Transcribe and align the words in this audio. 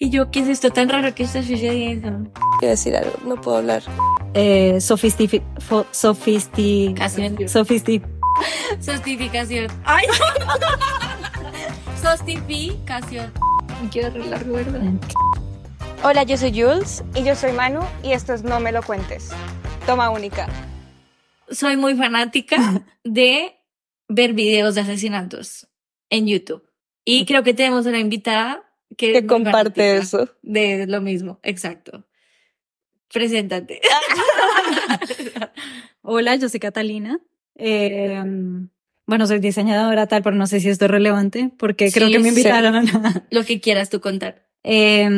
Y 0.00 0.10
yo, 0.10 0.30
¿qué 0.30 0.38
es 0.40 0.48
esto 0.48 0.70
tan 0.70 0.88
raro 0.88 1.12
que 1.12 1.24
está 1.24 1.42
sucediendo? 1.42 2.30
Quiero 2.60 2.70
decir 2.70 2.94
algo, 2.94 3.18
no 3.26 3.34
puedo 3.40 3.56
hablar. 3.56 3.82
Eh, 4.32 4.80
sofisti 4.80 5.42
sofisti 5.90 6.94
sofisti 7.48 8.00
Sostificación. 8.78 9.66
¡Ay! 9.84 10.06
Sostificación. 12.00 13.32
quiero 13.90 14.06
arreglar 14.06 14.44
¿verdad? 14.44 14.92
Hola, 16.04 16.22
yo 16.22 16.36
soy 16.36 16.52
Jules 16.52 17.02
y 17.16 17.24
yo 17.24 17.34
soy 17.34 17.50
Manu 17.50 17.80
y 18.04 18.12
esto 18.12 18.34
es 18.34 18.44
No 18.44 18.60
me 18.60 18.70
lo 18.70 18.84
cuentes. 18.84 19.30
Toma 19.84 20.10
única. 20.10 20.46
Soy 21.50 21.76
muy 21.76 21.96
fanática 21.96 22.84
de 23.02 23.56
ver 24.06 24.32
videos 24.32 24.76
de 24.76 24.82
asesinatos 24.82 25.66
en 26.08 26.28
YouTube. 26.28 26.62
Y 27.04 27.26
creo 27.26 27.42
que 27.42 27.52
tenemos 27.52 27.84
una 27.86 27.98
invitada 27.98 28.67
que, 28.96 29.26
comparte 29.26 29.96
eso. 29.96 30.30
De 30.42 30.86
lo 30.86 31.00
mismo, 31.00 31.38
exacto. 31.42 32.04
Preséntate. 33.12 33.80
Hola, 36.02 36.36
yo 36.36 36.48
soy 36.48 36.60
Catalina. 36.60 37.20
Eh, 37.54 38.22
bueno, 39.06 39.26
soy 39.26 39.38
diseñadora 39.40 40.06
tal, 40.06 40.22
pero 40.22 40.36
no 40.36 40.46
sé 40.46 40.60
si 40.60 40.68
esto 40.68 40.84
es 40.84 40.90
relevante 40.90 41.50
porque 41.58 41.90
creo 41.90 42.08
que 42.10 42.18
me 42.18 42.30
sí. 42.30 42.40
invitaron. 42.40 42.86
lo 43.30 43.44
que 43.44 43.60
quieras 43.60 43.88
tú 43.88 44.00
contar. 44.00 44.46
Eh, 44.64 45.08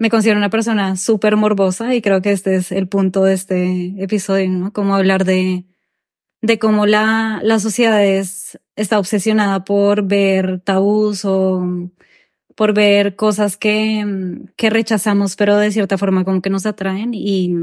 me 0.00 0.08
considero 0.08 0.38
una 0.38 0.48
persona 0.48 0.96
súper 0.96 1.36
morbosa 1.36 1.94
y 1.94 2.00
creo 2.00 2.22
que 2.22 2.32
este 2.32 2.54
es 2.54 2.72
el 2.72 2.88
punto 2.88 3.22
de 3.22 3.34
este 3.34 3.94
episodio, 4.02 4.48
¿no? 4.48 4.72
Como 4.72 4.94
hablar 4.94 5.26
de, 5.26 5.66
de 6.40 6.58
cómo 6.58 6.86
la, 6.86 7.40
la 7.42 7.58
sociedad 7.58 8.02
es, 8.02 8.58
está 8.76 8.98
obsesionada 8.98 9.64
por 9.64 10.02
ver 10.04 10.60
tabús 10.60 11.26
o 11.26 11.90
por 12.60 12.74
ver 12.74 13.16
cosas 13.16 13.56
que, 13.56 14.04
mm, 14.04 14.48
que 14.54 14.68
rechazamos, 14.68 15.34
pero 15.34 15.56
de 15.56 15.72
cierta 15.72 15.96
forma 15.96 16.24
como 16.26 16.42
que 16.42 16.50
nos 16.50 16.66
atraen 16.66 17.14
y, 17.14 17.54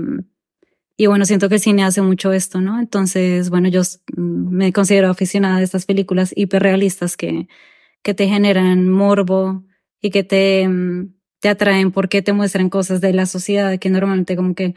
y 0.98 1.05
bueno, 1.05 1.24
siento 1.26 1.49
que 1.49 1.55
el 1.55 1.62
cine 1.62 1.84
hace 1.84 2.02
mucho 2.02 2.34
esto, 2.34 2.62
¿no? 2.62 2.80
Entonces, 2.80 3.52
bueno, 3.52 3.70
yo 3.70 3.82
mm, 4.16 4.49
me 4.49 4.74
considero 4.74 5.12
aficionada 5.12 5.58
a 5.58 5.62
estas 5.62 5.86
películas 5.86 6.34
hiperrealistas 6.36 7.16
que, 7.16 7.48
que 8.02 8.16
te 8.16 8.27
generan 8.27 8.90
morbo 8.90 9.63
y 10.02 10.10
que 10.10 10.24
te, 10.24 10.68
mm, 10.68 11.14
te 11.41 11.49
atraen 11.49 11.91
porque 11.91 12.24
te 12.24 12.34
muestran 12.34 12.71
cosas 12.71 12.99
de 12.99 13.14
la 13.14 13.27
sociedad 13.27 13.77
que 13.77 13.91
normalmente 13.91 14.36
como 14.36 14.55
que 14.55 14.74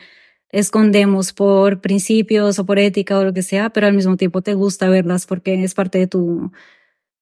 escondemos 0.51 1.33
por 1.33 1.81
principios 1.81 2.59
o 2.59 2.67
por 2.67 2.79
ética 2.79 3.19
o 3.19 3.25
lo 3.25 3.33
que 3.33 3.43
sea, 3.43 3.71
pero 3.71 3.87
al 3.87 3.95
mismo 3.95 4.19
tiempo 4.19 4.43
te 4.43 4.53
gusta 4.53 4.91
verlas 4.91 5.25
porque 5.27 5.65
es 5.65 5.73
parte 5.75 5.99
de 5.99 6.09
tu, 6.09 6.53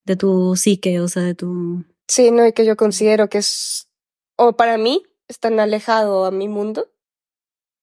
de 0.04 0.16
tu 0.16 0.56
psique, 0.56 1.00
o 1.00 1.08
sea, 1.08 1.22
de 1.22 1.36
tu... 1.36 1.84
Sí, 2.08 2.30
no, 2.30 2.46
y 2.46 2.52
que 2.52 2.64
yo 2.64 2.76
considero 2.76 3.28
que 3.28 3.38
es, 3.38 3.88
o 4.36 4.54
para 4.56 4.78
mí, 4.78 5.04
es 5.28 5.38
tan 5.38 5.60
alejado 5.60 6.24
a 6.24 6.30
mi 6.30 6.48
mundo. 6.48 6.90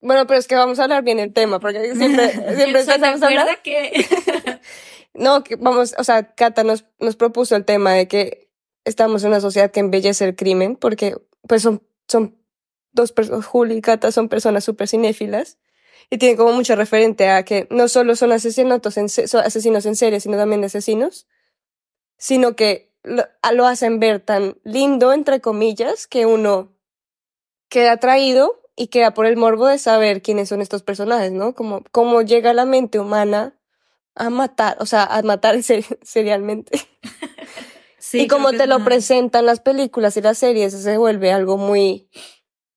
Bueno, 0.02 0.28
pero 0.28 0.40
es 0.40 0.48
que 0.48 0.56
vamos 0.56 0.80
a 0.80 0.84
hablar 0.84 1.04
bien 1.04 1.20
el 1.20 1.32
tema, 1.32 1.60
porque 1.60 1.96
siempre, 1.96 2.32
siempre 2.56 2.84
Soy 2.84 3.00
de 3.00 3.08
empezamos 3.08 3.22
a 3.22 3.28
hablar. 3.28 3.50
acuerdo 3.50 3.62
que 3.64 4.60
No, 5.14 5.44
que 5.44 5.56
vamos, 5.56 5.96
o 5.98 6.04
sea, 6.04 6.34
Cata 6.34 6.64
nos, 6.64 6.86
nos 7.00 7.16
propuso 7.16 7.56
el 7.56 7.64
tema 7.64 7.94
de 7.94 8.08
que 8.08 8.50
estamos 8.84 9.24
en 9.24 9.30
una 9.30 9.40
sociedad 9.40 9.72
que 9.72 9.80
embellece 9.80 10.26
el 10.26 10.36
crimen, 10.36 10.76
porque 10.76 11.16
pues 11.48 11.62
son, 11.62 11.82
son 12.08 12.38
dos 12.92 13.12
personas, 13.12 13.46
Juli 13.46 13.76
y 13.76 13.82
Cata 13.82 14.12
son 14.12 14.28
personas 14.28 14.64
súper 14.64 14.88
cinéfilas 14.88 15.58
y 16.10 16.18
tienen 16.18 16.38
como 16.38 16.52
mucho 16.52 16.76
referente 16.76 17.30
a 17.30 17.44
que 17.44 17.68
no 17.72 17.88
solo 17.88 18.16
son 18.16 18.32
asesinatos 18.32 18.98
en, 18.98 19.10
son 19.10 19.42
asesinos 19.42 19.86
en 19.86 19.96
serie, 19.96 20.20
sino 20.20 20.38
también 20.38 20.64
asesinos, 20.64 21.28
sino 22.18 22.56
que 22.56 22.85
lo, 23.06 23.66
hacen 23.66 24.00
ver 24.00 24.20
tan 24.20 24.58
lindo, 24.64 25.14
entre 25.14 25.42
comillas, 25.42 26.08
que 26.08 26.26
uno 26.26 26.74
queda 27.70 27.94
atraído 27.94 28.62
y 28.76 28.88
queda 28.88 29.14
por 29.14 29.26
el 29.26 29.38
morbo 29.38 29.68
de 29.68 29.78
saber 29.78 30.22
quiénes 30.22 30.50
son 30.50 30.62
estos 30.62 30.84
personajes, 30.84 31.32
¿no? 31.32 31.54
Como 31.56 31.84
cómo 31.92 32.22
llega 32.22 32.54
la 32.54 32.66
mente 32.66 33.00
humana 33.00 33.58
a 34.16 34.30
matar, 34.30 34.78
o 34.80 34.86
sea, 34.86 35.04
a 35.04 35.22
matar 35.22 35.62
ser- 35.64 36.00
serialmente. 36.02 36.80
Sí, 37.98 38.22
y 38.22 38.28
como 38.28 38.52
te 38.52 38.68
lo 38.68 38.84
presentan 38.84 39.48
las 39.48 39.62
películas 39.62 40.16
y 40.16 40.22
las 40.22 40.38
series, 40.38 40.74
se 40.74 40.98
vuelve 41.00 41.32
algo 41.32 41.58
muy 41.58 42.08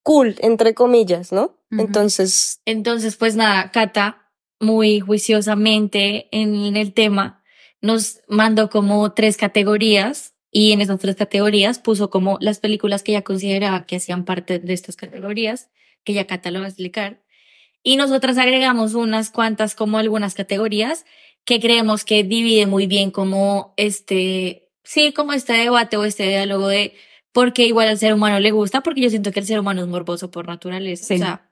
cool, 0.02 0.36
entre 0.38 0.72
comillas, 0.72 1.32
¿no? 1.32 1.58
Entonces, 1.70 2.62
Entonces, 2.64 3.16
pues 3.16 3.36
nada, 3.36 3.70
Cata, 3.70 4.32
muy 4.58 5.00
juiciosamente 5.00 6.28
en 6.32 6.78
el 6.78 6.94
tema, 6.94 7.37
nos 7.80 8.20
mandó 8.28 8.70
como 8.70 9.12
tres 9.12 9.36
categorías 9.36 10.34
y 10.50 10.72
en 10.72 10.80
esas 10.80 10.98
tres 10.98 11.16
categorías 11.16 11.78
puso 11.78 12.10
como 12.10 12.38
las 12.40 12.58
películas 12.58 13.02
que 13.02 13.12
ella 13.12 13.22
consideraba 13.22 13.86
que 13.86 13.96
hacían 13.96 14.24
parte 14.24 14.58
de 14.58 14.72
estas 14.72 14.96
categorías, 14.96 15.70
que 16.04 16.14
ya 16.14 16.26
Cata 16.26 16.50
lo 16.50 16.60
va 16.60 16.66
a 16.66 16.68
explicar. 16.68 17.22
Y 17.82 17.96
nosotras 17.96 18.38
agregamos 18.38 18.94
unas 18.94 19.30
cuantas 19.30 19.74
como 19.74 19.98
algunas 19.98 20.34
categorías 20.34 21.04
que 21.44 21.60
creemos 21.60 22.04
que 22.04 22.24
divide 22.24 22.66
muy 22.66 22.86
bien 22.86 23.10
como 23.10 23.72
este, 23.76 24.68
sí, 24.84 25.12
como 25.12 25.32
este 25.32 25.52
debate 25.52 25.96
o 25.96 26.04
este 26.04 26.24
diálogo 26.28 26.68
de 26.68 26.94
por 27.32 27.52
qué 27.52 27.66
igual 27.66 27.88
al 27.88 27.98
ser 27.98 28.14
humano 28.14 28.40
le 28.40 28.50
gusta, 28.50 28.80
porque 28.82 29.02
yo 29.02 29.10
siento 29.10 29.30
que 29.32 29.40
el 29.40 29.46
ser 29.46 29.60
humano 29.60 29.82
es 29.82 29.86
morboso 29.88 30.30
por 30.30 30.48
naturaleza. 30.48 31.04
Sí. 31.04 31.14
O 31.14 31.18
sea, 31.18 31.50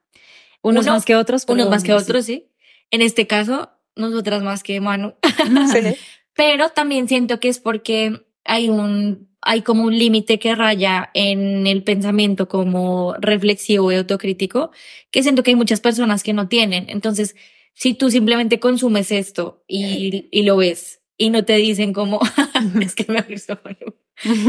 Unos 0.61 0.85
uno- 0.85 0.93
más 0.95 1.05
que 1.05 1.15
otros. 1.15 1.45
unos 1.47 1.69
más 1.69 1.83
que 1.83 1.91
sí. 1.91 1.97
otros, 1.97 2.25
sí. 2.25 2.51
En 2.91 3.01
este 3.01 3.25
caso, 3.27 3.71
nosotras 3.95 4.43
más 4.43 4.63
que 4.63 4.81
Manu. 4.81 5.15
sí. 5.71 5.95
Pero 6.37 6.69
también 6.69 7.09
siento 7.09 7.41
que 7.41 7.49
es 7.49 7.59
porque 7.59 8.21
hay 8.45 8.69
un, 8.69 9.27
hay 9.41 9.61
como 9.63 9.83
un 9.83 9.97
límite 9.97 10.39
que 10.39 10.55
raya 10.55 11.09
en 11.13 11.67
el 11.67 11.83
pensamiento 11.83 12.47
como 12.47 13.15
reflexivo 13.19 13.91
y 13.91 13.95
autocrítico, 13.95 14.71
que 15.11 15.23
siento 15.23 15.43
que 15.43 15.51
hay 15.51 15.55
muchas 15.55 15.81
personas 15.81 16.23
que 16.23 16.33
no 16.33 16.47
tienen. 16.47 16.85
Entonces, 16.89 17.35
si 17.73 17.93
tú 17.93 18.09
simplemente 18.09 18.59
consumes 18.59 19.11
esto 19.11 19.63
y, 19.67 20.29
y 20.31 20.43
lo 20.43 20.57
ves 20.57 21.01
y 21.17 21.31
no 21.31 21.43
te 21.43 21.55
dicen 21.55 21.91
como, 21.91 22.21
es 22.81 22.95
que 22.95 23.11
me 23.11 23.19
avisó. 23.19 23.59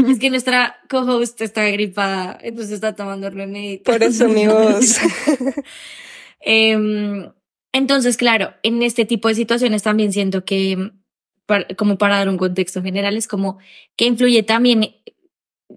Es 0.07 0.19
que 0.19 0.29
nuestra 0.29 0.77
co-host 0.89 1.41
está 1.41 1.65
gripada, 1.69 2.37
entonces 2.41 2.73
está 2.73 2.95
tomando 2.95 3.29
remedio. 3.29 3.81
por 3.83 4.01
eso 4.01 4.29
mi 4.29 4.47
voz. 4.47 4.99
Em, 6.41 7.29
entonces, 7.73 8.15
claro, 8.15 8.53
en 8.63 8.81
este 8.81 9.03
tipo 9.03 9.27
de 9.27 9.35
situaciones 9.35 9.83
también 9.83 10.13
siento 10.13 10.45
que, 10.45 10.91
como 11.77 11.97
para 11.97 12.17
dar 12.17 12.29
un 12.29 12.37
contexto 12.37 12.81
general, 12.81 13.17
es 13.17 13.27
como 13.27 13.59
que 13.95 14.05
influye 14.05 14.43
también 14.43 14.95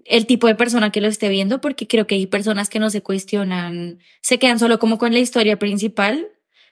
el 0.05 0.25
tipo 0.25 0.47
de 0.47 0.55
persona 0.55 0.91
que 0.91 1.01
lo 1.01 1.07
esté 1.07 1.29
viendo, 1.29 1.61
porque 1.61 1.87
creo 1.87 2.07
que 2.07 2.15
hay 2.15 2.27
personas 2.27 2.69
que 2.69 2.79
no 2.79 2.89
se 2.89 3.01
cuestionan, 3.01 3.99
se 4.21 4.39
quedan 4.39 4.59
solo 4.59 4.79
como 4.79 4.97
con 4.97 5.13
la 5.13 5.19
historia 5.19 5.59
principal 5.59 6.29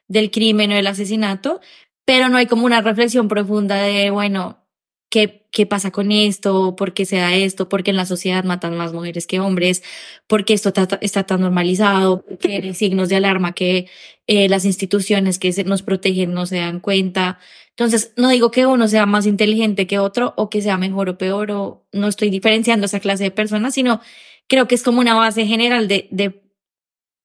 del 0.08 0.32
crimen 0.32 0.72
o 0.72 0.76
del 0.76 0.88
asesinato, 0.88 1.62
pero 2.06 2.30
no 2.30 2.38
hay 2.38 2.48
como 2.48 2.66
una 2.66 2.82
reflexión 2.82 3.28
profunda 3.28 3.76
de, 3.76 4.10
bueno, 4.10 4.62
¿qué, 5.10 5.46
qué 5.52 5.66
pasa 5.66 5.92
con 5.92 6.12
esto? 6.12 6.76
¿Por 6.76 6.94
qué 6.94 7.06
se 7.06 7.18
da 7.18 7.36
esto? 7.36 7.70
¿Por 7.70 7.84
qué 7.84 7.92
en 7.92 7.98
la 7.98 8.06
sociedad 8.06 8.44
matan 8.44 8.76
más 8.78 8.94
mujeres 8.94 9.28
que 9.28 9.40
hombres? 9.40 9.84
¿Por 10.28 10.46
qué 10.46 10.54
esto 10.54 10.70
está, 10.70 10.98
está 11.02 11.26
tan 11.26 11.42
normalizado? 11.42 12.24
¿Por 12.24 12.38
qué 12.40 12.56
hay 12.56 12.74
signos 12.74 13.10
de 13.10 13.18
alarma 13.18 13.54
que 13.54 13.88
eh, 14.28 14.50
las 14.50 14.66
instituciones 14.66 15.38
que 15.40 15.52
nos 15.66 15.84
protegen 15.84 16.34
no 16.34 16.46
se 16.46 16.58
dan 16.58 16.80
cuenta? 16.80 17.40
Entonces, 17.78 18.14
no 18.18 18.30
digo 18.30 18.52
que 18.52 18.66
uno 18.66 18.88
sea 18.88 19.06
más 19.06 19.26
inteligente 19.26 19.88
que 19.88 20.00
otro 20.00 20.34
o 20.38 20.50
que 20.50 20.62
sea 20.62 20.78
mejor 20.78 21.10
o 21.10 21.18
peor 21.18 21.52
o 21.52 21.88
no 21.94 22.08
estoy 22.08 22.30
diferenciando 22.30 22.86
esa 22.86 23.00
clase 23.00 23.26
de 23.26 23.32
personas, 23.32 23.74
sino 23.74 24.02
creo 24.48 24.68
que 24.68 24.76
es 24.76 24.84
como 24.84 25.00
una 25.00 25.16
base 25.16 25.46
general 25.48 25.88
de, 25.88 26.08
de, 26.12 26.44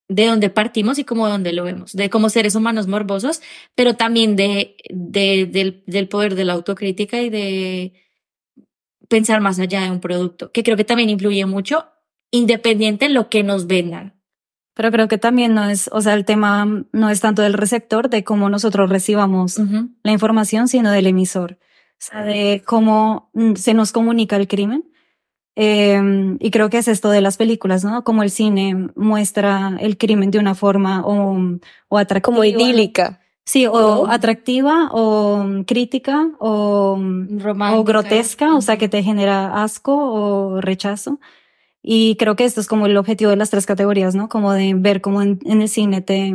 de 0.09 0.27
dónde 0.27 0.51
partimos 0.51 0.99
y 0.99 1.05
como 1.05 1.29
dónde 1.29 1.53
lo 1.53 1.65
vemos, 1.65 1.93
de 1.93 2.11
como 2.11 2.31
seres 2.31 2.55
humanos 2.55 2.87
morbosos, 2.87 3.43
pero 3.75 3.95
también 3.95 4.37
de, 4.37 4.77
de, 4.91 5.47
del, 5.47 5.83
del 5.87 6.09
poder 6.09 6.37
de 6.37 6.45
la 6.45 6.53
autocrítica 6.55 7.21
y 7.21 7.31
de 7.31 7.95
pensar 9.09 9.41
más 9.41 9.59
allá 9.59 9.83
de 9.83 9.91
un 9.91 10.01
producto, 10.01 10.53
que 10.53 10.63
creo 10.63 10.77
que 10.77 10.85
también 10.85 11.11
influye 11.11 11.45
mucho, 11.47 11.87
independiente 12.31 13.07
en 13.07 13.15
lo 13.15 13.29
que 13.29 13.43
nos 13.43 13.67
vendan. 13.67 14.16
Pero 14.77 14.93
creo 14.93 15.09
que 15.09 15.17
también 15.17 15.55
no 15.55 15.65
es, 15.65 15.89
o 15.91 16.03
sea, 16.03 16.13
el 16.13 16.27
tema 16.27 16.85
no 16.93 17.09
es 17.09 17.21
tanto 17.23 17.41
del 17.41 17.55
receptor, 17.55 18.11
de 18.11 18.25
cómo 18.25 18.51
nosotros 18.51 18.91
recibamos 18.91 19.57
Ujú. 19.57 19.89
la 20.03 20.13
información, 20.13 20.69
sino 20.69 20.91
del 20.91 21.07
emisor. 21.07 21.59
O 21.93 21.97
sea, 21.99 22.23
de 22.23 22.63
cómo 22.67 23.31
mm, 23.33 23.55
se 23.55 23.73
nos 23.73 23.91
comunica 23.91 24.37
el 24.37 24.47
crimen. 24.47 24.85
Eh, 25.57 26.37
y 26.41 26.51
creo 26.51 26.69
que 26.69 26.77
es 26.77 26.89
esto 26.89 27.09
de 27.09 27.23
las 27.23 27.39
películas, 27.39 27.85
¿no? 27.85 28.05
Como 28.05 28.23
el 28.23 28.31
cine 28.31 28.91
muestra 28.95 29.79
el 29.81 29.97
crimen 29.97 30.31
de 30.31 30.39
una 30.39 30.55
forma 30.55 31.03
o, 31.07 31.39
o 31.89 31.99
atractiva. 31.99 32.35
Como 32.35 32.45
idílica. 32.45 33.23
Sí, 33.47 33.67
o 33.67 34.05
¿no? 34.05 34.13
atractiva, 34.13 34.91
o 34.93 35.39
mm, 35.39 35.63
crítica, 35.63 36.29
o, 36.39 36.97
mm, 36.99 37.39
o 37.73 37.85
grotesca, 37.85 38.55
o 38.55 38.61
sea, 38.61 38.77
que 38.77 38.91
te 38.91 39.03
genera 39.03 39.63
asco 39.63 39.97
o 39.97 40.61
rechazo. 40.61 41.19
Y 41.89 42.17
creo 42.17 42.35
que 42.35 42.45
esto 42.45 42.61
es 42.61 42.67
como 42.67 42.87
el 42.87 42.97
objetivo 42.97 43.31
de 43.31 43.37
las 43.37 43.51
tres 43.51 43.65
categorías, 43.65 44.17
¿no? 44.17 44.29
Como 44.29 44.53
de 44.53 44.75
ver 44.75 45.01
cómo 45.01 45.23
en, 45.23 45.39
en 45.45 45.63
el 45.63 45.69
cine 45.69 46.01
te, 46.01 46.33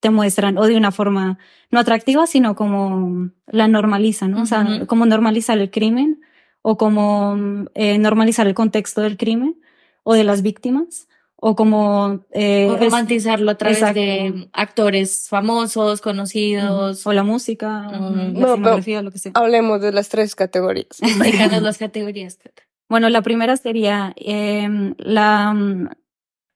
te 0.00 0.08
muestran, 0.08 0.56
o 0.56 0.64
de 0.66 0.74
una 0.78 0.90
forma 0.90 1.38
no 1.70 1.78
atractiva, 1.80 2.26
sino 2.26 2.54
como 2.56 3.28
la 3.46 3.68
normalizan, 3.68 4.30
¿no? 4.30 4.40
O 4.42 4.46
sea, 4.46 4.86
como 4.86 5.04
normalizar 5.04 5.58
el 5.58 5.70
crimen, 5.70 6.22
o 6.62 6.78
como 6.78 7.36
eh, 7.74 7.98
normalizar 7.98 8.46
el 8.46 8.54
contexto 8.54 9.02
del 9.02 9.18
crimen, 9.18 9.60
o 10.02 10.14
de 10.14 10.24
las 10.24 10.40
víctimas, 10.40 11.08
o 11.36 11.56
como... 11.56 12.24
Eh, 12.32 12.68
o 12.70 12.76
romantizarlo 12.78 13.50
a 13.50 13.56
través 13.58 13.78
Exacto. 13.78 14.00
de 14.00 14.48
actores 14.54 15.26
famosos, 15.28 16.00
conocidos. 16.00 17.06
o 17.06 17.12
la 17.12 17.22
música, 17.22 17.86
Ujú. 17.88 18.00
la 18.00 18.24
No, 18.24 18.32
pero- 18.32 18.48
escenografía, 18.54 19.02
lo 19.02 19.10
que 19.10 19.18
sea. 19.18 19.32
Hablemos 19.34 19.82
de 19.82 19.92
las 19.92 20.08
tres 20.08 20.34
categorías. 20.34 20.88
Explícanos 21.02 21.60
las 21.68 21.76
categorías. 21.76 22.36
Cata. 22.36 22.62
Bueno, 22.90 23.08
la 23.08 23.22
primera 23.22 23.56
sería 23.56 24.12
em, 24.16 24.94
la 24.98 25.52
mm, 25.54 25.88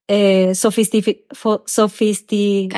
eh, 0.08 0.50
sofistifi- 0.54 1.24
fo- 1.30 1.64
sofisti- 1.64 2.68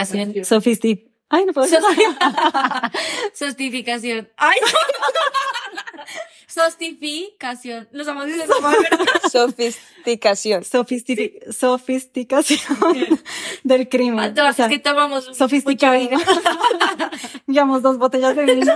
Ay, 1.28 1.44
no 1.46 1.52
puedo 1.52 1.66
decir. 1.66 1.80
Sostificación. 3.34 4.28
Ay, 4.36 4.58
Sostificación. 6.46 7.88
Los 7.92 8.06
vamos 8.06 8.24
a 8.24 8.26
decir 8.26 8.44
mal, 8.62 8.76
¿verdad? 8.90 9.06
Sofisticación. 9.32 10.62
Sofisti- 10.62 11.52
sofisticación 11.52 12.60
del 13.64 13.88
crimen. 13.88 14.32
Todas 14.34 14.54
O 14.54 14.56
sea, 14.56 14.66
es 14.66 14.72
que 14.72 14.78
tomamos 14.78 15.24
sofisticado. 15.36 15.98
Llevamos 17.46 17.82
dos 17.82 17.98
botellas 17.98 18.36
de 18.36 18.44
vino. 18.54 18.74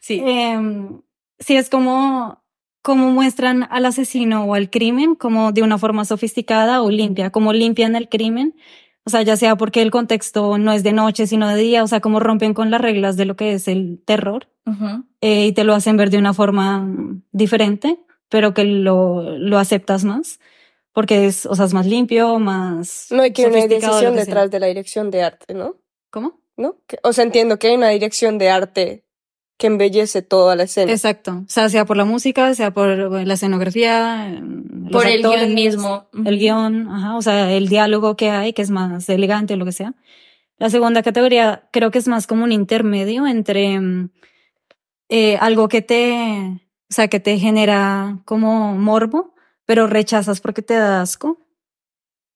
Sí. 0.00 0.20
Em, 0.24 1.00
sí, 1.38 1.56
es 1.56 1.70
como, 1.70 2.43
como 2.84 3.10
muestran 3.10 3.66
al 3.70 3.86
asesino 3.86 4.44
o 4.44 4.52
al 4.54 4.68
crimen 4.68 5.14
como 5.14 5.52
de 5.52 5.62
una 5.62 5.78
forma 5.78 6.04
sofisticada 6.04 6.82
o 6.82 6.90
limpia, 6.90 7.30
como 7.30 7.54
limpian 7.54 7.96
el 7.96 8.10
crimen. 8.10 8.54
O 9.06 9.10
sea, 9.10 9.22
ya 9.22 9.38
sea 9.38 9.56
porque 9.56 9.80
el 9.80 9.90
contexto 9.90 10.58
no 10.58 10.70
es 10.70 10.82
de 10.82 10.92
noche, 10.92 11.26
sino 11.26 11.48
de 11.48 11.56
día, 11.56 11.82
o 11.82 11.86
sea, 11.86 12.00
como 12.00 12.20
rompen 12.20 12.52
con 12.52 12.70
las 12.70 12.82
reglas 12.82 13.16
de 13.16 13.24
lo 13.24 13.36
que 13.36 13.54
es 13.54 13.68
el 13.68 14.02
terror 14.04 14.48
Ujú. 14.66 15.02
eh, 15.22 15.46
y 15.46 15.52
te 15.52 15.64
lo 15.64 15.72
hacen 15.72 15.96
ver 15.96 16.10
de 16.10 16.18
una 16.18 16.34
forma 16.34 16.80
mm, 16.80 17.22
diferente, 17.32 18.00
pero 18.28 18.52
que 18.52 18.64
lo, 18.64 19.38
lo 19.38 19.58
aceptas 19.58 20.04
más, 20.04 20.38
porque 20.92 21.24
es, 21.24 21.46
o 21.46 21.54
sea, 21.54 21.64
es 21.64 21.72
más 21.72 21.86
limpio, 21.86 22.38
más. 22.38 23.06
No 23.10 23.22
hay 23.22 23.32
que 23.32 23.46
una 23.46 23.66
decisión 23.66 23.98
sea. 23.98 24.10
detrás 24.10 24.50
de 24.50 24.60
la 24.60 24.66
dirección 24.66 25.10
de 25.10 25.22
arte, 25.22 25.54
¿no? 25.54 25.76
¿Cómo? 26.10 26.38
¿No? 26.58 26.76
O 27.02 27.14
sea, 27.14 27.24
entiendo 27.24 27.58
que 27.58 27.68
hay 27.68 27.76
una 27.76 27.88
dirección 27.88 28.36
de 28.36 28.50
arte 28.50 29.04
que 29.56 29.66
embellece 29.68 30.22
toda 30.22 30.56
la 30.56 30.64
escena. 30.64 30.92
Exacto. 30.92 31.42
O 31.46 31.48
sea, 31.48 31.68
sea 31.68 31.84
por 31.84 31.96
la 31.96 32.04
música, 32.04 32.54
sea 32.54 32.72
por 32.72 32.88
la 33.26 33.34
escenografía, 33.34 34.40
Por 34.90 35.06
el 35.06 35.22
guion 35.22 35.54
mismo. 35.54 36.08
el 36.24 36.38
guion, 36.38 36.88
ajá, 36.88 37.16
o 37.16 37.22
sea, 37.22 37.52
el 37.52 37.68
diálogo 37.68 38.16
que 38.16 38.30
hay, 38.30 38.52
que 38.52 38.62
es 38.62 38.70
más 38.70 39.08
elegante 39.08 39.54
o 39.54 39.56
lo 39.56 39.64
que 39.64 39.72
sea. 39.72 39.94
La 40.58 40.70
segunda 40.70 41.02
categoría 41.02 41.68
creo 41.72 41.90
que 41.90 41.98
es 41.98 42.08
más 42.08 42.26
como 42.26 42.44
un 42.44 42.52
intermedio 42.52 43.26
entre 43.26 43.80
mm, 43.80 44.10
eh, 45.08 45.36
algo 45.40 45.68
que 45.68 45.82
te, 45.82 46.60
o 46.90 46.94
sea, 46.94 47.08
que 47.08 47.20
te 47.20 47.38
genera 47.38 48.18
como 48.24 48.74
morbo, 48.74 49.34
pero 49.66 49.86
rechazas 49.86 50.40
porque 50.40 50.62
te 50.62 50.74
da 50.74 51.02
asco. 51.02 51.38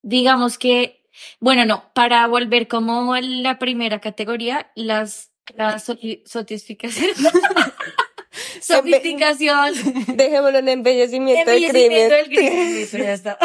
Digamos 0.03 0.59
que, 0.59 1.05
bueno, 1.41 1.65
no, 1.65 1.85
para 1.95 2.27
volver 2.27 2.69
como 2.69 3.15
a 3.15 3.21
la 3.21 3.59
primera 3.59 4.01
categoría, 4.01 4.71
las, 4.75 5.33
la 5.57 5.79
sotificación. 5.79 7.11
Sofisticación. 8.61 9.75
Dejémoslo 10.17 10.59
en 10.59 10.69
embellecimiento 10.69 11.51
del 11.51 11.65
Embellecimiento 11.65 12.15
crimen. 12.27 12.59
del 12.69 12.89
crimen. 12.91 13.05
Ya 13.07 13.13
está. 13.13 13.39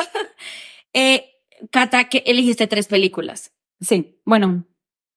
Eh, 0.94 1.25
Cata, 1.71 2.09
que 2.09 2.23
eligiste 2.25 2.67
tres 2.67 2.88
películas. 2.88 3.51
Sí, 3.79 4.19
bueno, 4.25 4.65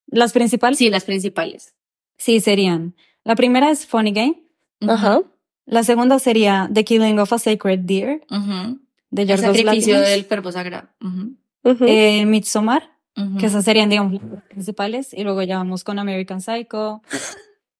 las 0.06 0.32
principales 0.32 0.78
Sí, 0.78 0.90
las 0.90 1.04
principales. 1.04 1.74
sí 2.16 2.40
serían. 2.40 2.94
La 3.24 3.34
primera 3.34 3.70
es 3.70 3.86
Funny 3.86 4.12
Game. 4.12 4.42
Ajá. 4.86 5.20
La 5.64 5.82
segunda 5.82 6.18
sería 6.20 6.70
The 6.72 6.84
Killing 6.84 7.18
of 7.18 7.32
a 7.32 7.38
Sacred 7.38 7.80
Deer 7.80 8.20
ujú. 8.30 8.80
de 9.10 9.22
El 9.22 9.28
Yorgos 9.28 9.46
sacrificio 9.56 9.94
Lanthimos. 9.94 10.08
del 10.08 10.26
cuerpo 10.26 10.52
sagrado. 10.52 10.88
Ujú, 11.00 11.36
Ujú. 11.64 11.84
Eh, 11.88 12.24
Midsommar, 12.26 12.95
que 13.38 13.46
esas 13.46 13.64
serían, 13.64 13.88
digamos, 13.88 14.20
las 14.22 14.42
principales. 14.44 15.14
Y 15.14 15.24
luego 15.24 15.42
ya 15.42 15.56
vamos 15.58 15.84
con 15.84 15.98
American 15.98 16.40
Psycho. 16.40 17.02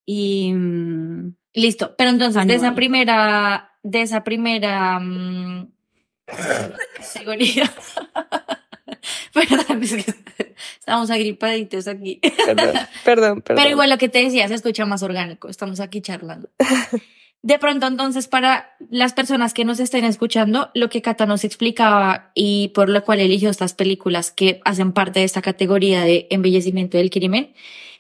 Y. 0.05 0.53
mm, 0.55 1.35
Listo, 1.57 1.95
pero 1.97 2.11
entonces 2.11 2.47
de 2.47 2.55
esa 2.55 2.75
primera, 2.75 3.73
de 3.83 4.03
esa 4.03 4.23
primera 4.23 5.01
categoría. 6.99 7.73
Perdón, 9.33 9.83
es 9.83 10.05
que 10.05 10.15
estamos 10.79 11.11
agripaditos 11.11 11.89
aquí. 11.89 12.21
Perdón, 12.21 12.75
perdón, 13.05 13.43
perdón. 13.43 13.63
Pero 13.63 13.71
igual 13.71 13.89
lo 13.89 13.97
que 13.97 14.11
te 14.11 14.23
decía 14.23 14.49
se 14.49 14.55
escucha 14.55 14.85
más 14.85 15.03
orgánico. 15.03 15.49
Estamos 15.49 15.81
aquí 15.81 16.03
charlando. 16.03 16.51
De 17.43 17.59
pronto, 17.59 17.87
entonces, 17.87 18.27
para 18.27 18.77
las 18.91 19.13
personas 19.13 19.55
que 19.55 19.65
nos 19.65 19.79
estén 19.79 20.05
escuchando, 20.05 20.71
lo 20.75 20.89
que 20.89 21.03
Cata 21.03 21.27
nos 21.27 21.45
explicaba 21.45 22.33
y 22.35 22.69
por 22.69 22.89
lo 22.89 23.05
cual 23.05 23.21
eligió 23.21 23.51
estas 23.51 23.73
películas 23.73 24.33
que 24.33 24.61
hacen 24.65 24.93
parte 24.93 25.21
de 25.21 25.27
esta 25.27 25.43
categoría 25.43 26.03
de 26.03 26.27
embellecimiento 26.31 26.99
del 26.99 27.11
crimen, 27.11 27.55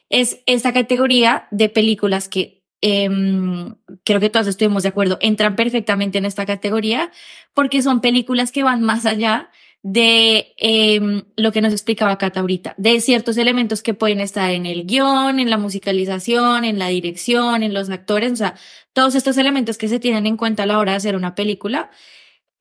es 0.08 0.40
esta 0.46 0.72
categoría 0.72 1.48
de 1.50 1.68
películas 1.68 2.28
que 2.28 2.64
em, 2.80 3.74
creo 4.04 4.20
que 4.20 4.30
todos 4.30 4.46
estuvimos 4.46 4.82
de 4.82 4.90
acuerdo, 4.90 5.18
entran 5.20 5.56
perfectamente 5.56 6.18
en 6.18 6.24
esta 6.24 6.46
categoría 6.46 7.10
porque 7.54 7.82
son 7.82 8.00
películas 8.00 8.52
que 8.52 8.62
van 8.62 8.82
más 8.82 9.06
allá 9.06 9.50
de 9.82 10.54
em, 10.58 11.22
lo 11.36 11.52
que 11.52 11.60
nos 11.60 11.72
explicaba 11.72 12.18
Cata 12.18 12.40
ahorita, 12.40 12.74
de 12.76 13.00
ciertos 13.00 13.36
elementos 13.36 13.82
que 13.82 13.94
pueden 13.94 14.20
estar 14.20 14.50
en 14.50 14.66
el 14.66 14.84
guion, 14.84 15.38
en 15.38 15.48
la 15.48 15.58
musicalización, 15.58 16.64
en 16.64 16.80
la 16.80 16.88
dirección, 16.88 17.62
en 17.62 17.72
los 17.72 17.88
actores, 17.90 18.32
o 18.32 18.36
sea, 18.36 18.56
todos 18.96 19.14
estos 19.14 19.36
elementos 19.36 19.76
que 19.76 19.88
se 19.88 20.00
tienen 20.00 20.24
en 20.24 20.38
cuenta 20.38 20.62
a 20.62 20.66
la 20.66 20.78
hora 20.78 20.92
de 20.92 20.96
hacer 20.96 21.16
una 21.16 21.34
película, 21.34 21.90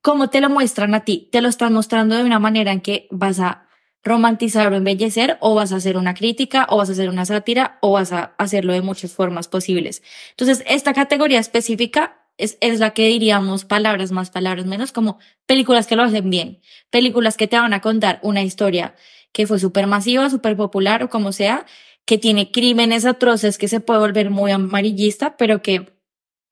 ¿cómo 0.01 0.29
te 0.29 0.41
lo 0.41 0.49
muestran 0.49 0.93
a 0.93 1.05
ti? 1.05 1.29
Te 1.31 1.39
lo 1.39 1.47
están 1.47 1.71
mostrando 1.71 2.13
de 2.17 2.25
una 2.25 2.39
manera 2.39 2.73
en 2.73 2.81
que 2.81 3.07
vas 3.09 3.39
a 3.39 3.69
romantizar 4.03 4.69
o 4.73 4.75
embellecer, 4.75 5.37
o 5.39 5.55
vas 5.55 5.71
a 5.71 5.77
hacer 5.77 5.95
una 5.95 6.13
crítica, 6.13 6.67
o 6.69 6.75
vas 6.75 6.89
a 6.89 6.91
hacer 6.91 7.07
una 7.07 7.23
sátira, 7.23 7.77
o 7.79 7.93
vas 7.93 8.11
a 8.11 8.35
hacerlo 8.37 8.73
de 8.73 8.81
muchas 8.81 9.13
formas 9.13 9.47
posibles. 9.47 10.03
Entonces, 10.31 10.61
esta 10.67 10.93
categoría 10.93 11.39
específica 11.39 12.27
es, 12.37 12.57
es 12.59 12.81
la 12.81 12.89
que 12.89 13.07
diríamos 13.07 13.63
palabras 13.63 14.11
más, 14.11 14.29
palabras 14.29 14.65
menos, 14.65 14.91
como 14.91 15.19
películas 15.45 15.87
que 15.87 15.95
lo 15.95 16.03
hacen 16.03 16.29
bien, 16.29 16.59
películas 16.89 17.37
que 17.37 17.47
te 17.47 17.57
van 17.57 17.73
a 17.73 17.79
contar 17.79 18.19
una 18.23 18.43
historia 18.43 18.93
que 19.31 19.47
fue 19.47 19.57
súper 19.57 19.87
masiva, 19.87 20.29
súper 20.29 20.57
popular 20.57 21.01
o 21.01 21.09
como 21.09 21.31
sea, 21.31 21.65
que 22.05 22.17
tiene 22.17 22.51
crímenes 22.51 23.05
atroces 23.05 23.57
que 23.57 23.69
se 23.69 23.79
puede 23.79 24.01
volver 24.01 24.31
muy 24.31 24.51
amarillista, 24.51 25.37
pero 25.37 25.61
que 25.61 25.94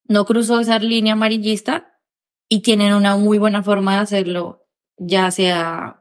no 0.08 0.26
cruzó 0.26 0.60
esa 0.60 0.80
línea 0.80 1.14
amarillista 1.14 2.00
y 2.50 2.62
tienen 2.62 2.94
una 2.94 3.16
muy 3.18 3.38
buena 3.38 3.64
forma 3.64 3.96
de 3.96 4.02
hacerlo, 4.02 4.66
ya 4.98 5.32
sea 5.32 6.00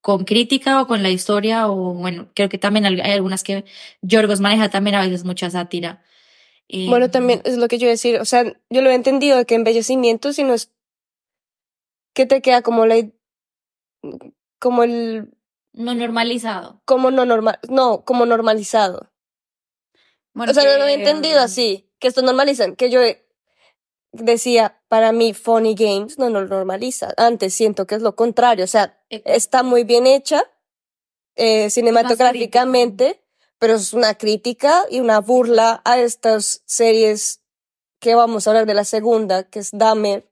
con 0.00 0.24
crítica 0.24 0.80
o 0.82 0.86
con 0.86 1.02
la 1.02 1.10
historia 1.10 1.68
o 1.68 1.94
bueno, 1.94 2.30
creo 2.34 2.48
que 2.48 2.58
también 2.58 2.84
hay 2.84 3.12
algunas 3.12 3.42
que 3.42 3.64
Yorgos 4.02 4.40
maneja 4.40 4.68
también 4.68 4.96
a 4.96 5.02
veces 5.02 5.24
mucha 5.24 5.48
sátira. 5.50 6.02
Eh, 6.68 6.86
Bueno, 6.88 7.10
también 7.10 7.40
es 7.44 7.56
lo 7.58 7.68
que 7.68 7.78
yo 7.78 7.88
decir. 7.88 8.18
O 8.20 8.24
sea, 8.24 8.44
yo 8.70 8.82
lo 8.82 8.90
he 8.90 8.94
entendido 8.94 9.36
de 9.38 9.46
que 9.46 9.54
embellecimiento, 9.54 10.32
sino 10.32 10.54
es 10.54 10.70
que 12.14 12.26
te 12.26 12.40
queda 12.42 12.62
como 12.62 12.86
la, 12.86 12.96
como 14.58 14.82
el, 14.84 15.30
no 15.72 15.94
normalizado. 15.94 16.80
como 16.84 17.10
no 17.10 17.24
normal, 17.24 17.58
no, 17.68 18.04
como 18.04 18.26
normalizado. 18.26 19.10
bueno, 20.34 20.52
o 20.52 20.54
sea, 20.54 20.64
no 20.64 20.78
lo 20.78 20.84
he 20.86 20.94
que- 20.96 21.00
entendido 21.02 21.40
así, 21.40 21.90
que 21.98 22.08
esto 22.08 22.22
normalizan, 22.22 22.76
que 22.76 22.90
yo 22.90 23.00
decía, 24.14 24.80
para 24.88 25.12
mí, 25.12 25.34
Funny 25.34 25.74
Games 25.74 26.18
no 26.18 26.30
lo 26.30 26.46
normaliza. 26.46 27.12
Antes 27.16 27.54
siento 27.54 27.86
que 27.86 27.96
es 27.96 28.02
lo 28.02 28.14
contrario, 28.16 28.64
o 28.64 28.68
sea, 28.68 29.00
está 29.10 29.62
muy 29.62 29.84
bien 29.84 30.06
hecha 30.06 30.44
eh, 31.36 31.70
cinematográficamente, 31.70 33.22
pero 33.58 33.74
es 33.74 33.92
una 33.92 34.14
crítica 34.14 34.84
y 34.90 35.00
una 35.00 35.20
burla 35.20 35.82
a 35.84 35.98
estas 35.98 36.62
series 36.66 37.40
que 38.00 38.14
vamos 38.14 38.46
a 38.46 38.50
hablar 38.50 38.66
de 38.66 38.74
la 38.74 38.84
segunda, 38.84 39.44
que 39.44 39.58
es 39.60 39.70
Dahmer, 39.72 40.30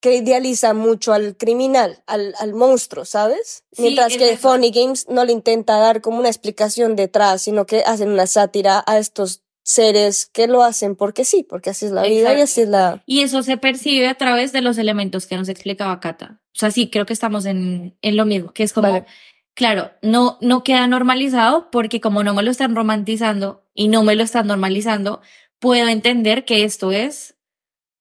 que 0.00 0.14
idealiza 0.14 0.74
mucho 0.74 1.12
al 1.12 1.36
criminal, 1.36 2.02
al, 2.06 2.34
al 2.38 2.54
monstruo, 2.54 3.04
¿sabes? 3.04 3.64
Sí, 3.72 3.82
Mientras 3.82 4.16
que. 4.16 4.36
Funny 4.36 4.70
Games 4.70 5.08
no 5.08 5.24
le 5.24 5.32
intenta 5.32 5.78
dar 5.78 6.00
como 6.00 6.18
una 6.20 6.28
explicación 6.28 6.94
detrás, 6.94 7.42
sino 7.42 7.66
que 7.66 7.80
hacen 7.80 8.10
una 8.10 8.26
sátira 8.26 8.84
a 8.86 8.98
estos 8.98 9.42
seres 9.68 10.24
que 10.24 10.46
lo 10.46 10.62
hacen 10.62 10.96
porque 10.96 11.26
sí, 11.26 11.44
porque 11.46 11.68
así 11.70 11.84
es 11.84 11.92
la 11.92 12.02
vida 12.02 12.32
y 12.32 12.40
así 12.40 12.62
es 12.62 12.70
la... 12.70 13.02
Y 13.04 13.20
eso 13.20 13.42
se 13.42 13.58
percibe 13.58 14.08
a 14.08 14.14
través 14.14 14.50
de 14.50 14.62
los 14.62 14.78
elementos 14.78 15.26
que 15.26 15.36
nos 15.36 15.50
explicaba 15.50 16.00
Cata. 16.00 16.40
O 16.46 16.58
sea, 16.58 16.70
sí, 16.70 16.88
creo 16.88 17.04
que 17.04 17.12
estamos 17.12 17.44
en, 17.44 17.94
en 18.00 18.16
lo 18.16 18.24
mismo, 18.24 18.54
que 18.54 18.62
es 18.62 18.72
como, 18.72 18.88
Vale. 18.88 19.04
claro, 19.52 19.90
no, 20.00 20.38
no 20.40 20.64
queda 20.64 20.86
normalizado 20.86 21.70
porque 21.70 22.00
como 22.00 22.24
no 22.24 22.32
me 22.32 22.42
lo 22.42 22.50
están 22.50 22.74
romantizando 22.74 23.62
y 23.74 23.88
no 23.88 24.02
me 24.04 24.16
lo 24.16 24.22
están 24.22 24.46
normalizando, 24.46 25.20
puedo 25.58 25.86
entender 25.88 26.46
que 26.46 26.64
esto 26.64 26.90
es 26.90 27.36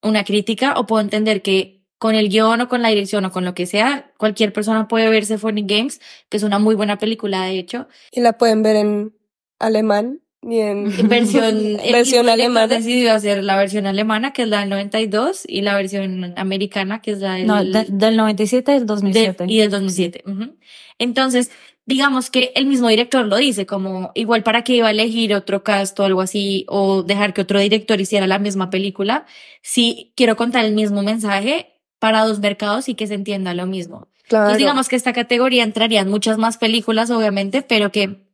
una 0.02 0.24
crítica 0.24 0.76
o 0.78 0.88
puedo 0.88 1.02
entender 1.02 1.42
que 1.42 1.84
con 1.98 2.16
el 2.16 2.30
guion 2.30 2.62
o 2.62 2.70
con 2.70 2.82
la 2.82 2.90
dirección 2.90 3.26
o 3.26 3.32
con 3.32 3.44
lo 3.44 3.54
que 3.54 3.66
sea, 3.66 4.14
cualquier 4.18 4.54
persona 4.54 4.88
puede 4.88 5.10
verse 5.10 5.38
Funny 5.38 5.66
Games, 5.68 6.00
que 6.30 6.38
es 6.38 6.44
una 6.44 6.60
muy 6.60 6.76
buena 6.76 6.98
película 6.98 7.44
de 7.44 7.60
hecho. 7.60 7.90
Y 8.14 8.22
la 8.22 8.38
pueden 8.38 8.64
ver 8.64 8.78
en 8.78 9.18
alemán 9.60 10.22
bien. 10.48 10.92
versión, 11.08 11.78
Versión 11.92 12.30
alemana. 12.30 12.68
decidió 12.68 13.14
hacer 13.14 13.44
la 13.44 13.58
versión 13.58 13.86
alemana, 13.86 14.34
que 14.34 14.44
es 14.44 14.48
la 14.48 14.62
del 14.62 14.70
92, 14.70 15.44
y 15.48 15.62
la 15.62 15.76
versión 15.76 16.34
americana, 16.38 17.02
que 17.02 17.12
es 17.12 17.20
la 17.20 17.34
del, 17.34 17.48
No, 17.48 17.64
de- 17.64 17.86
del 17.90 18.18
97 18.18 18.72
al 18.72 18.80
de- 18.80 18.86
2007. 18.86 19.46
y 19.48 19.58
del 19.58 19.70
2007. 19.70 20.24
Ujú. 20.26 20.56
Entonces, 21.00 21.52
digamos 21.86 22.30
que 22.30 22.52
el 22.56 22.66
mismo 22.66 22.88
director 22.90 23.26
lo 23.26 23.38
dice, 23.38 23.66
como 23.66 24.12
igual 24.16 24.44
para 24.44 24.64
que 24.64 24.76
iba 24.76 24.88
a 24.88 24.92
elegir 24.92 25.34
otro 25.34 25.64
cast 25.64 26.00
o 26.00 26.04
algo 26.04 26.22
así, 26.22 26.66
o 26.68 27.04
dejar 27.04 27.34
que 27.34 27.42
otro 27.42 27.60
director 27.60 28.00
hiciera 28.02 28.28
la 28.28 28.40
misma 28.40 28.70
película, 28.70 29.26
si 29.62 30.12
quiero 30.16 30.36
contar 30.36 30.66
el 30.66 30.74
mismo 30.74 31.04
mensaje 31.04 31.74
para 32.00 32.26
dos 32.26 32.40
mercados 32.40 32.90
y 32.90 32.96
que 32.96 33.08
se 33.08 33.14
entienda 33.14 33.54
lo 33.54 33.66
mismo. 33.66 34.08
Claro. 34.28 34.46
Entonces, 34.46 34.58
digamos 34.58 34.90
que 34.90 34.96
esta 34.98 35.14
categoría 35.14 35.64
entrarían 35.64 36.10
muchas 36.10 36.38
más 36.38 36.58
películas, 36.58 37.10
obviamente, 37.12 37.62
pero 37.62 37.92
que 37.92 38.27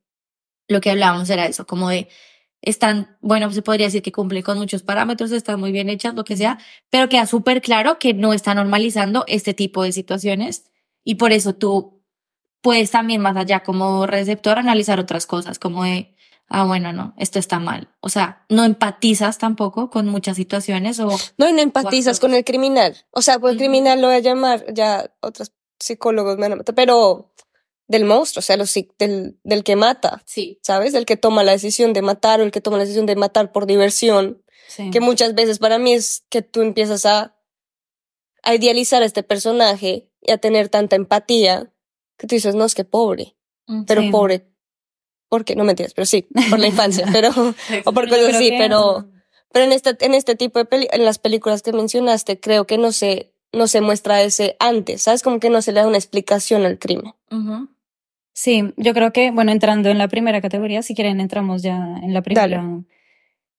lo 0.68 0.82
que 0.82 0.92
hablábamos 0.92 1.30
era 1.30 1.46
eso, 1.46 1.66
como 1.66 1.90
de 1.90 2.10
están, 2.64 3.18
bueno, 3.20 3.52
se 3.52 3.62
podría 3.62 3.88
decir 3.88 4.02
que 4.02 4.14
cumplen 4.14 4.42
con 4.42 4.58
muchos 4.58 4.84
parámetros, 4.84 5.32
están 5.32 5.60
muy 5.60 5.72
bien 5.74 5.90
hechas, 5.90 6.16
lo 6.16 6.24
que 6.24 6.38
sea, 6.38 6.60
pero 6.90 7.10
queda 7.10 7.26
súper 7.26 7.62
claro 7.62 8.00
que 8.00 8.14
no 8.14 8.34
está 8.34 8.56
normalizando 8.56 9.26
este 9.28 9.54
tipo 9.54 9.84
de 9.84 9.92
situaciones 9.92 10.72
y 11.04 11.16
por 11.16 11.34
eso 11.34 11.54
tú 11.54 12.02
puedes 12.62 12.92
también 12.92 13.22
más 13.22 13.36
allá 13.36 13.62
como 13.64 14.08
receptor 14.08 14.58
analizar 14.58 14.98
otras 14.98 15.28
cosas, 15.28 15.60
como 15.60 15.84
de, 15.84 16.16
ah, 16.48 16.64
bueno, 16.64 16.94
no, 16.94 17.14
esto 17.18 17.38
está 17.38 17.60
mal. 17.60 17.90
O 18.00 18.08
sea, 18.08 18.46
no 18.48 18.64
empatizas 18.64 19.38
tampoco 19.38 19.90
con 19.90 20.08
muchas 20.08 20.38
situaciones 20.38 21.02
o 21.02 21.10
No, 21.38 21.52
no 21.52 21.60
empatizas 21.60 22.22
con 22.22 22.34
el 22.34 22.46
criminal. 22.46 22.96
O 23.12 23.22
sea, 23.22 23.40
pues 23.40 23.54
el 23.54 23.60
criminal 23.60 24.00
lo 24.00 24.08
voy 24.08 24.16
a 24.16 24.20
llamar, 24.22 24.74
ya 24.74 25.12
otros 25.20 25.52
psicólogos 25.80 26.38
me 26.38 26.48
matar, 26.48 26.74
pero 26.74 27.34
del 27.88 28.06
monstruo, 28.06 28.40
o 28.40 28.44
sea, 28.44 28.58
los, 28.58 28.74
del, 28.98 29.38
del 29.44 29.64
que 29.64 29.76
mata, 29.76 30.24
sí. 30.26 30.60
¿sabes? 30.64 30.94
Del 30.94 31.06
que 31.06 31.18
toma 31.18 31.44
la 31.44 31.52
decisión 31.52 31.94
de 31.94 32.02
matar 32.02 32.40
o 32.40 32.44
el 32.44 32.52
que 32.52 32.62
toma 32.62 32.78
la 32.78 32.84
decisión 32.84 33.06
de 33.06 33.16
matar 33.16 33.52
por 33.52 33.66
diversión. 33.66 34.42
Sí. 34.68 34.90
Que 34.92 35.00
muchas 35.02 35.36
veces 35.36 35.60
para 35.60 35.78
mí 35.78 35.94
es 35.94 36.24
que 36.30 36.42
tú 36.42 36.62
empiezas 36.62 37.06
a, 37.06 37.36
a 38.42 38.56
idealizar 38.56 39.04
a 39.04 39.06
este 39.06 39.24
personaje 39.24 40.10
y 40.22 40.32
a 40.32 40.38
tener 40.38 40.70
tanta 40.70 40.96
empatía 40.96 41.72
que 42.18 42.28
tú 42.28 42.36
dices, 42.36 42.56
no, 42.56 42.66
es 42.66 42.74
que 42.76 42.86
pobre, 42.86 43.36
pero 43.88 44.02
Sí. 44.02 44.10
pobre. 44.10 44.48
¿Por 45.30 45.46
qué? 45.46 45.56
No 45.56 45.64
mentiras, 45.64 45.94
pero 45.94 46.06
sí, 46.06 46.28
por 46.50 46.60
la 46.60 46.68
infancia, 46.68 47.06
pero, 47.12 47.30
o 47.86 47.92
por 47.92 48.08
cosas 48.08 48.36
así, 48.36 48.52
pero, 48.58 49.10
pero 49.52 49.66
en 49.66 49.72
este, 49.72 49.98
en 50.06 50.14
este 50.14 50.36
tipo 50.36 50.60
de 50.60 50.66
peli, 50.66 50.88
en 50.92 51.06
las 51.06 51.18
películas 51.20 51.62
que 51.64 51.74
mencionaste, 51.74 52.40
creo 52.40 52.66
que 52.68 52.78
no 52.78 52.92
se, 52.92 53.34
no 53.52 53.68
se 53.68 53.82
muestra 53.82 54.22
ese 54.22 54.56
antes, 54.60 55.02
¿sabes? 55.04 55.24
Como 55.24 55.40
que 55.40 55.50
no 55.50 55.62
se 55.64 55.72
le 55.72 55.80
da 55.82 55.88
una 55.88 55.98
explicación 55.98 56.66
al 56.66 56.78
crimen. 56.78 57.14
Sí, 58.34 58.74
yo 58.78 58.94
creo 58.94 59.14
que, 59.14 59.30
bueno, 59.32 59.52
entrando 59.52 59.90
en 59.90 59.98
la 60.00 60.08
primera 60.08 60.42
categoría, 60.42 60.82
si 60.82 60.96
quieren 60.96 61.20
entramos 61.22 61.62
ya 61.62 61.78
en 62.02 62.14
la 62.14 62.22
primera. 62.24 62.48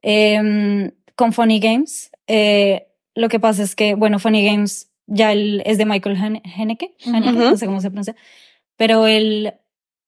Em, 0.02 0.90
con 1.16 1.33
Funny 1.33 1.61
Games, 1.61 2.11
eh, 2.26 2.88
lo 3.14 3.28
que 3.28 3.40
pasa 3.40 3.62
es 3.62 3.75
que, 3.76 3.95
bueno, 3.95 4.19
Funny 4.19 4.45
Games 4.45 4.90
ya 5.07 5.33
él 5.33 5.62
es 5.64 5.78
de 5.78 5.87
Michael 5.87 6.16
Han- 6.16 6.43
Haneke, 6.57 6.95
Haneke, 7.07 7.31
no 7.50 7.57
sé 7.57 7.66
cómo 7.66 7.81
se 7.81 7.88
pronuncia, 7.90 8.16
pero 8.76 9.07
él, 9.07 9.54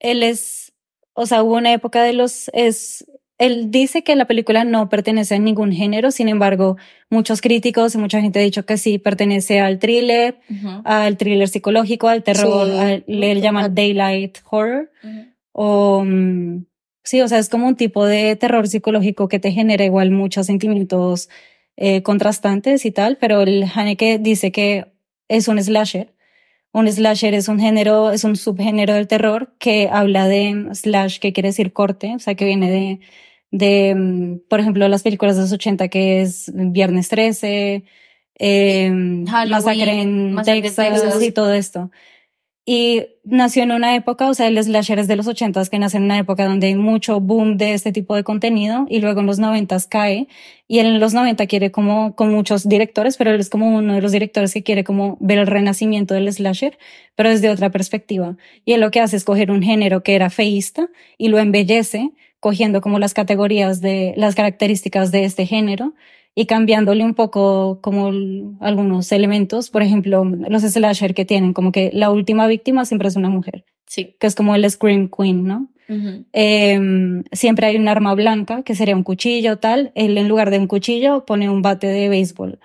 él 0.01 0.23
es, 0.23 0.73
o 1.15 1.27
sea, 1.27 1.43
hubo 1.43 1.55
una 1.57 1.73
época 1.73 2.03
de 2.03 2.13
los, 2.13 2.51
es, 2.53 3.07
él 3.38 3.71
dice 3.71 4.02
que 4.02 4.16
la 4.16 4.25
película 4.26 4.64
no 4.64 4.88
pertenece 4.88 5.35
a 5.35 5.38
ningún 5.38 5.73
género, 5.73 6.11
sin 6.11 6.28
embargo, 6.28 6.76
muchos 7.11 7.40
críticos 7.40 7.95
y 7.95 7.99
mucha 7.99 8.21
gente 8.21 8.38
ha 8.38 8.43
dicho 8.43 8.64
que 8.64 8.78
sí 8.78 8.99
pertenece 8.99 9.61
al 9.61 9.78
thriller, 9.78 10.38
al 10.85 11.16
thriller 11.16 11.49
psicológico, 11.49 12.09
al 12.09 12.23
terror, 12.23 12.66
Sí. 12.66 12.78
al- 12.78 13.05
le 13.07 13.40
llaman 13.40 13.75
daylight 13.75 14.38
horror, 14.50 14.90
o 15.52 16.02
mm, 16.05 16.64
sí, 17.05 17.21
o 17.21 17.28
sea, 17.28 17.38
es 17.38 17.49
como 17.49 17.66
un 17.66 17.76
tipo 17.76 18.07
de 18.07 18.37
terror 18.37 18.66
psicológico 18.69 19.28
que 19.28 19.38
te 19.38 19.52
genera 19.52 19.85
igual 19.85 20.11
muchos 20.11 20.47
sentimientos 20.47 21.28
eh, 21.78 22.02
contrastantes 22.02 22.87
y 22.87 22.90
tal, 22.90 23.19
pero 23.21 23.43
el 23.43 23.64
Haneke 23.75 24.19
dice 24.19 24.50
que 24.50 24.87
es 25.28 25.47
un 25.47 25.62
slasher. 25.62 26.14
Un 26.73 26.90
slasher 26.90 27.35
es 27.35 27.49
un 27.49 27.59
género, 27.61 28.12
es 28.12 28.25
un 28.25 28.35
subgénero 28.37 28.95
del 28.95 29.07
terror 29.09 29.55
que 29.59 29.88
habla 29.93 30.26
de 30.26 30.69
slash, 30.73 31.19
que 31.19 31.33
quiere 31.35 31.49
decir 31.50 31.73
corte, 31.75 32.14
o 32.14 32.19
sea, 32.19 32.35
que 32.35 32.45
viene 32.47 32.71
de, 32.71 33.00
de, 33.50 33.95
mm, 33.95 34.49
por 34.49 34.61
ejemplo, 34.61 34.88
las 34.88 35.03
películas 35.03 35.37
de 35.37 35.43
los 35.43 35.53
80, 35.53 35.88
que 35.88 36.23
es 36.23 36.50
Viernes 36.55 37.09
13, 37.09 37.85
eh, 38.38 38.91
Masacre 38.91 40.00
en 40.00 40.33
Masacre 40.33 40.59
en 40.59 40.62
Texas, 40.62 41.03
Texas. 41.03 41.23
y 41.23 41.33
todo 41.33 41.53
esto. 41.55 41.91
Y 42.69 43.07
nació 43.23 43.62
en 43.62 43.71
una 43.71 43.95
época, 43.95 44.29
o 44.29 44.35
sea, 44.35 44.49
el 44.49 44.61
slasher 44.61 44.99
es 44.99 45.07
de 45.07 45.15
los 45.15 45.29
80 45.29 45.65
que 45.67 45.79
nace 45.79 45.99
en 45.99 46.03
una 46.03 46.19
época 46.19 46.47
donde 46.47 46.67
hay 46.67 46.75
mucho 46.75 47.21
boom 47.21 47.59
de 47.59 47.75
este 47.75 47.93
tipo 47.93 48.17
de 48.17 48.25
contenido 48.25 48.87
y 48.88 48.99
luego 48.99 49.21
en 49.21 49.26
los 49.26 49.38
90 49.38 49.76
cae 49.88 50.26
y 50.67 50.81
él 50.81 50.87
en 50.87 50.99
los 50.99 51.15
90 51.15 51.47
quiere 51.47 51.71
como 51.71 52.17
con 52.17 52.33
muchos 52.33 52.69
directores, 52.69 53.17
pero 53.17 53.31
él 53.31 53.38
es 53.38 53.50
como 53.50 53.69
uno 53.69 53.95
de 53.95 54.00
los 54.00 54.11
directores 54.11 54.53
que 54.53 54.65
quiere 54.65 54.83
como 54.83 55.17
ver 55.21 55.38
el 55.38 55.47
renacimiento 55.47 56.15
del 56.15 56.33
slasher, 56.33 56.76
pero 57.15 57.29
desde 57.31 57.50
otra 57.50 57.71
perspectiva. 57.71 58.37
Y 58.65 58.73
él 58.73 58.81
lo 58.81 58.91
que 58.91 59.00
hace 59.00 59.17
es 59.17 59.23
coger 59.23 59.53
un 59.53 59.62
género 59.62 60.03
que 60.03 60.17
era 60.17 60.29
feísta 60.29 60.88
y 61.19 61.29
lo 61.29 61.38
embellece 61.38 62.11
cogiendo 62.47 62.81
como 62.81 63.00
las 63.00 63.12
categorías 63.12 63.81
de 63.81 64.15
las 64.17 64.37
características 64.37 65.11
de 65.11 65.25
este 65.25 65.47
género 65.47 65.95
y 66.33 66.47
cambiándole 66.47 67.03
un 67.05 67.15
poco 67.15 67.81
como 67.81 68.12
algunos 68.61 69.11
elementos, 69.11 69.69
por 69.71 69.83
ejemplo, 69.83 70.25
los 70.25 70.62
slasher 70.62 71.12
que 71.12 71.25
tienen 71.25 71.53
como 71.53 71.73
que 71.73 71.91
la 71.93 72.12
última 72.12 72.47
víctima 72.47 72.85
siempre 72.85 73.09
es 73.09 73.17
una 73.17 73.31
mujer, 73.31 73.65
Sí. 73.88 74.15
que 74.21 74.29
es 74.29 74.37
como 74.37 74.55
el 74.55 74.71
scream 74.71 75.09
queen, 75.11 75.45
¿no? 75.45 75.67
Ujú. 75.88 76.25
Eh, 76.33 76.79
siempre 77.33 77.67
hay 77.67 77.76
un 77.79 77.88
arma 77.88 78.15
blanca, 78.15 78.62
que 78.62 78.76
sería 78.76 78.95
un 78.95 79.03
cuchillo, 79.03 79.57
tal. 79.59 79.91
Él 79.97 80.17
en 80.19 80.29
lugar 80.29 80.50
de 80.53 80.59
un 80.61 80.69
cuchillo 80.69 81.25
pone 81.26 81.50
un 81.50 81.62
bate 81.62 81.88
de 81.88 82.09
béisbol. 82.09 82.61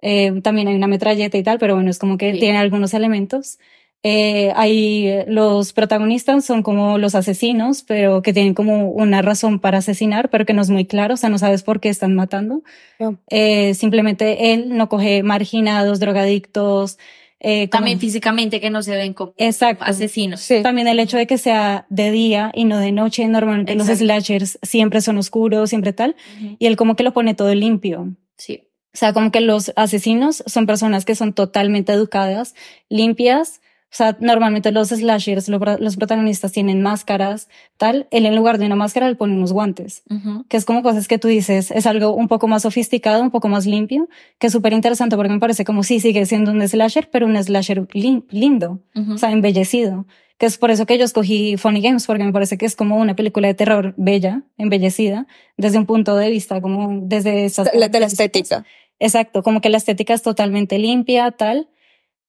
Eh, 0.00 0.40
también 0.42 0.66
hay 0.68 0.74
una 0.76 0.86
metralleta 0.86 1.36
y 1.36 1.42
tal, 1.42 1.58
pero 1.58 1.74
bueno, 1.74 1.90
es 1.90 1.98
como 1.98 2.16
que 2.16 2.32
Sí. 2.32 2.38
tiene 2.40 2.56
algunos 2.56 2.94
elementos. 2.94 3.58
Eh, 4.02 4.50
hay 4.56 5.24
los 5.26 5.74
protagonistas 5.74 6.44
son 6.46 6.62
como 6.62 6.96
los 6.96 7.14
asesinos, 7.14 7.82
pero 7.82 8.22
que 8.22 8.32
tienen 8.32 8.54
como 8.54 8.90
una 8.90 9.20
razón 9.20 9.58
para 9.58 9.78
asesinar, 9.78 10.30
pero 10.30 10.46
que 10.46 10.54
no 10.54 10.62
es 10.62 10.70
muy 10.70 10.86
claro, 10.86 11.14
o 11.14 11.16
sea, 11.18 11.28
no 11.28 11.38
sabes 11.38 11.62
por 11.62 11.80
qué 11.80 11.90
están 11.90 12.14
matando. 12.14 12.62
No. 12.98 13.18
Eh, 13.28 13.74
simplemente 13.74 14.54
él 14.54 14.76
no 14.76 14.88
coge 14.88 15.22
marginados, 15.22 16.00
drogadictos. 16.00 16.98
Eh, 17.40 17.68
como- 17.70 17.80
También 17.80 17.98
físicamente 18.00 18.60
que 18.60 18.70
no 18.70 18.82
se 18.82 18.96
ven 18.96 19.12
como 19.14 19.32
Exacto. 19.38 19.84
asesinos. 19.84 20.40
Sí. 20.40 20.62
también 20.62 20.88
el 20.88 20.98
hecho 21.00 21.16
de 21.16 21.26
que 21.26 21.36
sea 21.38 21.86
de 21.90 22.10
día 22.10 22.52
y 22.54 22.64
no 22.64 22.78
de 22.78 22.92
noche, 22.92 23.26
normalmente 23.28 23.74
los 23.74 23.88
Exacto. 23.88 24.04
slashers 24.04 24.58
siempre 24.62 25.00
son 25.02 25.16
oscuros, 25.18 25.68
siempre 25.70 25.92
tal, 25.92 26.16
Ujú. 26.38 26.56
y 26.58 26.66
él 26.66 26.76
como 26.76 26.96
que 26.96 27.02
lo 27.02 27.12
pone 27.12 27.34
todo 27.34 27.54
limpio. 27.54 28.14
Sí. 28.38 28.62
O 28.94 28.96
sea, 28.96 29.12
como 29.12 29.30
que 29.30 29.40
los 29.40 29.72
asesinos 29.76 30.42
son 30.46 30.66
personas 30.66 31.04
que 31.04 31.14
son 31.14 31.32
totalmente 31.34 31.92
educadas, 31.92 32.54
limpias. 32.88 33.60
O 33.92 33.96
sea, 33.96 34.16
normalmente 34.20 34.70
los 34.70 34.88
slashers, 34.90 35.48
lo- 35.48 35.58
los 35.58 35.96
protagonistas 35.96 36.52
tienen 36.52 36.80
máscaras, 36.80 37.48
tal. 37.76 38.06
Él 38.12 38.24
en 38.24 38.36
lugar 38.36 38.58
de 38.58 38.66
una 38.66 38.76
máscara 38.76 39.08
le 39.08 39.16
pone 39.16 39.34
unos 39.34 39.52
guantes 39.52 40.04
Ujú. 40.08 40.44
que 40.48 40.56
es 40.56 40.64
como 40.64 40.82
cosas 40.82 41.08
que 41.08 41.18
tú 41.18 41.26
dices, 41.26 41.72
es 41.72 41.86
algo 41.86 42.14
un 42.14 42.28
poco 42.28 42.46
más 42.46 42.62
sofisticado, 42.62 43.20
un 43.20 43.30
poco 43.32 43.48
más 43.48 43.66
limpio, 43.66 44.08
que 44.38 44.46
es 44.46 44.52
súper 44.52 44.72
interesante 44.74 45.16
porque 45.16 45.32
me 45.32 45.40
parece 45.40 45.64
como 45.64 45.82
sí 45.82 45.98
sigue 45.98 46.24
siendo 46.26 46.52
un 46.52 46.66
slasher, 46.68 47.10
pero 47.10 47.26
un 47.26 47.36
slasher 47.42 47.88
lin- 47.92 48.24
lindo, 48.30 48.78
Ujú. 48.94 49.14
o 49.14 49.18
sea, 49.18 49.32
embellecido. 49.32 50.06
Que 50.38 50.46
es 50.46 50.56
por 50.56 50.70
eso 50.70 50.86
que 50.86 50.96
yo 50.96 51.04
escogí 51.04 51.56
Funny 51.58 51.82
Games, 51.82 52.06
porque 52.06 52.22
me 52.24 52.32
parece 52.32 52.56
que 52.58 52.66
es 52.66 52.74
como 52.76 52.96
una 52.96 53.14
película 53.16 53.48
de 53.48 53.54
terror 53.54 53.92
bella, 53.98 54.44
embellecida, 54.56 55.26
desde 55.58 55.78
un 55.78 55.84
punto 55.86 56.16
de 56.16 56.30
vista, 56.30 56.60
como 56.62 57.00
desde 57.02 57.44
esas 57.44 57.68
La- 57.74 57.88
de 57.88 58.00
la 58.00 58.06
estética. 58.06 58.64
Exacto, 59.00 59.42
como 59.42 59.60
que 59.60 59.68
la 59.68 59.76
estética 59.78 60.14
es 60.14 60.22
totalmente 60.22 60.78
limpia, 60.78 61.30
tal. 61.32 61.68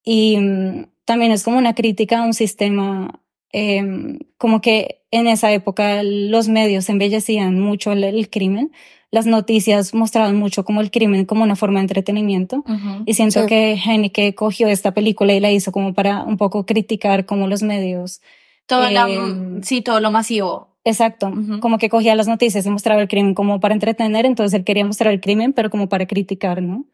Y 0.03 0.37
mm, 0.37 0.85
también 1.05 1.31
es 1.31 1.43
como 1.43 1.57
una 1.57 1.73
crítica 1.75 2.19
a 2.19 2.25
un 2.25 2.33
sistema, 2.33 3.21
em, 3.51 4.19
como 4.37 4.61
que 4.61 5.01
en 5.11 5.27
esa 5.27 5.51
época 5.51 6.03
los 6.03 6.47
medios 6.47 6.87
embellecían 6.89 7.59
mucho 7.59 7.91
el, 7.91 8.03
el 8.03 8.29
crimen. 8.29 8.71
Las 9.11 9.25
noticias 9.25 9.93
mostraban 9.93 10.37
mucho 10.37 10.63
como 10.63 10.79
el 10.79 10.89
crimen 10.89 11.25
como 11.25 11.43
una 11.43 11.57
forma 11.57 11.79
de 11.79 11.83
entretenimiento. 11.83 12.57
Ujú. 12.65 13.03
Y 13.05 13.13
siento 13.13 13.41
Sí. 13.41 13.47
que 13.47 13.77
Haneke 13.85 14.35
cogió 14.35 14.69
esta 14.69 14.93
película 14.93 15.33
y 15.33 15.41
la 15.41 15.51
hizo 15.51 15.73
como 15.73 15.93
para 15.93 16.23
un 16.23 16.37
poco 16.37 16.65
criticar 16.65 17.25
como 17.25 17.47
los 17.47 17.61
medios. 17.61 18.21
Todo 18.67 18.89
la- 18.89 19.09
Eh, 19.09 19.59
sí, 19.63 19.81
todo 19.81 19.99
lo 19.99 20.11
masivo. 20.11 20.69
Exacto, 20.85 21.27
Ujú. 21.27 21.59
como 21.59 21.77
que 21.77 21.89
cogía 21.89 22.15
las 22.15 22.27
noticias 22.27 22.65
y 22.65 22.69
mostraba 22.69 23.01
el 23.01 23.07
crimen 23.09 23.35
como 23.35 23.59
para 23.59 23.73
entretener, 23.75 24.25
entonces 24.25 24.57
él 24.57 24.63
quería 24.63 24.85
mostrar 24.85 25.13
el 25.13 25.19
crimen, 25.19 25.51
pero 25.53 25.69
como 25.69 25.89
para 25.89 26.07
criticar, 26.07 26.61
¿no? 26.63 26.85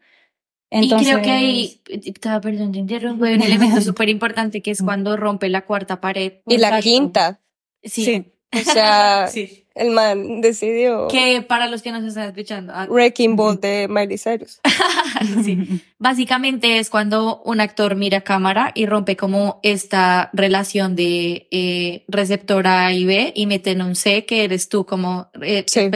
Y 0.70 0.88
creo 0.90 1.22
que 1.22 1.30
hay, 1.30 1.80
ah, 2.26 2.40
perdón, 2.40 2.72
te 2.72 2.78
interrumpo, 2.78 3.24
hay 3.24 3.34
un 3.34 3.42
elemento 3.50 3.80
súper 3.80 4.08
importante 4.08 4.60
que 4.62 4.70
es 4.70 4.82
cuando 4.82 5.16
rompe 5.16 5.48
la 5.48 5.62
cuarta 5.64 6.00
pared. 6.00 6.34
Y 6.46 6.58
la 6.58 6.80
quinta. 6.80 7.40
Sí. 7.82 8.04
Sí, 8.04 8.24
O 8.52 8.72
sea, 8.72 9.28
Sí. 9.32 9.64
el 9.74 9.90
man 9.92 10.40
decidió 10.40 11.06
Que 11.08 11.42
para 11.42 11.68
los 11.68 11.80
que 11.82 11.92
nos 11.92 12.02
están 12.04 12.28
escuchando, 12.28 12.72
ah, 12.74 12.86
Wrecking 12.90 13.36
Ball 13.36 13.60
de 13.60 13.86
Miley 13.88 14.18
Cyrus. 14.18 14.60
sí. 15.44 15.80
básicamente 15.98 16.78
es 16.78 16.90
cuando 16.90 17.40
un 17.44 17.60
actor 17.60 17.94
mira 17.94 18.18
a 18.18 18.22
cámara 18.22 18.72
y 18.74 18.86
rompe 18.86 19.16
como 19.16 19.60
esta 19.62 20.28
relación 20.32 20.96
de 20.96 21.46
eh, 21.50 22.04
receptor 22.08 22.66
A 22.66 22.92
y 22.92 23.04
B 23.04 23.32
y 23.34 23.46
mete 23.46 23.70
en 23.70 23.82
un 23.82 23.94
C 23.94 24.26
que 24.26 24.44
eres 24.44 24.68
tú 24.68 24.84
como 24.84 25.30
eh, 25.40 25.64
Sí. 25.66 25.88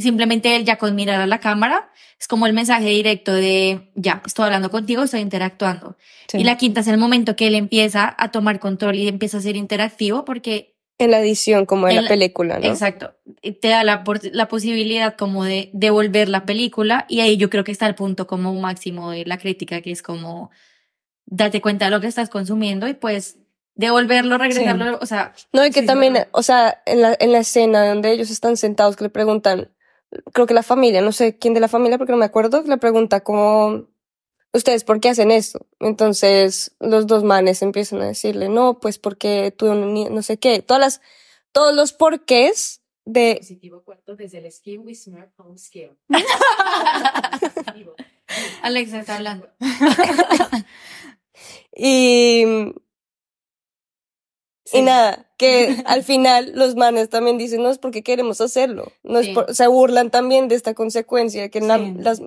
Y 0.00 0.02
simplemente 0.02 0.56
él 0.56 0.64
ya 0.64 0.76
con 0.78 0.94
mirar 0.94 1.20
a 1.20 1.26
la 1.26 1.40
cámara 1.40 1.90
es 2.18 2.26
como 2.26 2.46
el 2.46 2.54
mensaje 2.54 2.86
directo 2.88 3.32
de 3.34 3.90
ya, 3.94 4.22
estoy 4.24 4.46
hablando 4.46 4.70
contigo, 4.70 5.02
estoy 5.02 5.20
interactuando. 5.20 5.98
Sí. 6.26 6.38
Y 6.38 6.44
la 6.44 6.56
quinta 6.56 6.80
es 6.80 6.88
el 6.88 6.96
momento 6.96 7.36
que 7.36 7.48
él 7.48 7.54
empieza 7.54 8.14
a 8.18 8.30
tomar 8.30 8.60
control 8.60 8.94
y 8.94 9.08
empieza 9.08 9.36
a 9.36 9.40
ser 9.42 9.56
interactivo 9.56 10.24
porque 10.24 10.74
En 10.98 11.10
la 11.10 11.20
edición, 11.20 11.66
como 11.66 11.84
de 11.86 11.92
En 11.92 11.96
la 11.96 12.02
la- 12.02 12.08
película, 12.08 12.58
¿no? 12.58 12.66
Exacto. 12.66 13.12
Te 13.60 13.68
da 13.68 13.84
la, 13.84 14.02
la 14.32 14.48
posibilidad 14.48 15.16
como 15.16 15.44
de 15.44 15.68
devolver 15.74 16.28
la 16.30 16.46
película 16.46 17.04
y 17.08 17.20
ahí 17.20 17.36
yo 17.36 17.50
creo 17.50 17.64
que 17.64 17.72
está 17.72 17.86
el 17.86 17.94
punto 17.94 18.26
como 18.26 18.54
máximo 18.54 19.10
de 19.10 19.26
la 19.26 19.36
crítica, 19.36 19.82
que 19.82 19.90
es 19.92 20.02
como 20.02 20.50
date 21.26 21.60
cuenta 21.60 21.84
de 21.86 21.90
lo 21.90 22.00
que 22.00 22.06
estás 22.06 22.28
consumiendo 22.30 22.88
y 22.88 22.94
pues 22.94 23.36
devolverlo, 23.76 24.36
regresarlo, 24.36 24.98
o 25.00 25.06
sea, 25.06 25.32
No, 25.52 25.64
y 25.64 25.68
que 25.70 25.74
Sí, 25.74 25.80
sí, 25.80 25.86
también, 25.86 26.14
o 26.32 26.42
sea, 26.42 26.82
en 26.84 27.00
la, 27.00 27.16
en 27.18 27.32
la 27.32 27.38
escena 27.38 27.86
donde 27.88 28.12
ellos 28.12 28.30
están 28.30 28.56
sentados, 28.58 28.94
que 28.96 29.04
le 29.04 29.10
preguntan, 29.10 29.70
creo 30.32 30.46
que 30.46 30.54
la 30.54 30.62
familia, 30.62 31.00
no 31.02 31.12
sé 31.12 31.38
quién 31.38 31.54
de 31.54 31.60
la 31.60 31.68
familia, 31.68 31.98
porque 31.98 32.12
no 32.12 32.18
me 32.18 32.24
acuerdo, 32.24 32.62
le 32.62 32.78
pregunta 32.78 33.20
como, 33.20 33.86
¿ustedes 34.52 34.84
por 34.84 35.00
qué 35.00 35.10
hacen 35.10 35.30
esto? 35.30 35.66
Entonces, 35.78 36.74
los 36.80 37.06
dos 37.06 37.24
manes 37.24 37.62
empiezan 37.62 38.00
a 38.02 38.06
decirle, 38.06 38.48
no, 38.48 38.80
pues 38.80 38.98
porque 38.98 39.54
tú 39.56 39.72
ni- 39.74 40.08
no 40.08 40.22
sé 40.22 40.38
qué, 40.38 40.62
todas 40.62 40.80
las, 40.80 41.00
todos 41.52 41.74
los 41.74 41.92
porqués 41.92 42.82
de, 43.04 43.34
Dispositivo 43.40 43.82
cuarto 43.82 44.14
desde 44.14 44.38
el 44.38 44.50
Skin 44.52 44.80
with 44.80 44.96
Smart 44.96 45.32
Home 45.38 45.58
Skill. 45.58 45.96
Alexa 48.62 49.00
está 49.00 49.16
hablando. 49.16 49.48
y, 51.74 52.44
Sí. 54.70 54.78
y 54.78 54.82
nada, 54.82 55.26
que 55.36 55.76
al 55.86 56.02
final 56.02 56.52
los 56.54 56.76
manes 56.76 57.08
también 57.08 57.38
dicen, 57.38 57.62
no 57.62 57.70
es 57.70 57.78
porque 57.78 58.02
queremos 58.02 58.40
hacerlo, 58.40 58.92
no 59.02 59.18
es 59.18 59.26
Sí. 59.26 59.32
por- 59.32 59.54
se 59.54 59.66
burlan 59.66 60.10
también 60.10 60.48
de 60.48 60.54
esta 60.54 60.74
consecuencia, 60.74 61.48
que 61.48 61.60
la- 61.60 61.78
Sí. 61.78 61.94
las, 61.98 62.20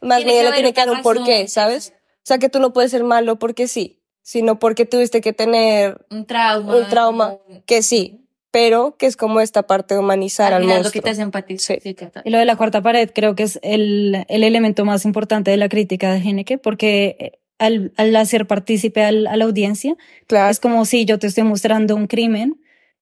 más 0.00 0.22
Tiene 0.24 0.72
que 0.72 0.80
dar 0.80 0.90
un 0.90 1.02
porqué, 1.02 1.48
¿sabes? 1.48 1.92
O 2.18 2.22
sea, 2.24 2.38
que 2.38 2.48
tú 2.48 2.58
no 2.60 2.72
puedes 2.72 2.90
ser 2.90 3.02
malo 3.04 3.38
porque 3.38 3.66
sí, 3.68 4.02
sino 4.22 4.58
porque 4.58 4.84
tuviste 4.84 5.20
que 5.20 5.32
tener 5.32 6.04
Un 6.10 6.26
trauma. 6.26 6.76
Un 6.76 6.88
trauma, 6.88 7.36
que 7.66 7.82
sí, 7.82 8.26
pero 8.50 8.96
que 8.98 9.06
es 9.06 9.16
como 9.16 9.40
esta 9.40 9.62
parte 9.62 9.94
de 9.94 10.00
humanizar 10.00 10.52
al, 10.52 10.62
al 10.62 10.68
lo 10.68 10.74
monstruo. 10.74 10.92
que 10.92 11.00
te 11.02 11.10
hace 11.10 11.22
empatizar. 11.22 11.80
Sí. 11.80 11.96
Y 12.24 12.30
lo 12.30 12.38
de 12.38 12.44
la 12.44 12.56
cuarta 12.56 12.82
pared 12.82 13.08
creo 13.14 13.34
que 13.36 13.44
es 13.44 13.58
el, 13.62 14.24
el 14.28 14.44
elemento 14.44 14.84
más 14.84 15.04
importante 15.04 15.50
de 15.50 15.56
la 15.56 15.68
crítica 15.68 16.12
de 16.12 16.18
Heneke, 16.18 16.58
porque 16.58 17.16
eh, 17.20 17.38
al, 17.60 17.92
al 17.96 18.16
hacer 18.16 18.46
partícipe 18.48 19.04
al- 19.04 19.28
a 19.28 19.36
la 19.36 19.44
audiencia, 19.44 19.96
Claro. 20.26 20.50
es 20.50 20.58
como 20.58 20.84
si 20.84 21.04
yo 21.04 21.18
te 21.20 21.28
estoy 21.28 21.44
mostrando 21.44 21.94
un 21.94 22.06
crimen 22.08 22.60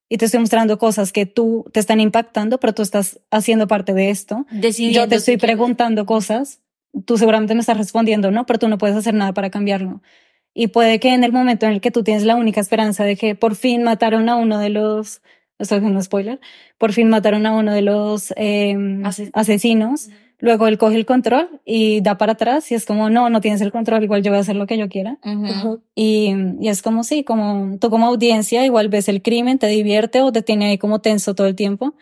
y 0.09 0.17
te 0.17 0.25
estoy 0.25 0.39
mostrando 0.39 0.77
cosas 0.77 1.11
que 1.11 1.25
tú 1.25 1.65
te 1.73 1.79
están 1.79 1.99
impactando, 1.99 2.59
pero 2.59 2.73
tú 2.73 2.81
estás 2.83 3.19
haciendo 3.31 3.67
parte 3.67 3.93
de 3.93 4.09
esto. 4.11 4.45
Decidiendo 4.51 4.99
Yo 5.01 5.07
te 5.07 5.15
estoy 5.15 5.37
preguntando 5.37 6.05
cosas, 6.05 6.61
tú 7.05 7.17
seguramente 7.17 7.53
me 7.55 7.61
estás 7.61 7.77
respondiendo, 7.77 8.29
¿no? 8.31 8.45
Pero 8.45 8.59
tú 8.59 8.67
no 8.67 8.77
puedes 8.77 8.95
hacer 8.97 9.13
nada 9.13 9.33
para 9.33 9.49
cambiarlo. 9.49 10.01
Y 10.53 10.67
puede 10.67 10.99
que 10.99 11.13
en 11.13 11.23
el 11.23 11.31
momento 11.31 11.67
en 11.67 11.73
el 11.73 11.81
que 11.81 11.91
tú 11.91 12.03
tienes 12.03 12.23
la 12.23 12.35
única 12.35 12.59
esperanza 12.59 13.03
de 13.03 13.15
que 13.15 13.35
por 13.35 13.55
fin 13.55 13.83
mataron 13.83 14.29
a 14.29 14.35
uno 14.35 14.57
de 14.57 14.69
los, 14.69 15.21
esto 15.59 15.75
es 15.75 15.83
un 15.83 16.01
spoiler, 16.01 16.39
por 16.79 16.91
fin 16.91 17.07
mataron 17.07 17.45
a 17.45 17.55
uno 17.55 17.71
de 17.71 17.83
los 17.83 18.33
eh, 18.35 18.73
Ases- 19.03 19.29
asesinos, 19.33 20.09
luego 20.39 20.67
él 20.67 20.77
coge 20.77 20.95
el 20.95 21.05
control 21.05 21.61
y 21.65 22.01
da 22.01 22.17
para 22.17 22.33
atrás 22.33 22.71
y 22.71 22.75
es 22.75 22.85
como, 22.85 23.09
no, 23.09 23.29
no 23.29 23.41
tienes 23.41 23.61
el 23.61 23.71
control, 23.71 24.03
igual 24.03 24.23
yo 24.23 24.31
voy 24.31 24.37
a 24.37 24.41
hacer 24.41 24.55
lo 24.55 24.67
que 24.67 24.77
yo 24.77 24.87
quiera. 24.89 25.17
Y, 25.95 26.33
y 26.61 26.67
es 26.69 26.81
como 26.81 27.03
sí, 27.03 27.23
como 27.23 27.77
tú 27.79 27.89
como 27.89 28.07
audiencia 28.07 28.65
igual 28.65 28.89
ves 28.89 29.09
el 29.09 29.21
crimen, 29.21 29.59
te 29.59 29.67
divierte 29.67 30.21
o 30.21 30.31
te 30.31 30.41
tiene 30.41 30.65
ahí 30.71 30.77
como 30.77 30.99
tenso 31.01 31.35
todo 31.35 31.47
el 31.47 31.55
tiempo, 31.55 31.93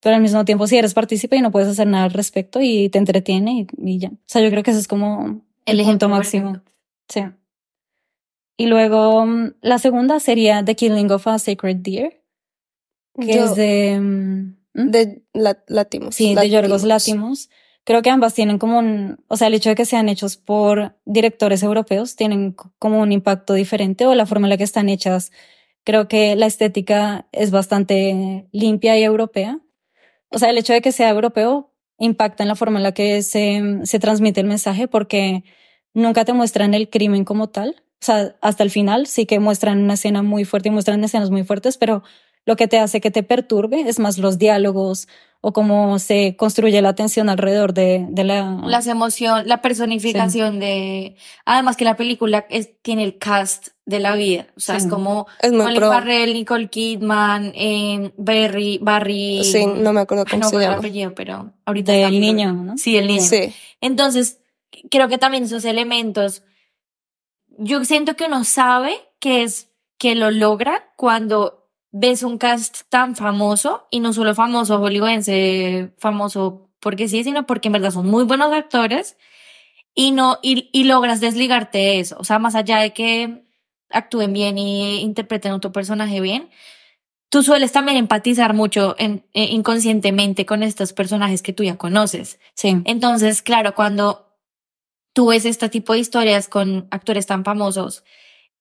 pero 0.00 0.14
al 0.16 0.22
mismo 0.22 0.44
tiempo 0.44 0.66
si 0.66 0.76
eres 0.76 0.94
partícipe 0.94 1.36
y 1.36 1.42
no 1.42 1.50
puedes 1.50 1.68
hacer 1.68 1.86
nada 1.86 2.04
al 2.04 2.12
respecto 2.12 2.60
y 2.62 2.88
te 2.88 2.98
entretiene 2.98 3.52
y, 3.52 3.66
y 3.92 3.98
ya. 3.98 4.08
O 4.10 4.18
sea, 4.26 4.40
yo 4.40 4.50
creo 4.50 4.62
que 4.62 4.70
eso 4.70 4.80
es 4.80 4.88
como 4.88 5.42
El 5.66 5.80
el 5.80 5.84
punto 5.86 6.06
ejemplo 6.06 6.08
máximo. 6.08 6.60
Sí. 7.08 7.22
Y 8.56 8.66
luego 8.66 9.26
mm, 9.26 9.54
la 9.62 9.78
segunda 9.78 10.20
sería 10.20 10.64
The 10.64 10.76
Killing 10.76 11.10
of 11.10 11.26
a 11.26 11.38
Sacred 11.38 11.76
Deer, 11.78 12.22
que 13.18 13.34
Yo- 13.34 13.44
es 13.46 13.54
de... 13.56 13.98
mm, 14.00 14.56
¿mm? 14.74 14.90
de 14.90 15.22
la, 15.32 15.58
Latimos. 15.66 16.14
Sí, 16.14 16.34
de 16.34 16.50
Yorgos 16.50 16.84
Latimos. 16.84 17.48
Creo 17.84 18.02
que 18.02 18.10
ambas 18.10 18.34
tienen 18.34 18.58
como 18.58 18.78
un, 18.78 19.24
o 19.28 19.36
sea, 19.36 19.48
el 19.48 19.54
hecho 19.54 19.70
de 19.70 19.74
que 19.74 19.84
sean 19.84 20.08
hechos 20.08 20.36
por 20.36 20.96
directores 21.04 21.62
europeos 21.62 22.14
tienen 22.16 22.54
como 22.78 23.00
un 23.00 23.12
impacto 23.12 23.54
diferente 23.54 24.06
o 24.06 24.14
la 24.14 24.26
forma 24.26 24.46
en 24.46 24.50
la 24.50 24.56
que 24.56 24.64
están 24.64 24.88
hechas. 24.88 25.32
Creo 25.84 26.08
que 26.08 26.36
la 26.36 26.46
estética 26.46 27.26
es 27.32 27.50
bastante 27.50 28.48
limpia 28.52 28.98
y 28.98 29.02
europea. 29.02 29.60
O 30.30 30.38
sea, 30.38 30.50
el 30.50 30.58
hecho 30.58 30.72
de 30.72 30.82
que 30.82 30.92
sea 30.92 31.08
europeo 31.10 31.72
impacta 31.98 32.44
en 32.44 32.48
la 32.48 32.54
forma 32.54 32.78
en 32.78 32.82
la 32.84 32.92
que 32.92 33.22
se, 33.22 33.62
se 33.84 33.98
transmite 33.98 34.40
el 34.40 34.46
mensaje 34.46 34.88
porque 34.88 35.44
nunca 35.94 36.24
te 36.24 36.32
muestran 36.32 36.74
el 36.74 36.90
crimen 36.90 37.24
como 37.24 37.48
tal. 37.48 37.82
O 38.02 38.04
sea, 38.04 38.36
hasta 38.40 38.62
el 38.62 38.70
final 38.70 39.06
sí 39.06 39.26
que 39.26 39.40
muestran 39.40 39.82
una 39.82 39.94
escena 39.94 40.22
muy 40.22 40.44
fuerte 40.44 40.68
y 40.68 40.72
muestran 40.72 41.04
escenas 41.04 41.30
muy 41.30 41.44
fuertes, 41.44 41.76
pero 41.76 42.02
lo 42.46 42.56
que 42.56 42.68
te 42.68 42.78
hace 42.78 43.00
que 43.00 43.10
te 43.10 43.22
perturbe 43.22 43.82
es 43.88 43.98
más 43.98 44.18
los 44.18 44.38
diálogos 44.38 45.08
o 45.42 45.52
cómo 45.54 45.98
se 45.98 46.36
construye 46.36 46.82
la 46.82 46.94
tensión 46.94 47.30
alrededor 47.30 47.72
de, 47.72 48.06
de 48.10 48.24
la... 48.24 48.60
Las 48.66 48.86
emociones, 48.86 49.46
la 49.46 49.62
personificación 49.62 50.60
de. 50.60 51.16
Además 51.46 51.76
que 51.78 51.86
la 51.86 51.96
película 51.96 52.44
es, 52.50 52.70
tiene 52.82 53.04
el 53.04 53.16
cast 53.16 53.68
de 53.86 54.00
la 54.00 54.14
vida. 54.16 54.48
O 54.56 54.60
sea, 54.60 54.78
Sí. 54.78 54.84
es 54.86 54.90
como 54.92 55.26
Es 55.40 55.50
Colin. 55.50 55.80
Farrell, 55.80 56.34
Nicole 56.34 56.68
Kidman, 56.68 57.52
eh, 57.54 58.12
Barry, 58.18 58.78
Barry. 58.82 59.42
Sí, 59.44 59.64
no 59.64 59.94
me 59.94 60.00
acuerdo 60.00 60.26
cómo 60.30 60.42
no 60.42 60.48
se 60.50 60.58
llama. 60.58 60.76
apellido, 60.76 61.14
pero 61.14 61.52
ahorita. 61.64 61.92
del 61.92 62.20
niño, 62.20 62.52
¿no? 62.52 62.76
Sí, 62.76 62.98
el 62.98 63.06
niño. 63.06 63.22
Sí. 63.22 63.54
Entonces, 63.80 64.40
creo 64.90 65.08
que 65.08 65.16
también 65.16 65.44
esos 65.44 65.64
elementos, 65.64 66.42
yo 67.58 67.82
siento 67.86 68.14
que 68.14 68.24
uno 68.24 68.44
sabe 68.44 68.92
que 69.20 69.42
es 69.42 69.68
que 69.96 70.14
lo 70.14 70.30
logra 70.30 70.92
cuando 70.96 71.59
ves 71.92 72.22
un 72.22 72.38
cast 72.38 72.82
tan 72.88 73.16
famoso 73.16 73.86
y 73.90 74.00
no 74.00 74.12
solo 74.12 74.34
famoso 74.34 74.78
hollywoodense, 74.78 75.92
famoso 75.98 76.70
porque 76.80 77.08
sí, 77.08 77.24
sino 77.24 77.46
porque 77.46 77.68
en 77.68 77.72
verdad 77.72 77.90
son 77.90 78.06
muy 78.06 78.24
buenos 78.24 78.52
actores 78.52 79.16
y 79.94 80.12
no 80.12 80.38
y, 80.42 80.70
y 80.72 80.84
logras 80.84 81.20
desligarte 81.20 81.78
de 81.78 82.00
eso, 82.00 82.16
o 82.18 82.24
sea, 82.24 82.38
más 82.38 82.54
allá 82.54 82.78
de 82.78 82.92
que 82.92 83.44
actúen 83.90 84.32
bien 84.32 84.58
y 84.58 85.00
interpreten 85.00 85.52
a 85.52 85.60
tu 85.60 85.72
personaje 85.72 86.20
bien, 86.20 86.48
tú 87.30 87.42
sueles 87.42 87.72
también 87.72 87.98
empatizar 87.98 88.54
mucho 88.54 88.94
en- 88.98 89.24
eh, 89.34 89.46
inconscientemente 89.50 90.46
con 90.46 90.62
estos 90.62 90.92
personajes 90.92 91.42
que 91.42 91.52
tú 91.52 91.64
ya 91.64 91.76
conoces. 91.76 92.38
Sí. 92.54 92.82
Entonces, 92.84 93.42
claro, 93.42 93.74
cuando 93.74 94.28
tú 95.12 95.28
ves 95.28 95.44
este 95.44 95.68
tipo 95.68 95.92
de 95.92 96.00
historias 96.00 96.48
con 96.48 96.86
actores 96.90 97.26
tan 97.26 97.44
famosos 97.44 98.04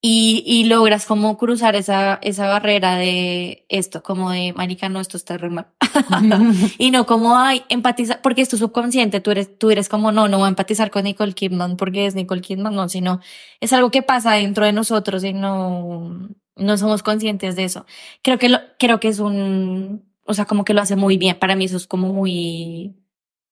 y, 0.02 0.44
y 0.46 0.64
logras 0.66 1.06
como 1.06 1.38
cruzar 1.38 1.76
esa, 1.76 2.20
esa 2.22 2.48
barrera 2.48 2.96
de 2.96 3.66
esto, 3.68 4.02
como 4.02 4.32
de, 4.32 4.54
marica, 4.54 4.88
no, 4.88 5.02
esto 5.02 5.18
está 5.18 5.38
re 5.38 5.50
mal. 5.50 5.68
y 6.78 6.92
no 6.92 7.06
como, 7.06 7.38
ay, 7.38 7.64
empatizar, 7.68 8.22
porque 8.22 8.42
es 8.42 8.48
tu 8.50 8.58
subconsciente, 8.58 9.20
tú 9.20 9.32
eres, 9.32 9.58
tú 9.58 9.72
eres 9.72 9.90
como, 9.90 10.12
no, 10.14 10.30
no 10.30 10.38
voy 10.38 10.46
a 10.46 10.50
empatizar 10.50 10.90
con 10.90 11.04
Nicole 11.04 11.34
Kidman 11.34 11.76
porque 11.76 12.06
es 12.06 12.16
Nicole 12.16 12.42
Kidman, 12.42 12.76
no, 12.76 12.88
sino 12.88 13.20
es 13.60 13.74
algo 13.74 13.92
que 13.92 14.02
pasa 14.02 14.34
dentro 14.34 14.66
de 14.66 14.72
nosotros 14.72 15.24
y 15.26 15.34
no, 15.34 16.30
no 16.56 16.78
somos 16.78 17.04
conscientes 17.04 17.58
de 17.58 17.66
eso. 17.66 17.86
Creo 18.22 18.38
que 18.40 18.48
lo, 18.48 18.60
creo 18.78 19.02
que 19.02 19.10
es 19.10 19.20
un, 19.20 20.06
o 20.26 20.34
sea, 20.34 20.46
como 20.46 20.64
que 20.64 20.74
lo 20.74 20.82
hace 20.82 20.96
muy 20.96 21.18
bien. 21.18 21.38
Para 21.40 21.58
mí 21.58 21.66
eso 21.66 21.76
es 21.76 21.88
como 21.88 22.14
muy, 22.14 22.96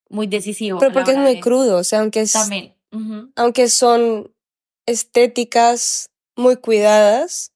muy 0.08 0.26
decisivo. 0.26 0.78
Pero 0.78 0.92
porque 0.92 1.10
es 1.10 1.18
muy 1.18 1.34
de- 1.34 1.40
crudo, 1.40 1.76
o 1.76 1.84
sea, 1.84 2.00
aunque, 2.00 2.20
es, 2.22 2.32
También. 2.32 2.74
Aunque 3.36 3.68
son 3.68 4.30
estéticas 4.86 6.08
muy 6.38 6.56
cuidadas, 6.56 7.52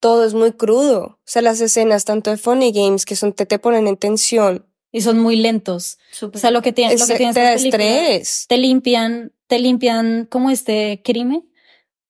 todo 0.00 0.24
es 0.24 0.32
muy 0.34 0.52
crudo. 0.52 1.02
O 1.04 1.18
sea, 1.24 1.42
las 1.42 1.60
escenas 1.60 2.04
tanto 2.04 2.30
de 2.30 2.36
Funny 2.36 2.72
Games 2.72 3.04
que 3.04 3.16
son, 3.16 3.32
te, 3.32 3.44
te 3.46 3.58
ponen 3.58 3.86
en 3.88 3.96
tensión, 3.96 4.64
y 4.92 5.02
son 5.02 5.18
muy 5.18 5.36
lentos. 5.36 5.98
Súper 6.12 6.38
O 6.38 6.40
sea, 6.40 6.50
lo 6.50 6.62
que 6.62 6.72
tiene, 6.72 6.96
lo 6.96 7.06
que 7.06 7.16
tiene 7.16 7.34
te 7.34 7.40
da 7.40 7.52
estrés. 7.54 8.46
te 8.48 8.56
limpian, 8.56 9.32
te 9.46 9.58
limpian 9.58 10.26
como 10.30 10.48
este 10.50 11.02
crimen 11.04 11.46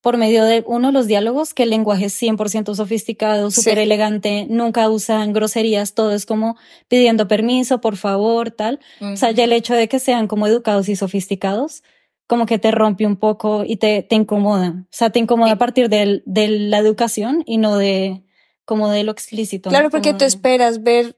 por 0.02 0.18
medio 0.18 0.44
de 0.44 0.62
uno 0.68 0.92
los 0.92 1.08
diálogos, 1.08 1.52
que 1.52 1.64
el 1.64 1.70
lenguaje 1.70 2.04
es 2.04 2.22
100% 2.22 2.76
sofisticado, 2.76 3.50
Sí. 3.50 3.60
súper 3.62 3.78
elegante, 3.80 4.46
nunca 4.48 4.88
usan 4.88 5.32
groserías, 5.32 5.94
todo 5.94 6.12
es 6.12 6.26
como 6.26 6.56
pidiendo 6.86 7.26
permiso, 7.26 7.80
por 7.80 7.96
favor, 7.96 8.52
tal. 8.52 8.78
O 9.00 9.16
sea, 9.16 9.32
ya 9.32 9.42
el 9.44 9.52
hecho 9.52 9.74
de 9.74 9.88
que 9.88 9.98
sean 9.98 10.28
como 10.28 10.46
educados 10.46 10.88
y 10.88 10.94
sofisticados, 10.94 11.82
como 12.26 12.46
que 12.46 12.58
te 12.58 12.70
rompe 12.70 13.06
un 13.06 13.16
poco 13.16 13.62
y 13.64 13.76
te, 13.76 14.02
te 14.02 14.16
incomoda. 14.16 14.84
O 14.84 14.86
sea, 14.90 15.10
te 15.10 15.18
incomoda 15.18 15.52
a 15.52 15.58
partir 15.58 15.88
del- 15.88 16.22
de, 16.26 16.48
la 16.48 16.78
educación 16.78 17.42
y 17.46 17.58
no 17.58 17.76
de 17.76 18.24
como 18.64 18.90
de 18.90 19.04
lo 19.04 19.12
explícito. 19.12 19.70
Claro, 19.70 19.90
porque 19.90 20.12
tú 20.12 20.20
de- 20.20 20.26
esperas 20.26 20.82
ver 20.82 21.16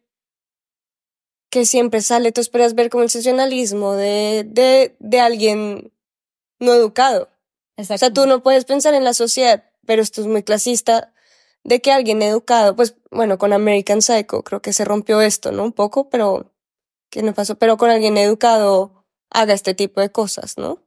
que 1.51 1.65
siempre 1.65 2.03
sale, 2.03 2.31
tú 2.33 2.41
esperas 2.41 2.75
ver 2.75 2.91
como 2.91 3.05
el 3.05 3.11
sensacionalismo 3.11 3.95
de, 3.95 4.45
de, 4.47 4.97
de 4.99 5.21
alguien 5.21 5.93
no 6.61 6.75
educado. 6.75 7.31
O 7.77 7.85
sea, 7.85 8.13
tú 8.13 8.27
no 8.27 8.43
puedes 8.43 8.65
pensar 8.65 8.93
en 8.95 9.05
la 9.05 9.15
sociedad, 9.15 9.65
pero 9.87 10.03
esto 10.03 10.21
es 10.21 10.27
muy 10.27 10.43
clasista, 10.43 11.15
de 11.65 11.81
que 11.81 11.93
alguien 11.93 12.21
educado, 12.23 12.77
pues 12.77 12.97
bueno, 13.11 13.39
con 13.39 13.53
American 13.53 14.03
Psycho 14.03 14.43
creo 14.43 14.61
que 14.61 14.73
se 14.73 14.85
rompió 14.85 15.21
esto, 15.23 15.53
¿no? 15.53 15.65
Un 15.65 15.73
poco, 15.73 16.11
pero 16.11 16.53
que 17.11 17.23
no 17.23 17.33
pasó, 17.35 17.57
pero 17.57 17.77
con 17.79 17.89
alguien 17.91 18.19
educado 18.19 19.07
haga 19.31 19.55
este 19.55 19.75
tipo 19.75 20.01
de 20.01 20.11
cosas, 20.11 20.59
¿no? 20.59 20.83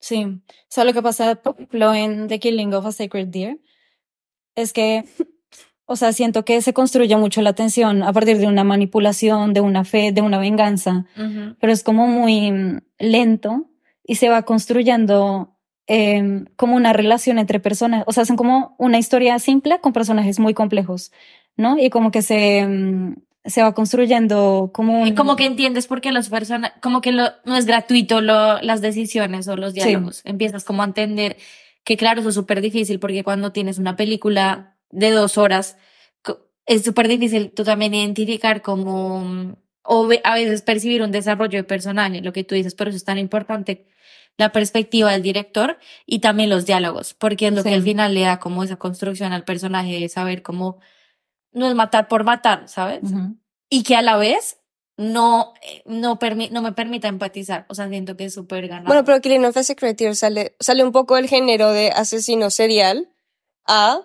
Sí. 0.00 0.24
O 0.24 0.40
sea, 0.68 0.84
lo 0.84 0.92
que 0.92 1.02
pasa, 1.02 1.36
por 1.36 1.54
ejemplo, 1.54 1.94
en 1.94 2.28
The 2.28 2.38
Killing 2.38 2.74
of 2.74 2.86
a 2.86 2.92
Sacred 2.92 3.28
Deer 3.28 3.58
es 4.54 4.72
que, 4.72 5.04
o 5.86 5.96
sea, 5.96 6.12
siento 6.12 6.44
que 6.44 6.60
se 6.62 6.72
construye 6.72 7.16
mucho 7.16 7.42
la 7.42 7.50
atención 7.50 8.02
a 8.02 8.12
partir 8.12 8.38
de 8.38 8.46
una 8.46 8.64
manipulación, 8.64 9.54
de 9.54 9.60
una 9.60 9.84
fe, 9.84 10.12
de 10.12 10.20
una 10.20 10.38
venganza, 10.38 11.06
pero 11.60 11.72
es 11.72 11.82
como 11.82 12.06
muy 12.06 12.50
mm, 12.50 12.80
lento 12.98 13.70
y 14.04 14.16
se 14.16 14.28
va 14.28 14.42
construyendo 14.42 15.56
eh, 15.86 16.44
como 16.56 16.76
una 16.76 16.92
relación 16.92 17.38
entre 17.38 17.60
personas. 17.60 18.04
O 18.06 18.12
sea, 18.12 18.24
son 18.24 18.36
como 18.36 18.74
una 18.78 18.98
historia 18.98 19.38
simple 19.38 19.80
con 19.80 19.92
personajes 19.92 20.38
muy 20.38 20.54
complejos, 20.54 21.12
¿no? 21.56 21.78
Y 21.78 21.90
como 21.90 22.10
que 22.10 22.22
se, 22.22 22.66
mm, 22.66 23.16
se 23.48 23.62
va 23.62 23.74
construyendo 23.74 24.70
como 24.72 25.02
un... 25.02 25.08
Y 25.08 25.14
como 25.14 25.36
que 25.36 25.46
entiendes 25.46 25.86
por 25.86 26.00
qué 26.00 26.12
las 26.12 26.28
personas, 26.28 26.72
como 26.80 27.00
que 27.00 27.12
lo, 27.12 27.24
no 27.44 27.56
es 27.56 27.66
gratuito 27.66 28.20
lo, 28.20 28.60
las 28.62 28.80
decisiones 28.80 29.48
o 29.48 29.56
los 29.56 29.74
diálogos. 29.74 30.20
Empiezas 30.24 30.64
como 30.64 30.82
a 30.82 30.86
entender 30.86 31.36
que 31.84 31.96
claro, 31.96 32.20
eso 32.20 32.28
es 32.28 32.34
súper 32.34 32.60
difícil 32.60 32.98
porque 33.00 33.24
cuando 33.24 33.50
tienes 33.52 33.78
una 33.78 33.96
película 33.96 34.76
de 34.90 35.10
dos 35.10 35.38
horas, 35.38 35.76
es 36.66 36.84
súper 36.84 37.08
difícil 37.08 37.50
tú 37.50 37.64
también 37.64 37.94
identificar 37.94 38.60
como, 38.60 39.56
o 39.82 40.08
a 40.24 40.34
veces 40.34 40.62
percibir 40.62 41.02
un 41.02 41.10
desarrollo 41.10 41.58
de 41.58 41.64
personaje, 41.64 42.20
lo 42.20 42.32
que 42.32 42.44
tú 42.44 42.54
dices, 42.54 42.74
por 42.74 42.88
eso 42.88 42.96
es 42.98 43.04
tan 43.04 43.16
importante 43.18 43.86
la 44.36 44.52
perspectiva 44.52 45.10
del 45.10 45.22
director 45.22 45.78
y 46.06 46.20
también 46.20 46.50
los 46.50 46.66
diálogos, 46.66 47.14
porque 47.14 47.48
es 47.48 47.54
lo 47.54 47.62
Sí. 47.62 47.70
que 47.70 47.74
al 47.74 47.82
final 47.82 48.14
le 48.14 48.20
da 48.20 48.38
como 48.38 48.62
esa 48.62 48.76
construcción 48.76 49.32
al 49.32 49.44
personaje 49.44 49.98
de 49.98 50.08
saber 50.08 50.42
cómo 50.42 50.78
no 51.58 51.68
es 51.68 51.74
matar 51.74 52.08
por 52.08 52.24
matar, 52.24 52.68
¿sabes? 52.68 53.00
Y 53.68 53.82
que 53.82 53.96
a 53.96 54.02
la 54.02 54.16
vez 54.16 54.58
no, 54.96 55.52
eh, 55.62 55.82
no, 55.86 56.18
permi- 56.18 56.50
no 56.50 56.62
me 56.62 56.72
permita 56.72 57.06
empatizar. 57.08 57.66
O 57.68 57.74
sea, 57.74 57.88
siento 57.88 58.16
que 58.16 58.24
es 58.24 58.34
súper 58.34 58.66
ganado. 58.68 58.86
Bueno, 58.86 59.04
pero 59.04 59.20
Killing 59.20 59.44
of 59.44 59.56
a 59.56 59.62
Sacred 59.62 59.94
Deer 59.96 60.16
sale, 60.16 60.56
sale 60.58 60.82
un 60.82 60.92
poco 60.92 61.16
del 61.16 61.28
género 61.28 61.70
de 61.72 61.90
asesino 61.90 62.50
serial 62.50 63.08
a 63.66 64.00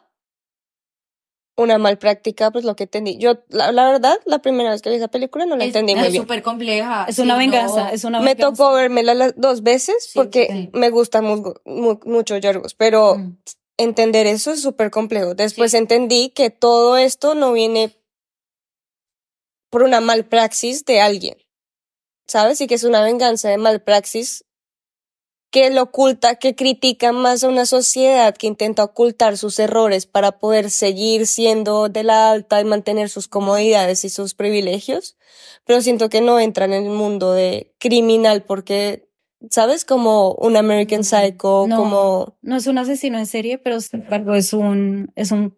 una 1.55 1.77
mal 1.77 1.99
práctica, 1.99 2.49
pues 2.51 2.65
lo 2.65 2.75
que 2.75 2.83
entendí. 2.85 3.17
Yo, 3.17 3.43
la, 3.49 3.71
la 3.71 3.85
verdad, 3.91 4.17
la 4.25 4.39
primera 4.39 4.71
vez 4.71 4.81
que 4.81 4.89
vi 4.89 4.95
esa 4.95 5.07
película 5.07 5.45
no 5.45 5.55
la 5.55 5.63
es 5.63 5.67
entendí 5.69 5.93
muy 5.95 6.05
es 6.07 6.11
bien. 6.11 6.23
súper 6.23 6.41
compleja. 6.41 7.05
Es 7.07 7.19
una 7.19 7.35
Sí, 7.35 7.39
venganza, 7.39 7.83
no. 7.83 7.89
es 7.89 8.03
una 8.03 8.19
Me 8.21 8.35
tocó 8.35 8.73
vérmela 8.73 9.13
las 9.13 9.33
dos 9.37 9.61
veces 9.61 10.05
Sí, 10.05 10.11
porque 10.15 10.47
sí. 10.49 10.69
me 10.73 10.89
gusta 10.89 11.21
mu- 11.21 11.53
mu- 11.65 11.99
mucho 12.05 12.37
Yorgos, 12.37 12.73
pero 12.73 13.17
Mm. 13.17 13.37
Entender 13.77 14.27
eso 14.27 14.51
es 14.51 14.61
súper 14.61 14.91
complejo. 14.91 15.35
Después 15.35 15.71
Sí. 15.71 15.77
entendí 15.77 16.29
que 16.29 16.49
todo 16.49 16.97
esto 16.97 17.35
no 17.35 17.53
viene 17.53 17.97
por 19.69 19.83
una 19.83 20.01
mal 20.01 20.25
praxis 20.25 20.85
de 20.85 21.01
alguien, 21.01 21.37
¿sabes? 22.27 22.61
Y 22.61 22.67
que 22.67 22.75
es 22.75 22.83
una 22.83 23.01
venganza 23.01 23.49
de 23.49 23.57
mal 23.57 23.81
praxis 23.83 24.45
que 25.51 25.69
lo 25.69 25.83
oculta, 25.83 26.35
que 26.37 26.55
critica 26.55 27.11
más 27.11 27.43
a 27.43 27.47
una 27.47 27.67
sociedad 27.67 28.35
que 28.35 28.47
intenta 28.47 28.83
ocultar 28.83 29.37
sus 29.37 29.59
errores 29.59 30.07
para 30.07 30.39
poder 30.39 30.71
seguir 30.71 31.27
siendo 31.27 31.89
de 31.89 32.03
la 32.03 32.31
alta 32.31 32.59
y 32.59 32.65
mantener 32.65 33.07
sus 33.07 33.27
comodidades 33.27 34.03
y 34.03 34.09
sus 34.09 34.33
privilegios, 34.33 35.15
pero 35.63 35.81
siento 35.81 36.09
que 36.09 36.21
no 36.21 36.39
entran 36.39 36.73
en 36.73 36.85
el 36.85 36.91
mundo 36.91 37.33
de 37.33 37.71
criminal 37.77 38.43
porque, 38.43 39.07
¿sabes? 39.49 39.85
Como 39.85 40.33
un 40.33 40.55
American 40.57 41.01
Mm, 41.01 41.03
Psycho, 41.03 41.65
no. 41.67 41.77
como... 41.77 42.37
No 42.41 42.55
es 42.55 42.67
un 42.67 42.77
asesino 42.77 43.17
en 43.17 43.25
serie, 43.25 43.57
pero 43.57 43.79
sin 43.81 44.01
embargo 44.01 44.35
es 44.35 44.53
un, 44.53 45.11
es 45.15 45.31
un 45.31 45.55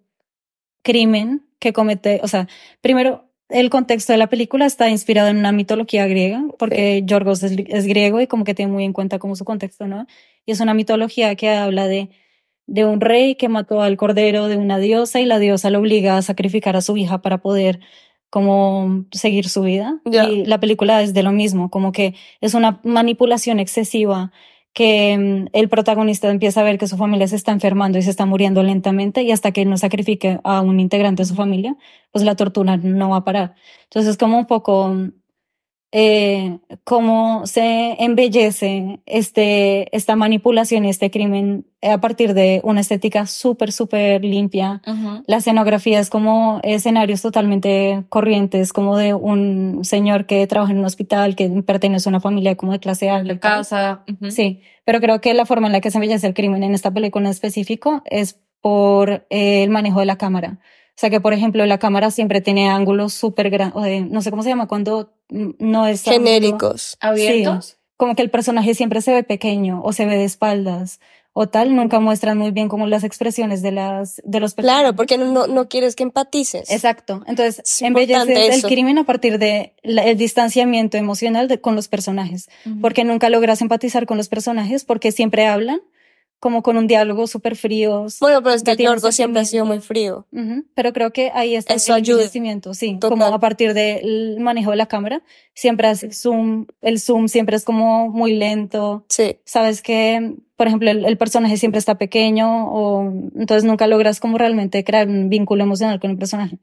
crimen 0.83 1.47
que 1.59 1.73
comete, 1.73 2.19
o 2.23 2.27
sea, 2.27 2.47
primero, 2.81 3.25
el 3.49 3.69
contexto 3.69 4.11
de 4.13 4.17
la 4.17 4.27
película 4.27 4.65
está 4.65 4.89
inspirado 4.89 5.29
en 5.29 5.37
una 5.37 5.51
mitología 5.51 6.07
griega, 6.07 6.43
porque 6.57 7.03
Yorgos 7.05 7.43
es, 7.43 7.53
es 7.67 7.85
griego 7.85 8.19
y 8.21 8.27
como 8.27 8.43
que 8.43 8.55
tiene 8.55 8.71
muy 8.71 8.83
en 8.83 8.93
cuenta 8.93 9.19
como 9.19 9.35
su 9.35 9.45
contexto, 9.45 9.87
¿no? 9.87 10.07
Y 10.45 10.51
es 10.51 10.59
una 10.59 10.73
mitología 10.73 11.35
que 11.35 11.49
habla 11.49 11.87
de, 11.87 12.09
de 12.67 12.85
un 12.85 13.01
rey 13.01 13.35
que 13.35 13.49
mató 13.49 13.81
al 13.81 13.97
cordero 13.97 14.47
de 14.47 14.57
una 14.57 14.79
diosa 14.79 15.21
y 15.21 15.25
la 15.25 15.39
diosa 15.39 15.69
lo 15.69 15.79
obliga 15.79 16.17
a 16.17 16.21
sacrificar 16.23 16.75
a 16.75 16.81
su 16.81 16.97
hija 16.97 17.21
para 17.21 17.39
poder 17.39 17.79
como 18.35 19.05
seguir 19.13 19.47
su 19.47 19.61
vida. 19.61 20.01
Y 20.03 20.45
la 20.45 20.59
película 20.59 21.01
es 21.01 21.13
de 21.13 21.23
lo 21.23 21.31
mismo, 21.31 21.69
como 21.69 21.93
que 21.93 22.15
es 22.41 22.53
una 22.53 22.81
manipulación 22.83 23.61
excesiva 23.61 24.33
que 24.73 25.17
mm, 25.17 25.45
el 25.53 25.69
protagonista 25.69 26.29
empieza 26.29 26.59
a 26.59 26.65
ver 26.65 26.77
que 26.77 26.89
su 26.89 26.97
familia 26.97 27.29
se 27.29 27.37
está 27.37 27.53
enfermando 27.53 27.97
y 27.97 28.01
se 28.01 28.09
está 28.09 28.25
muriendo 28.25 28.61
lentamente 28.61 29.23
y 29.23 29.31
hasta 29.31 29.53
que 29.53 29.63
no 29.63 29.77
sacrifique 29.77 30.41
a 30.43 30.59
un 30.59 30.81
integrante 30.81 31.23
de 31.23 31.27
su 31.27 31.33
familia, 31.33 31.77
pues 32.11 32.25
la 32.25 32.35
tortura 32.35 32.75
no 32.75 33.11
va 33.11 33.17
a 33.19 33.23
parar. 33.23 33.55
Entonces 33.85 34.11
es 34.11 34.17
como 34.17 34.37
un 34.37 34.47
poco 34.47 34.89
mm, 34.89 35.13
eh, 35.97 36.60
cómo 36.84 37.47
se 37.47 37.95
embellece 38.03 38.99
este, 39.05 39.95
esta 39.95 40.17
manipulación 40.17 40.84
y 40.84 40.89
este 40.89 41.10
crimen 41.10 41.67
a 41.81 42.01
partir 42.01 42.34
de 42.34 42.60
una 42.65 42.81
estética 42.81 43.25
súper, 43.27 43.71
súper 43.71 44.25
limpia. 44.25 44.81
Ujú. 44.86 45.23
La 45.25 45.38
escenografía 45.38 46.01
es 46.01 46.10
como 46.10 46.60
escenarios 46.63 47.21
totalmente 47.21 48.03
corrientes, 48.10 48.73
como 48.73 48.97
de 48.97 49.13
un 49.13 49.86
señor 49.86 50.25
que 50.25 50.45
trabaja 50.47 50.73
en 50.73 50.79
un 50.79 50.86
hospital, 50.86 51.38
que 51.38 51.47
pertenece 51.65 52.10
a 52.10 52.12
una 52.12 52.19
familia 52.19 52.58
como 52.58 52.73
de 52.73 52.79
clase 52.79 53.10
alta. 53.10 53.34
La 53.34 53.39
casa. 53.39 54.03
ujú. 54.12 54.31
Sí, 54.31 54.60
pero 54.84 54.99
creo 54.99 55.21
que 55.21 55.34
la 55.34 55.45
forma 55.45 55.67
en 55.67 55.73
la 55.73 55.79
que 55.79 55.91
se 55.91 55.97
embellece 55.97 56.27
el 56.27 56.34
crimen 56.34 56.62
en 56.63 56.73
esta 56.73 56.91
película 56.91 57.23
en 57.23 57.31
específico 57.31 58.03
es 58.03 58.38
por 58.60 59.25
eh, 59.29 59.63
el 59.63 59.69
manejo 59.69 60.01
de 60.01 60.08
la 60.08 60.17
cámara. 60.17 60.60
O 60.89 60.97
sea 60.97 61.10
que, 61.10 61.21
por 61.21 61.31
ejemplo, 61.31 61.65
la 61.65 61.77
cámara 61.77 62.12
siempre 62.12 62.41
tiene 62.41 62.69
ángulos 62.69 63.13
súper 63.13 63.49
grandes, 63.49 64.10
no 64.10 64.21
sé 64.21 64.29
cómo 64.29 64.43
se 64.43 64.49
llama, 64.49 64.67
cuando 64.67 65.14
no 65.29 65.88
es... 65.88 66.03
genéricos. 66.03 66.97
Abiertos. 66.99 67.65
Sí, 67.65 67.73
como 67.97 68.15
que 68.15 68.21
el 68.21 68.29
personaje 68.29 68.73
siempre 68.75 69.01
se 69.01 69.13
ve 69.13 69.23
pequeño 69.23 69.81
o 69.83 69.93
se 69.93 70.05
ve 70.05 70.15
de 70.17 70.25
espaldas 70.25 70.99
o 71.38 71.49
tal, 71.49 71.75
nunca 71.75 71.99
muestran 71.99 72.38
muy 72.38 72.51
bien 72.51 72.69
como 72.69 72.88
las 72.88 73.03
expresiones 73.03 73.61
de 73.61 73.71
las 73.73 74.21
de 74.23 74.39
los 74.39 74.53
personajes. 74.53 74.81
Claro, 74.83 74.95
porque 74.95 75.17
no, 75.17 75.47
no, 75.47 75.67
quieres 75.67 75.95
que 75.95 76.03
empatices. 76.03 76.71
Exacto. 76.71 77.23
Entonces, 77.27 77.61
embelleces 77.81 78.63
el 78.63 78.63
crimen 78.63 78.97
a 78.99 79.03
partir 79.03 79.38
de 79.38 79.73
la- 79.83 80.03
el 80.05 80.17
distanciamiento 80.17 80.95
emocional 80.97 81.49
de, 81.49 81.59
con 81.59 81.75
los 81.75 81.89
personajes, 81.89 82.47
porque 82.79 83.03
nunca 83.03 83.29
logras 83.29 83.61
empatizar 83.61 84.05
con 84.05 84.17
los 84.17 84.29
personajes 84.29 84.85
porque 84.85 85.11
siempre 85.11 85.45
hablan 85.45 85.81
como 86.39 86.61
con 86.61 86.77
un 86.77 86.85
diálogo 86.87 87.25
súper 87.27 87.55
frío. 87.55 88.05
Bueno, 88.21 88.43
pero 88.43 88.53
es 88.55 88.63
que 88.63 88.75
Yorgos 88.75 89.15
siempre 89.15 89.41
ha 89.41 89.45
sido 89.45 89.65
muy 89.65 89.79
frío. 89.79 90.27
Ujú, 90.31 90.65
Pero 90.75 90.93
creo 90.93 91.11
que 91.11 91.31
ahí 91.33 91.55
está 91.55 91.73
Eso 91.73 91.93
el 91.93 92.01
ayuda. 92.01 92.17
embellecimiento, 92.17 92.73
sí, 92.73 92.97
Total. 92.99 93.09
como 93.09 93.25
a 93.33 93.39
partir 93.39 93.73
del 93.73 94.39
manejo 94.39 94.71
de 94.71 94.77
la 94.77 94.85
cámara, 94.85 95.23
siempre 95.53 95.87
hace 95.87 96.11
zoom, 96.11 96.67
el 96.81 96.99
zoom 96.99 97.27
siempre 97.27 97.55
es 97.55 97.63
como 97.65 98.09
muy 98.09 98.35
lento, 98.35 99.05
Sí. 99.09 99.37
sabes 99.45 99.81
que, 99.81 100.35
por 100.55 100.67
ejemplo, 100.67 100.89
el, 100.91 101.05
el 101.05 101.17
personaje 101.17 101.57
siempre 101.57 101.79
está 101.79 101.97
pequeño 101.97 102.67
o 102.69 103.11
entonces 103.35 103.63
nunca 103.63 103.87
logras 103.87 104.19
como 104.19 104.37
realmente 104.37 104.83
crear 104.83 105.07
un 105.07 105.29
vínculo 105.29 105.63
emocional 105.63 105.99
con 105.99 106.11
el 106.11 106.17
personaje. 106.17 106.59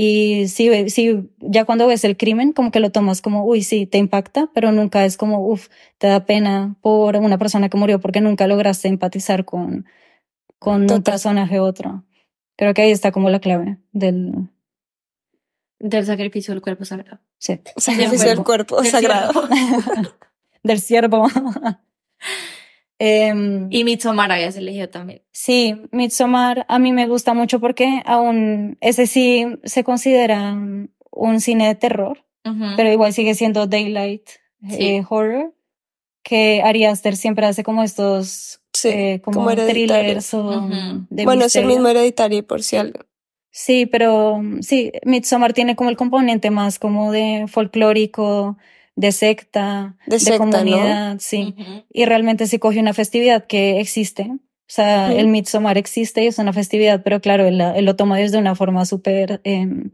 Y 0.00 0.46
sí, 0.46 0.68
ve- 0.68 0.90
sí, 0.90 1.28
ya 1.40 1.64
cuando 1.64 1.88
ves 1.88 2.04
el 2.04 2.16
crimen, 2.16 2.52
como 2.52 2.70
que 2.70 2.78
lo 2.78 2.92
tomas 2.92 3.20
como, 3.20 3.44
uy, 3.44 3.64
sí, 3.64 3.84
te 3.84 3.98
impacta, 3.98 4.48
pero 4.54 4.70
nunca 4.70 5.04
es 5.04 5.16
como, 5.16 5.44
uff, 5.44 5.66
te 5.98 6.06
da 6.06 6.24
pena 6.24 6.76
por 6.82 7.16
una 7.16 7.36
persona 7.36 7.68
que 7.68 7.76
murió 7.76 7.98
porque 7.98 8.20
nunca 8.20 8.46
lograste 8.46 8.86
empatizar 8.86 9.44
con, 9.44 9.86
con 10.60 10.82
un 10.88 11.02
personaje 11.02 11.60
u 11.60 11.64
otro. 11.64 12.04
Creo 12.56 12.74
que 12.74 12.82
ahí 12.82 12.92
está 12.92 13.10
como 13.10 13.28
la 13.28 13.40
clave 13.40 13.78
del, 13.90 14.50
Del 15.80 16.06
sacrificio 16.06 16.54
del 16.54 16.62
cuerpo 16.62 16.84
sagrado. 16.84 17.18
sí, 17.38 17.58
Sacrificio 17.76 18.28
del 18.28 18.44
cuerpo 18.44 18.80
Del 18.80 18.92
sagrado. 18.92 19.48
del 20.62 20.80
ciervo. 20.80 21.26
Em, 22.98 23.68
Y 23.70 23.84
Midsommar 23.84 24.32
habías 24.32 24.56
elegido 24.56 24.88
también. 24.88 25.22
Sí, 25.32 25.76
Midsommar 25.92 26.66
a 26.68 26.78
mí 26.78 26.92
me 26.92 27.06
gusta 27.06 27.32
mucho 27.34 27.60
porque 27.60 28.02
aún 28.04 28.76
ese 28.80 29.06
sí 29.06 29.46
se 29.64 29.84
considera 29.84 30.52
un 31.10 31.40
cine 31.40 31.68
de 31.68 31.74
terror, 31.74 32.24
pero 32.76 32.90
igual 32.92 33.12
sigue 33.12 33.34
siendo 33.34 33.66
daylight 33.66 34.28
Sí. 34.68 34.86
eh, 34.86 35.04
horror, 35.08 35.54
que 36.24 36.62
Ari 36.64 36.84
Aster 36.84 37.16
siempre 37.16 37.46
hace 37.46 37.62
como 37.62 37.82
estos 37.84 38.60
Sí, 38.72 38.88
eh, 38.88 39.20
como, 39.22 39.44
como 39.44 39.54
thrillers 39.54 40.34
o 40.34 40.58
Ujú. 40.58 41.06
de 41.10 41.24
Bueno, 41.24 41.44
es 41.44 41.54
el 41.56 41.64
misterio. 41.64 41.68
mismo 41.68 41.88
hereditario, 41.88 42.46
por 42.46 42.62
si 42.62 42.76
algo. 42.76 43.00
Sí, 43.50 43.86
pero 43.86 44.38
mm, 44.42 44.62
sí, 44.62 44.92
Midsommar 45.04 45.52
tiene 45.52 45.74
como 45.76 45.90
el 45.90 45.96
componente 45.96 46.50
más 46.50 46.78
como 46.78 47.12
de 47.12 47.46
folclórico, 47.48 48.56
de 48.98 49.12
secta, 49.12 49.96
De 50.06 50.18
secta, 50.18 50.44
¿no? 50.44 50.50
comunidad, 50.50 51.16
sí. 51.20 51.54
Y 51.92 52.04
realmente 52.04 52.48
se 52.48 52.58
coge 52.58 52.80
una 52.80 52.92
festividad 52.94 53.46
que 53.46 53.78
existe. 53.78 54.28
O 54.32 54.70
sea, 54.70 55.06
Ujú. 55.10 55.18
el 55.20 55.28
Midsommar 55.28 55.78
existe 55.78 56.24
y 56.24 56.26
es 56.26 56.38
una 56.38 56.52
festividad, 56.52 57.02
pero 57.04 57.20
claro, 57.20 57.46
él, 57.46 57.60
él 57.60 57.84
lo 57.84 57.94
toma 57.94 58.18
desde 58.18 58.38
una 58.38 58.56
forma 58.56 58.84
súper 58.86 59.40
em, 59.44 59.92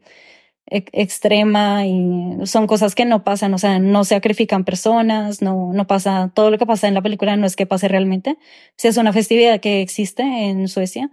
e- 0.67 0.87
extrema 0.93 1.87
y 1.87 2.47
son 2.47 2.67
cosas 2.67 2.95
que 2.95 3.05
no 3.05 3.25
pasan, 3.25 3.53
o 3.53 3.59
sea, 3.59 3.79
no 3.79 4.05
sacrifican 4.05 4.65
personas, 4.65 5.43
no, 5.43 5.73
no 5.75 5.87
pasa, 5.87 6.33
todo 6.35 6.51
lo 6.51 6.57
que 6.57 6.65
pasa 6.67 6.89
en 6.89 6.95
la 6.95 7.03
película 7.03 7.37
no 7.37 7.47
es 7.47 7.57
que 7.57 7.67
pase 7.67 7.89
realmente. 7.89 8.39
Sí 8.79 8.89
es 8.89 8.97
una 8.97 9.13
festividad 9.13 9.61
que 9.61 9.83
existe 9.83 10.23
en 10.23 10.67
Suecia, 10.67 11.11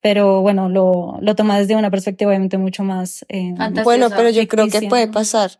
pero 0.00 0.42
bueno, 0.42 0.68
lo, 0.68 1.18
lo 1.20 1.36
toma 1.36 1.56
desde 1.56 1.76
una 1.76 1.90
perspectiva 1.90 2.30
obviamente 2.30 2.58
mucho 2.58 2.82
más... 2.82 3.24
eh. 3.28 3.54
Bueno, 3.84 4.10
pero 4.10 4.28
yo 4.28 4.46
creo 4.48 4.68
que 4.68 4.88
puede 4.88 5.06
pasar. 5.06 5.52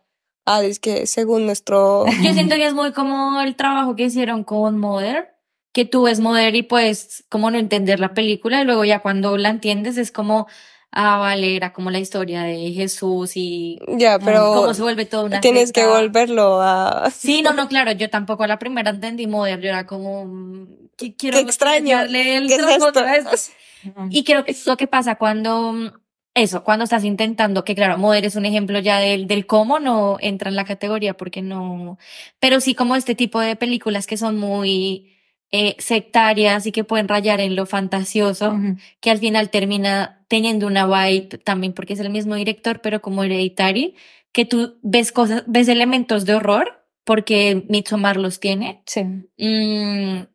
Ah, 0.51 0.63
es 0.63 0.79
que 0.79 1.05
según 1.05 1.45
nuestro... 1.45 2.05
Yo 2.23 2.33
siento 2.33 2.55
que 2.55 2.65
es 2.65 2.73
muy 2.73 2.91
como 2.91 3.39
el 3.39 3.55
trabajo 3.55 3.95
que 3.95 4.05
hicieron 4.05 4.43
con 4.43 4.79
Mother, 4.79 5.35
que 5.73 5.85
tú 5.85 6.03
ves 6.03 6.19
Mother 6.19 6.55
y 6.55 6.63
puedes 6.63 7.23
como 7.29 7.51
no 7.51 7.59
entender 7.59 7.99
la 7.99 8.15
película 8.15 8.59
y 8.59 8.65
luego 8.65 8.83
ya 8.83 8.99
cuando 8.99 9.37
la 9.37 9.49
entiendes 9.49 9.97
es 9.97 10.11
como, 10.11 10.47
ah, 10.91 11.17
vale, 11.17 11.55
era 11.55 11.71
como 11.71 11.91
la 11.91 11.99
historia 11.99 12.41
de 12.41 12.71
Jesús 12.71 13.33
y 13.35 13.77
Ya, 13.89 14.17
pero 14.17 14.53
cómo 14.55 14.73
se 14.73 14.81
vuelve 14.81 15.05
toda 15.05 15.25
una 15.25 15.39
tienes 15.39 15.71
que 15.71 15.85
volverlo 15.85 16.59
a... 16.63 17.11
Sí, 17.11 17.43
no, 17.43 17.53
no, 17.53 17.67
claro, 17.67 17.91
yo 17.91 18.09
tampoco 18.09 18.41
a 18.41 18.47
la 18.47 18.57
primera 18.57 18.89
entendí 18.89 19.27
Mother, 19.27 19.61
yo 19.61 19.69
era 19.69 19.85
como, 19.85 20.25
mm, 20.25 20.67
que 20.97 21.15
quiero 21.15 21.37
Qué 21.37 21.43
extraño. 21.43 21.99
el 22.01 22.47
¿Qué 22.47 22.55
es 22.55 22.67
esto? 22.67 23.05
esto. 23.05 23.51
Y 24.09 24.25
creo 24.25 24.43
que 24.43 24.51
es 24.51 24.65
lo 24.65 24.75
que 24.75 24.87
pasa 24.87 25.15
cuando, 25.15 25.71
mm, 25.71 25.91
eso, 26.33 26.63
cuando 26.63 26.83
estás 26.83 27.03
intentando, 27.03 27.63
que 27.63 27.75
claro, 27.75 27.97
Mother 27.97 28.25
es 28.25 28.35
un 28.35 28.45
ejemplo 28.45 28.79
ya 28.79 28.99
del, 28.99 29.27
del 29.27 29.45
cómo 29.45 29.79
no 29.79 30.17
entra 30.21 30.49
en 30.49 30.55
la 30.55 30.65
categoría 30.65 31.15
porque 31.15 31.41
no, 31.41 31.97
pero 32.39 32.61
sí 32.61 32.75
como 32.75 32.95
este 32.95 33.15
tipo 33.15 33.39
de 33.39 33.55
películas 33.55 34.07
que 34.07 34.17
son 34.17 34.37
muy 34.37 35.17
eh, 35.51 35.75
sectarias 35.79 36.65
y 36.67 36.71
que 36.71 36.83
pueden 36.83 37.07
rayar 37.07 37.41
en 37.41 37.55
lo 37.55 37.65
fantasioso, 37.65 38.55
que 39.01 39.09
al 39.09 39.17
final 39.17 39.49
termina 39.49 40.23
teniendo 40.27 40.67
una 40.67 40.85
vibe 40.85 41.39
también 41.39 41.73
porque 41.73 41.93
es 41.93 41.99
el 41.99 42.11
mismo 42.11 42.35
director, 42.35 42.81
pero 42.81 43.01
como 43.01 43.23
hereditary, 43.23 43.95
que 44.31 44.45
tú 44.45 44.77
ves 44.83 45.11
cosas, 45.11 45.43
ves 45.47 45.67
elementos 45.67 46.25
de 46.25 46.35
horror 46.35 46.85
porque 47.03 47.65
Midsommar 47.67 48.17
los 48.17 48.39
tiene, 48.39 48.83
Sí. 48.85 49.03
Mm, 49.37 50.27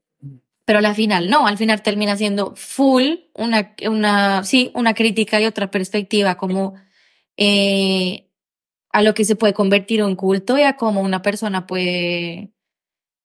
pero 0.65 0.79
al 0.79 0.95
final 0.95 1.29
no, 1.31 1.47
al 1.47 1.59
final 1.59 1.83
termina 1.83 2.17
siendo 2.17 2.55
full 2.57 3.17
una, 3.35 3.75
una, 3.89 4.45
sí, 4.45 4.71
una 4.75 4.95
crítica 4.95 5.41
y 5.41 5.47
otra 5.47 5.71
perspectiva 5.71 6.37
como 6.37 6.75
eh, 7.37 8.31
a 8.93 9.03
lo 9.03 9.13
que 9.15 9.25
se 9.25 9.37
puede 9.37 9.53
convertir 9.55 10.03
un 10.03 10.17
culto 10.17 10.57
y 10.57 10.63
a 10.63 10.77
cómo 10.77 11.01
una 11.03 11.21
persona 11.23 11.67
puede 11.67 12.53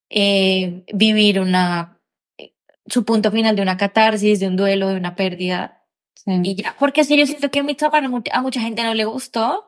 eh, 0.10 0.84
vivir 0.94 1.40
una, 1.40 2.02
eh, 2.38 2.54
su 2.88 3.06
punto 3.06 3.32
final 3.32 3.56
de 3.56 3.62
una 3.62 3.78
catarsis, 3.78 4.40
de 4.40 4.48
un 4.48 4.56
duelo, 4.56 4.88
de 4.90 4.96
una 4.96 5.16
pérdida 5.16 5.84
sí. 6.16 6.32
y 6.44 6.56
ya. 6.56 6.76
Porque 6.80 7.04
si 7.04 7.18
yo 7.18 7.26
siento 7.26 7.52
que 7.52 7.64
Midsommar 7.64 8.04
a 8.04 8.10
mucha- 8.10 8.32
a 8.36 8.42
mucha 8.42 8.62
gente 8.62 8.84
no 8.84 8.94
le 8.94 9.06
gustó, 9.06 9.66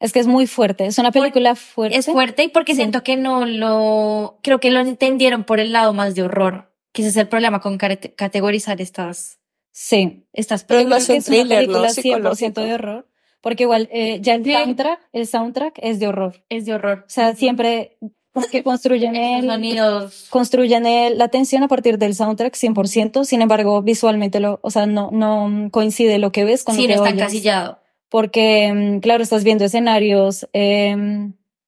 Es 0.00 0.12
que 0.12 0.18
es 0.20 0.26
muy 0.26 0.46
fuerte, 0.46 0.84
es 0.86 0.98
una 0.98 1.10
película 1.12 1.54
fuerte. 1.54 1.96
es 1.96 2.04
fuerte 2.06 2.44
y 2.44 2.48
porque 2.48 2.72
Sí. 2.72 2.80
siento 2.80 3.02
que 3.02 3.16
no 3.16 3.46
lo, 3.46 4.38
creo 4.42 4.60
que 4.60 4.70
lo 4.70 4.80
entendieron 4.80 5.44
por 5.44 5.58
el 5.60 5.72
lado 5.72 5.94
más 5.94 6.14
de 6.14 6.22
horror, 6.24 6.74
que 6.96 7.02
ese 7.02 7.10
es 7.10 7.16
el 7.18 7.28
problema 7.28 7.60
con 7.60 7.76
categorizar 7.78 8.80
estas, 8.80 9.38
Sí. 9.70 10.26
estas 10.32 10.64
Pero 10.64 10.80
es 10.80 10.86
películas. 10.86 11.10
es 11.10 11.24
thriller, 11.26 11.68
¿no? 11.68 11.82
película 11.82 11.88
100% 11.90 11.92
Psicológico. 11.92 12.60
de 12.62 12.74
horror, 12.74 13.08
porque 13.42 13.62
igual 13.64 13.88
eh, 13.92 14.18
ya 14.22 14.34
el 14.34 14.44
Sí. 14.44 14.52
soundtrack, 14.52 15.00
el 15.12 15.26
soundtrack 15.26 15.78
es 15.82 15.98
de 16.00 16.08
horror. 16.08 16.44
Es 16.48 16.64
de 16.64 16.72
horror. 16.74 17.04
O 17.06 17.10
sea, 17.10 17.34
siempre 17.34 17.98
porque 18.32 18.62
construyen 18.62 19.14
el, 19.16 19.46
sonidos. 19.46 20.26
construyen 20.30 20.86
el- 20.86 21.18
la 21.18 21.28
tensión 21.28 21.62
a 21.62 21.68
partir 21.68 21.98
del 21.98 22.14
soundtrack 22.14 22.54
100%, 22.54 23.24
sin 23.24 23.42
embargo, 23.42 23.82
visualmente 23.82 24.40
lo, 24.40 24.58
o 24.62 24.70
sea, 24.70 24.86
no, 24.86 25.10
no 25.12 25.68
coincide 25.70 26.18
lo 26.18 26.32
que 26.32 26.44
ves 26.44 26.64
con 26.64 26.74
Sí, 26.74 26.82
lo 26.82 26.88
no 26.88 26.88
que 26.88 26.94
está 26.94 27.08
oyes. 27.10 27.20
encasillado. 27.22 27.78
Porque, 28.08 28.72
mm, 28.74 28.98
claro, 29.00 29.22
estás 29.22 29.42
viendo 29.44 29.64
escenarios 29.64 30.48
eh, 30.54 30.96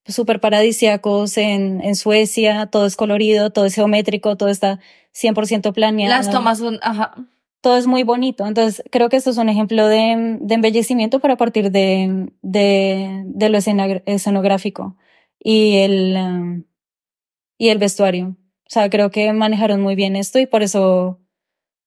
súper 0.07 0.41
paradisíacos 0.41 1.37
en, 1.37 1.83
en 1.83 1.95
Suecia, 1.97 2.67
todo 2.67 2.87
es 2.87 2.97
colorido, 2.97 3.51
todo 3.51 3.67
es 3.67 3.75
geométrico, 3.75 4.37
todo 4.37 4.49
está 4.49 4.79
100% 5.21 5.73
planeado. 5.73 6.15
Las 6.15 6.31
tomas 6.31 6.59
son, 6.59 6.79
ajá. 6.83 7.15
todo 7.61 7.77
es 7.77 7.87
muy 7.87 8.03
bonito. 8.03 8.47
Entonces, 8.47 8.83
creo 8.91 9.09
que 9.09 9.17
esto 9.17 9.31
es 9.31 9.39
un 9.39 9.49
ejemplo 9.49 9.87
de, 9.89 10.39
de 10.41 10.55
embellecimiento, 10.55 11.21
pero 11.21 11.35
a 11.35 11.37
partir 11.37 11.71
de, 11.71 12.31
de, 12.43 13.23
de 13.27 13.49
lo 13.49 13.59
escenográfico 13.59 14.97
y 15.39 15.77
el, 15.77 16.17
um, 16.17 16.65
y 17.59 17.69
el 17.69 17.79
vestuario. 17.79 18.37
O 18.67 18.71
sea, 18.71 18.91
creo 18.91 19.11
que 19.11 19.33
manejaron 19.33 19.81
muy 19.81 19.95
bien 19.95 20.15
esto 20.15 20.39
y 20.39 20.47
por 20.47 20.63
eso 20.63 21.21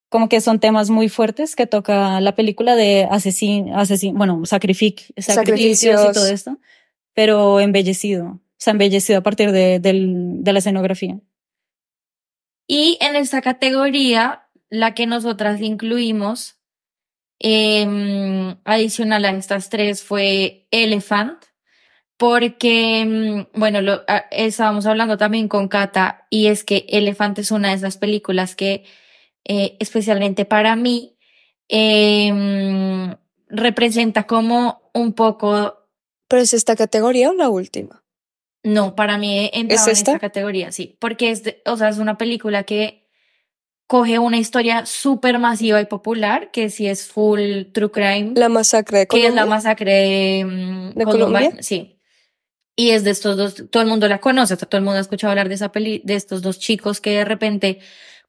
como 0.10 0.28
que 0.28 0.42
son 0.42 0.60
temas 0.60 0.90
muy 0.90 1.08
fuertes 1.08 1.56
que 1.56 1.68
toca 1.68 2.20
la 2.20 2.36
película 2.36 2.76
de 2.76 3.08
asesin, 3.10 3.74
asesin, 3.74 4.18
bueno, 4.18 4.46
sacrific, 4.46 5.14
sacrificios 5.18 6.02
y 6.10 6.12
todo 6.12 6.28
esto, 6.28 6.58
pero 7.14 7.62
embellecido. 7.62 8.26
O 8.26 8.40
sea, 8.58 8.72
embellecido 8.72 9.20
a 9.20 9.24
partir 9.24 9.52
de, 9.52 9.80
del, 9.80 10.44
de 10.44 10.54
la 10.54 10.60
escenografía. 10.60 11.18
Y 12.74 12.98
en 13.02 13.18
esta 13.18 13.42
categoría, 13.42 14.48
la 14.70 14.94
que 14.94 15.06
nosotras 15.06 15.60
incluimos, 15.60 16.56
em, 17.38 18.56
adicional 18.64 19.26
a 19.26 19.32
estas 19.32 19.70
tres, 19.70 20.02
fue 20.02 20.70
Elephant, 20.72 21.44
porque, 22.16 23.02
em, 23.02 23.46
bueno, 23.56 23.82
lo, 23.82 24.04
estábamos 24.32 24.86
hablando 24.86 25.18
también 25.18 25.50
con 25.50 25.68
Kata, 25.68 26.28
y 26.30 26.48
es 26.48 26.64
que 26.64 26.86
Elephant 26.88 27.40
es 27.40 27.52
una 27.52 27.72
de 27.72 27.76
esas 27.76 27.98
películas 27.98 28.56
que, 28.56 28.86
eh, 29.44 29.76
especialmente 29.82 30.46
para 30.46 30.78
mí, 30.78 31.18
em, 31.68 33.18
representa 33.50 34.24
como 34.28 34.90
un 34.94 35.12
poco 35.14 35.78
¿Pero 36.30 36.44
es 36.44 36.54
esta 36.54 36.78
categoría 36.78 37.30
o 37.32 37.34
la 37.34 37.50
última? 37.50 38.01
No, 38.64 38.96
para 38.96 39.18
mí 39.18 39.50
entraba 39.54 39.82
¿Es 39.82 39.88
en 39.88 39.94
esta? 39.94 40.12
esta 40.12 40.20
categoría, 40.20 40.72
sí, 40.72 40.98
porque 41.00 41.32
es, 41.32 41.44
de- 41.44 41.62
o 41.66 41.78
sea, 41.78 41.90
es 41.90 41.98
una 41.98 42.18
película 42.18 42.64
que 42.64 43.08
coge 43.88 44.20
una 44.20 44.38
historia 44.38 44.86
súper 44.86 45.38
masiva 45.40 45.82
y 45.82 45.86
popular, 45.86 46.52
que 46.52 46.70
sí 46.70 46.88
es 46.88 47.08
full 47.08 47.64
true 47.74 47.92
crime, 47.92 48.32
La 48.36 48.48
masacre 48.50 49.00
de 49.00 49.08
que 49.08 49.18
es 49.18 49.24
la 49.24 49.42
Colombia. 49.42 49.56
masacre 49.56 49.92
de, 49.94 50.46
mm, 50.46 50.90
¿De 50.98 51.04
Colombia? 51.06 51.58
sí. 51.60 51.98
Y 52.78 52.92
es 52.92 53.04
de 53.04 53.12
estos 53.12 53.36
dos, 53.36 53.66
todo 53.70 53.84
el 53.84 53.90
mundo 53.90 54.08
la 54.08 54.20
conoce, 54.22 54.56
todo 54.56 54.78
el 54.78 54.84
mundo 54.84 54.98
ha 54.98 55.02
escuchado 55.02 55.32
hablar 55.32 55.50
de 55.50 55.56
esa 55.56 55.72
peli, 55.74 56.02
de 56.06 56.16
estos 56.16 56.42
dos 56.42 56.58
chicos 56.58 57.02
que 57.02 57.12
de 57.12 57.26
repente 57.26 57.80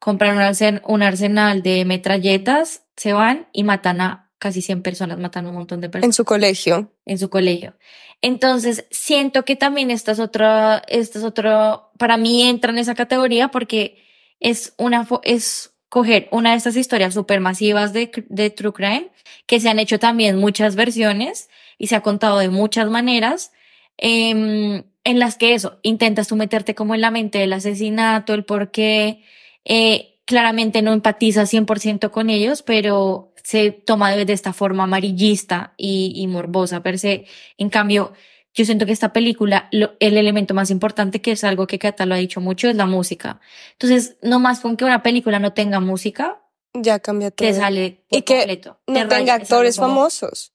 compran 0.01 0.37
un, 0.37 0.43
arsen- 0.43 0.83
un 0.87 1.03
arsenal 1.05 1.63
de 1.63 1.85
metralletas, 1.85 2.83
se 2.97 3.13
van 3.13 3.47
y 3.53 3.63
matan 3.63 4.01
a 4.01 4.32
casi 4.43 4.61
100 4.61 4.83
personas, 4.83 5.19
matan 5.21 5.47
a 5.47 5.51
un 5.51 5.55
montón 5.55 5.81
de 5.81 5.89
personas 5.89 6.09
En 6.09 6.13
su 6.13 6.25
colegio. 6.25 6.91
en 7.07 7.17
su 7.17 7.31
colegio. 7.31 7.77
Entonces, 8.23 8.87
siento 8.91 9.45
que 9.45 9.55
también 9.55 9.93
esta 9.93 10.11
es 10.11 10.19
otra, 10.19 10.83
esta 10.89 11.21
es 11.21 11.25
otro, 11.25 11.93
para 11.97 12.17
mí 12.17 12.43
entra 12.43 12.73
en 12.73 12.79
esa 12.79 12.97
categoría 12.97 13.49
porque 13.49 14.03
es 14.41 14.75
una, 14.79 15.07
es 15.23 15.75
coger 15.89 16.27
una 16.33 16.51
de 16.51 16.57
estas 16.57 16.75
historias 16.75 17.15
supermasivas 17.15 17.93
de, 17.93 18.11
de 18.29 18.51
True 18.51 18.73
Crime, 18.73 19.11
que 19.47 19.61
se 19.61 19.69
han 19.69 19.79
hecho 19.79 20.01
también 20.01 20.39
muchas 20.39 20.75
versiones 20.75 21.49
y 21.79 21.87
se 21.87 21.95
ha 21.95 22.01
contado 22.01 22.39
de 22.39 22.49
muchas 22.49 22.91
maneras, 22.91 23.53
em, 23.97 24.83
en 25.05 25.19
las 25.21 25.37
que 25.37 25.55
eso, 25.55 25.79
intentas 25.83 26.27
tú 26.27 26.35
meterte 26.35 26.75
como 26.75 26.97
en 26.97 27.01
la 27.01 27.13
mente 27.13 27.39
del 27.39 27.53
asesinato, 27.53 28.35
el 28.35 28.45
por 28.45 28.73
qué, 28.73 29.23
eh, 29.65 30.13
claramente 30.25 30.83
no 30.83 30.93
empatizas 30.93 31.53
100% 31.53 32.11
con 32.11 32.31
ellos, 32.31 32.63
pero 32.63 33.32
se 33.43 33.71
toma 33.73 34.11
de, 34.13 34.33
esta 34.33 34.53
forma 34.53 34.85
amarillista 34.85 35.75
y, 35.77 36.13
y 36.17 36.27
morbosa 36.27 36.83
per 36.83 36.99
se. 36.99 37.27
En 37.59 37.71
cambio, 37.71 38.13
yo 38.55 38.65
siento 38.65 38.87
que 38.87 38.93
esta 38.93 39.13
película, 39.13 39.69
lo- 39.73 39.93
el 40.01 40.17
elemento 40.17 40.55
más 40.55 40.71
importante, 40.71 41.21
que 41.21 41.33
es 41.33 41.43
algo 41.45 41.67
que 41.67 41.79
Cata 41.79 42.07
lo 42.07 42.15
ha 42.15 42.19
dicho 42.19 42.41
mucho, 42.41 42.69
es 42.69 42.77
la 42.77 42.87
música. 42.87 43.41
Entonces, 43.73 44.17
no 44.23 44.39
más 44.41 44.61
con 44.61 44.77
que 44.77 44.85
una 44.85 45.03
película 45.03 45.39
no 45.39 45.53
tenga 45.53 45.81
música, 45.81 46.41
Ya 46.75 46.99
cambia 47.01 47.31
todo. 47.31 47.49
te 47.49 47.55
sale 47.55 48.03
por 48.09 48.19
Y 48.19 48.23
que 48.23 48.37
completo. 48.39 48.79
Te 48.87 48.93
no 48.93 48.99
raya, 49.01 49.09
tenga 49.09 49.37
es 49.37 49.43
actores 49.43 49.77
famosos. 49.77 50.53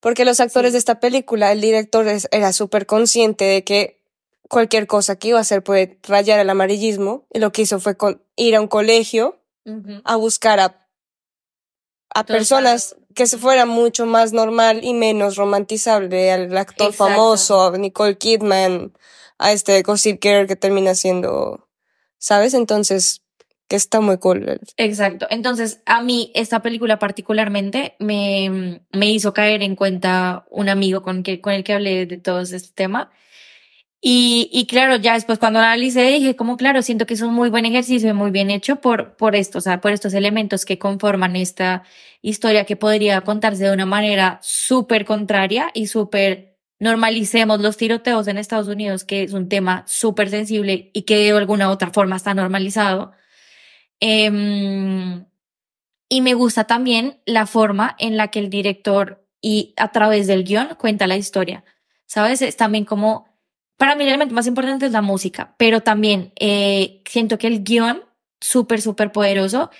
Porque 0.00 0.24
los 0.24 0.40
actores 0.40 0.70
Sí. 0.70 0.72
de 0.72 0.78
esta 0.78 1.00
película, 1.00 1.52
el 1.52 1.60
director 1.60 2.06
es- 2.08 2.28
era 2.32 2.52
súper 2.52 2.86
consciente 2.86 3.44
de 3.44 3.64
que 3.64 4.02
cualquier 4.48 4.86
cosa 4.86 5.16
que 5.16 5.28
iba 5.28 5.38
a 5.38 5.42
hacer 5.42 5.62
puede 5.62 5.98
rayar 6.02 6.38
el 6.40 6.50
amarillismo. 6.50 7.26
Y 7.32 7.38
lo 7.38 7.52
que 7.52 7.62
hizo 7.62 7.80
fue 7.80 7.96
con- 7.96 8.20
ir 8.36 8.56
a 8.56 8.60
un 8.60 8.66
colegio 8.68 9.40
Ujú. 9.64 10.00
a 10.04 10.16
buscar 10.16 10.58
a, 10.60 10.81
a 12.14 12.24
personas 12.24 12.96
que 13.14 13.26
se 13.26 13.38
fuera 13.38 13.66
mucho 13.66 14.06
más 14.06 14.32
normal 14.32 14.80
y 14.82 14.94
menos 14.94 15.36
romantizable 15.36 16.32
al 16.32 16.56
actor 16.56 16.90
Exacto. 16.90 17.12
famoso, 17.12 17.66
a 17.66 17.78
Nicole 17.78 18.16
Kidman, 18.16 18.92
a 19.38 19.52
este 19.52 19.82
Gossip 19.82 20.22
Girl 20.22 20.46
que 20.46 20.56
termina 20.56 20.94
siendo, 20.94 21.68
¿sabes? 22.18 22.54
Entonces, 22.54 23.22
que 23.68 23.76
está 23.76 24.00
muy 24.00 24.18
cool. 24.18 24.60
Exacto. 24.76 25.26
Entonces, 25.30 25.80
a 25.86 26.02
mí 26.02 26.30
esta 26.34 26.60
película 26.60 26.98
particularmente 26.98 27.96
me, 27.98 28.82
me 28.92 29.10
hizo 29.10 29.32
caer 29.32 29.62
en 29.62 29.76
cuenta 29.76 30.44
un 30.50 30.68
amigo 30.68 31.02
con, 31.02 31.22
que, 31.22 31.40
con 31.40 31.54
el 31.54 31.64
que 31.64 31.72
hablé 31.72 32.06
de 32.06 32.18
todo 32.18 32.40
este 32.40 32.60
tema. 32.74 33.10
Y, 34.04 34.50
y 34.52 34.66
claro, 34.66 34.96
ya 34.96 35.14
después 35.14 35.38
cuando 35.38 35.60
analicé 35.60 36.02
dije 36.08 36.34
como 36.34 36.56
claro, 36.56 36.82
siento 36.82 37.06
que 37.06 37.14
es 37.14 37.22
un 37.22 37.32
muy 37.32 37.50
buen 37.50 37.66
ejercicio 37.66 38.10
y 38.10 38.12
muy 38.12 38.32
bien 38.32 38.50
hecho 38.50 38.80
por, 38.80 39.14
por 39.16 39.36
esto, 39.36 39.58
o 39.58 39.60
sea, 39.60 39.80
por 39.80 39.92
estos 39.92 40.12
elementos 40.12 40.64
que 40.64 40.76
conforman 40.76 41.36
esta 41.36 41.84
historia 42.20 42.64
que 42.64 42.74
podría 42.74 43.20
contarse 43.20 43.64
de 43.64 43.72
una 43.72 43.86
manera 43.86 44.40
súper 44.42 45.04
contraria 45.04 45.70
y 45.72 45.86
súper 45.86 46.58
normalicemos 46.80 47.60
los 47.60 47.76
tiroteos 47.76 48.26
en 48.26 48.38
Estados 48.38 48.66
Unidos, 48.66 49.04
que 49.04 49.22
es 49.22 49.34
un 49.34 49.48
tema 49.48 49.84
súper 49.86 50.30
sensible 50.30 50.90
y 50.92 51.02
que 51.02 51.18
de 51.18 51.30
alguna 51.30 51.70
otra 51.70 51.92
forma 51.92 52.16
está 52.16 52.34
normalizado. 52.34 53.12
Em, 54.00 55.24
y 56.08 56.20
me 56.22 56.34
gusta 56.34 56.64
también 56.64 57.20
la 57.24 57.46
forma 57.46 57.94
en 58.00 58.16
la 58.16 58.32
que 58.32 58.40
el 58.40 58.50
director 58.50 59.24
y 59.40 59.74
a 59.76 59.92
través 59.92 60.26
del 60.26 60.42
guion 60.42 60.74
cuenta 60.76 61.06
la 61.06 61.16
historia. 61.16 61.64
¿Sabes? 62.06 62.42
Es 62.42 62.56
también 62.56 62.84
como, 62.84 63.31
para 63.76 63.96
mí 63.96 64.02
el 64.04 64.08
elemento 64.08 64.34
más 64.34 64.46
importante 64.46 64.86
es 64.86 64.92
la 64.92 65.02
música, 65.02 65.54
pero 65.58 65.80
también 65.80 66.32
eh, 66.38 67.02
siento 67.04 67.38
que 67.38 67.46
el 67.46 67.64
guion, 67.64 68.02
súper, 68.40 68.80
súper 68.80 69.12
poderoso, 69.12 69.70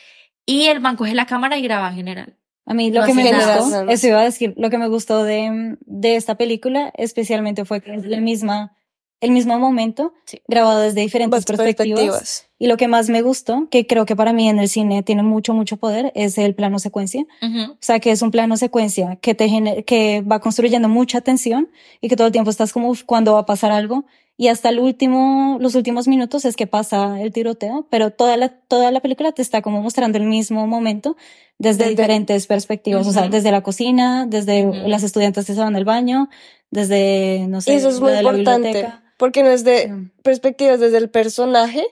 y 0.46 0.66
el 0.66 0.80
man 0.80 0.96
coge 0.96 1.14
la 1.14 1.26
cámara 1.26 1.56
y 1.56 1.62
graba 1.62 1.88
en 1.88 1.96
general. 1.96 2.36
A 2.64 2.74
mí 2.74 2.90
lo 2.92 3.00
No 3.00 3.06
que 3.06 3.14
me 3.14 3.32
gustó, 3.32 3.88
eso 3.88 4.06
iba 4.06 4.20
a 4.20 4.24
decir, 4.24 4.54
lo 4.56 4.70
que 4.70 4.78
me 4.78 4.88
gustó 4.88 5.24
de, 5.24 5.76
de 5.80 6.16
esta 6.16 6.36
película 6.36 6.92
especialmente 6.96 7.64
fue 7.64 7.80
que 7.80 7.94
es 7.94 8.06
la 8.06 8.20
misma, 8.20 8.76
el 9.22 9.30
mismo 9.30 9.58
momento, 9.58 10.12
Sí. 10.26 10.42
grabado 10.46 10.80
desde 10.80 11.00
diferentes 11.00 11.44
perspectivas. 11.46 12.00
perspectivas. 12.00 12.46
Y 12.58 12.66
lo 12.66 12.76
que 12.76 12.86
más 12.88 13.08
me 13.08 13.22
gustó, 13.22 13.68
que 13.70 13.86
creo 13.86 14.04
que 14.04 14.14
para 14.14 14.32
mí 14.32 14.48
en 14.48 14.58
el 14.58 14.68
cine 14.68 15.02
tiene 15.02 15.22
mucho, 15.22 15.54
mucho 15.54 15.78
poder, 15.78 16.12
es 16.14 16.36
el 16.38 16.54
plano 16.54 16.78
secuencia. 16.78 17.24
Ujú. 17.40 17.72
O 17.72 17.76
sea, 17.80 17.98
que 18.00 18.10
es 18.10 18.20
un 18.22 18.30
plano 18.30 18.56
secuencia 18.56 19.16
que 19.16 19.34
te 19.34 19.84
que 19.86 20.20
va 20.22 20.40
construyendo 20.40 20.88
mucha 20.88 21.22
tensión 21.22 21.70
y 22.00 22.08
que 22.08 22.16
todo 22.16 22.26
el 22.26 22.32
tiempo 22.32 22.50
estás 22.50 22.72
como 22.72 22.90
"Uf, 22.90 23.02
cuando 23.04 23.32
va 23.32 23.40
a 23.40 23.46
pasar 23.46 23.72
algo 23.72 24.04
y 24.36 24.48
hasta 24.48 24.68
el 24.70 24.78
último, 24.80 25.58
los 25.60 25.74
últimos 25.74 26.08
minutos 26.08 26.44
es 26.44 26.56
que 26.56 26.66
pasa 26.66 27.20
el 27.20 27.32
tiroteo, 27.32 27.86
pero 27.90 28.10
toda 28.10 28.36
la, 28.36 28.48
toda 28.48 28.90
la 28.90 29.00
película 29.00 29.32
te 29.32 29.42
está 29.42 29.60
como 29.62 29.82
mostrando 29.82 30.18
el 30.18 30.24
mismo 30.24 30.66
momento 30.66 31.16
desde 31.58 31.78
Desde- 31.84 31.90
diferentes 31.90 32.46
perspectivas, 32.46 33.06
o 33.06 33.12
sea, 33.12 33.28
desde 33.28 33.50
la 33.52 33.60
cocina, 33.62 34.26
desde 34.26 34.66
Ujú. 34.66 34.88
las 34.88 35.02
estudiantes 35.04 35.46
que 35.46 35.54
se 35.54 35.60
van 35.60 35.76
al 35.76 35.84
baño, 35.84 36.28
desde, 36.70 37.46
no 37.48 37.60
sé, 37.60 37.74
Y 37.74 37.76
eso 37.76 37.88
es 37.90 38.00
muy 38.00 38.10
de 38.12 38.22
la 38.22 38.30
importante, 38.30 38.68
biblioteca. 38.68 39.01
Porque 39.22 39.44
no 39.44 39.50
es 39.50 39.62
de 39.62 39.82
Sí. 39.84 40.10
perspectivas 40.24 40.80
desde 40.80 40.98
el 40.98 41.08
personaje, 41.08 41.86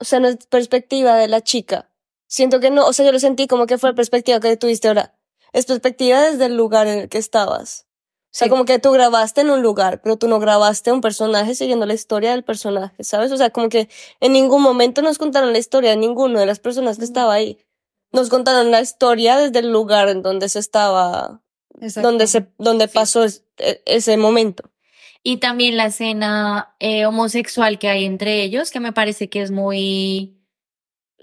o 0.00 0.04
sea, 0.04 0.18
no 0.18 0.26
es 0.26 0.48
perspectiva 0.48 1.14
de 1.14 1.28
la 1.28 1.42
chica. 1.42 1.92
Siento 2.26 2.58
que 2.58 2.70
no, 2.72 2.86
o 2.88 2.92
sea, 2.92 3.06
yo 3.06 3.12
lo 3.12 3.20
sentí 3.20 3.46
como 3.46 3.66
que 3.66 3.78
fue 3.78 3.94
perspectiva 3.94 4.40
que 4.40 4.56
tuviste 4.56 4.88
ahora. 4.88 5.16
Es 5.52 5.66
perspectiva 5.66 6.20
desde 6.22 6.46
el 6.46 6.56
lugar 6.56 6.88
en 6.88 6.98
el 6.98 7.08
que 7.08 7.18
estabas. 7.18 7.86
O 7.86 8.32
sea, 8.32 8.46
Sí. 8.46 8.50
como 8.50 8.64
que 8.64 8.80
tú 8.80 8.90
grabaste 8.90 9.42
en 9.42 9.50
un 9.50 9.62
lugar, 9.62 10.00
pero 10.02 10.16
tú 10.16 10.26
no 10.26 10.40
grabaste 10.40 10.90
un 10.90 11.00
personaje 11.00 11.54
siguiendo 11.54 11.86
la 11.86 11.94
historia 11.94 12.32
del 12.32 12.42
personaje, 12.42 13.04
¿sabes? 13.04 13.30
O 13.30 13.36
sea, 13.36 13.50
como 13.50 13.68
que 13.68 13.88
en 14.18 14.32
ningún 14.32 14.60
momento 14.60 15.02
nos 15.02 15.18
contaron 15.18 15.52
la 15.52 15.58
historia 15.60 15.90
de 15.90 15.98
ninguno 15.98 16.40
de 16.40 16.46
las 16.46 16.58
personas 16.58 16.98
que 16.98 17.04
estaba 17.04 17.32
ahí. 17.32 17.58
Nos 18.10 18.28
contaron 18.28 18.72
la 18.72 18.80
historia 18.80 19.36
desde 19.38 19.60
el 19.60 19.70
lugar 19.70 20.08
en 20.08 20.22
donde 20.22 20.48
se 20.48 20.58
estaba, 20.58 21.42
donde 22.02 22.26
se, 22.26 22.48
donde 22.58 22.88
pasó 22.88 23.22
es- 23.22 23.44
e- 23.58 23.82
ese 23.86 24.16
momento. 24.16 24.69
Y 25.22 25.36
también 25.38 25.76
la 25.76 25.86
escena 25.86 26.74
eh, 26.80 27.04
homosexual 27.06 27.78
que 27.78 27.88
hay 27.88 28.04
entre 28.06 28.42
ellos, 28.42 28.70
que 28.70 28.80
me 28.80 28.92
parece 28.92 29.28
que 29.28 29.42
es 29.42 29.50
muy... 29.50 30.38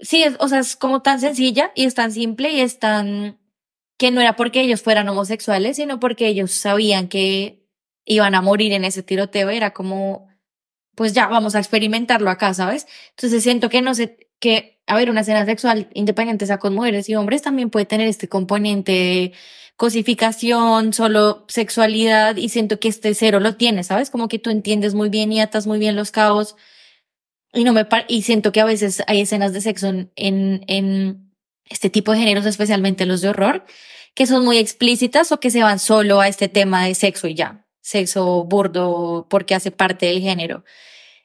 Sí, 0.00 0.22
es- 0.22 0.36
o 0.40 0.48
sea, 0.48 0.60
es 0.60 0.76
como 0.76 1.02
tan 1.02 1.20
sencilla 1.20 1.72
y 1.74 1.84
es 1.84 1.94
tan 1.94 2.12
simple 2.12 2.50
y 2.52 2.60
es 2.60 2.78
tan... 2.78 3.38
que 3.98 4.10
no 4.12 4.20
era 4.20 4.36
porque 4.36 4.60
ellos 4.62 4.82
fueran 4.82 5.08
homosexuales, 5.08 5.76
sino 5.76 5.98
porque 6.00 6.28
ellos 6.28 6.52
sabían 6.52 7.08
que 7.08 7.66
iban 8.04 8.34
a 8.36 8.42
morir 8.42 8.72
en 8.72 8.84
ese 8.84 9.02
tiroteo. 9.02 9.50
Era 9.50 9.72
como, 9.74 10.28
pues 10.94 11.12
ya, 11.14 11.26
vamos 11.28 11.54
a 11.56 11.60
experimentarlo 11.60 12.30
acá, 12.30 12.54
¿sabes? 12.54 12.86
Entonces 13.10 13.42
siento 13.42 13.68
que 13.70 13.82
no 13.82 13.94
sé, 13.94 14.28
que, 14.40 14.80
a 14.86 14.96
ver, 14.96 15.10
una 15.10 15.22
escena 15.22 15.44
sexual 15.46 15.88
independiente 15.94 16.46
sea 16.46 16.58
con 16.58 16.74
mujeres 16.74 17.08
y 17.08 17.16
hombres 17.16 17.42
también 17.42 17.70
puede 17.70 17.86
tener 17.86 18.08
este 18.08 18.28
componente 18.28 18.92
de 18.92 19.32
cosificación, 19.78 20.92
solo 20.92 21.44
sexualidad 21.46 22.36
y 22.36 22.48
siento 22.48 22.80
que 22.80 22.88
este 22.88 23.14
cero 23.14 23.38
lo 23.38 23.54
tiene, 23.54 23.84
¿sabes? 23.84 24.10
Como 24.10 24.26
que 24.26 24.40
tú 24.40 24.50
entiendes 24.50 24.92
muy 24.94 25.08
bien 25.08 25.32
y 25.32 25.40
atas 25.40 25.68
muy 25.68 25.78
bien 25.78 25.94
los 25.94 26.10
cabos 26.10 26.56
y 27.52 27.62
no 27.62 27.72
me 27.72 27.86
y 28.08 28.22
siento 28.22 28.50
que 28.50 28.60
a 28.60 28.64
veces 28.64 29.04
hay 29.06 29.20
escenas 29.20 29.52
de 29.52 29.60
sexo 29.60 29.86
en, 29.86 30.10
en, 30.16 30.64
en 30.66 31.32
este 31.64 31.90
tipo 31.90 32.10
de 32.10 32.18
géneros, 32.18 32.44
especialmente 32.44 33.06
los 33.06 33.20
de 33.20 33.28
horror, 33.28 33.66
que 34.14 34.26
son 34.26 34.44
muy 34.44 34.58
explícitas 34.58 35.30
o 35.30 35.38
que 35.38 35.50
se 35.50 35.62
van 35.62 35.78
solo 35.78 36.20
a 36.20 36.26
este 36.26 36.48
tema 36.48 36.84
de 36.84 36.96
sexo 36.96 37.28
y 37.28 37.34
ya, 37.34 37.64
sexo 37.80 38.42
burdo 38.44 39.28
porque 39.30 39.54
hace 39.54 39.70
parte 39.70 40.06
del 40.06 40.20
género. 40.20 40.64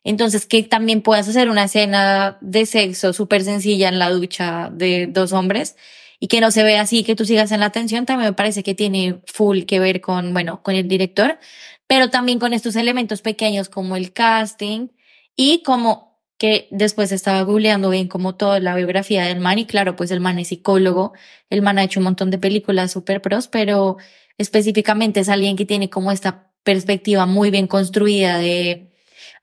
Entonces, 0.04 0.46
que 0.46 0.62
también 0.62 1.02
puedas 1.02 1.28
hacer 1.28 1.50
una 1.50 1.64
escena 1.64 2.38
de 2.42 2.68
sexo 2.68 3.14
súper 3.14 3.44
sencilla 3.44 3.90
en 3.90 3.98
la 3.98 4.12
ducha 4.12 4.70
de 4.72 5.08
dos 5.08 5.34
hombres 5.34 5.76
y 6.24 6.30
que 6.30 6.40
no 6.40 6.52
se 6.52 6.64
vea 6.64 6.80
así, 6.80 7.04
que 7.04 7.18
tú 7.18 7.26
sigas 7.26 7.52
en 7.52 7.60
la 7.60 7.66
atención, 7.66 8.06
también 8.06 8.30
me 8.30 8.34
parece 8.34 8.64
que 8.64 8.74
tiene 8.74 9.20
full 9.26 9.64
que 9.64 9.82
ver 9.82 10.00
con, 10.00 10.32
bueno, 10.32 10.64
con 10.64 10.74
el 10.74 10.88
director, 10.88 11.38
pero 11.86 12.10
también 12.12 12.40
con 12.40 12.54
estos 12.54 12.78
elementos 12.78 13.22
pequeños 13.22 13.68
como 13.68 13.98
el 13.98 14.14
casting 14.14 14.88
y 15.36 15.64
como 15.64 16.18
que 16.38 16.70
después 16.72 17.12
estaba 17.12 17.42
googleando 17.42 17.90
bien 17.90 18.08
como 18.08 18.36
toda 18.36 18.62
la 18.62 18.74
biografía 18.74 19.26
del 19.26 19.42
man 19.42 19.60
y 19.60 19.66
claro, 19.66 19.98
pues 19.98 20.12
el 20.12 20.22
man 20.22 20.40
es 20.40 20.48
psicólogo, 20.48 21.12
el 21.50 21.62
man 21.62 21.78
ha 21.78 21.84
hecho 21.84 22.00
un 22.00 22.06
montón 22.06 22.32
de 22.32 22.38
películas 22.38 22.94
super 22.94 23.22
pros, 23.22 23.50
pero 23.50 23.98
específicamente 24.38 25.20
es 25.20 25.28
alguien 25.28 25.58
que 25.58 25.66
tiene 25.66 25.90
como 25.90 26.10
esta 26.10 26.54
perspectiva 26.64 27.26
muy 27.26 27.52
bien 27.52 27.68
construida 27.68 28.38
de 28.38 28.94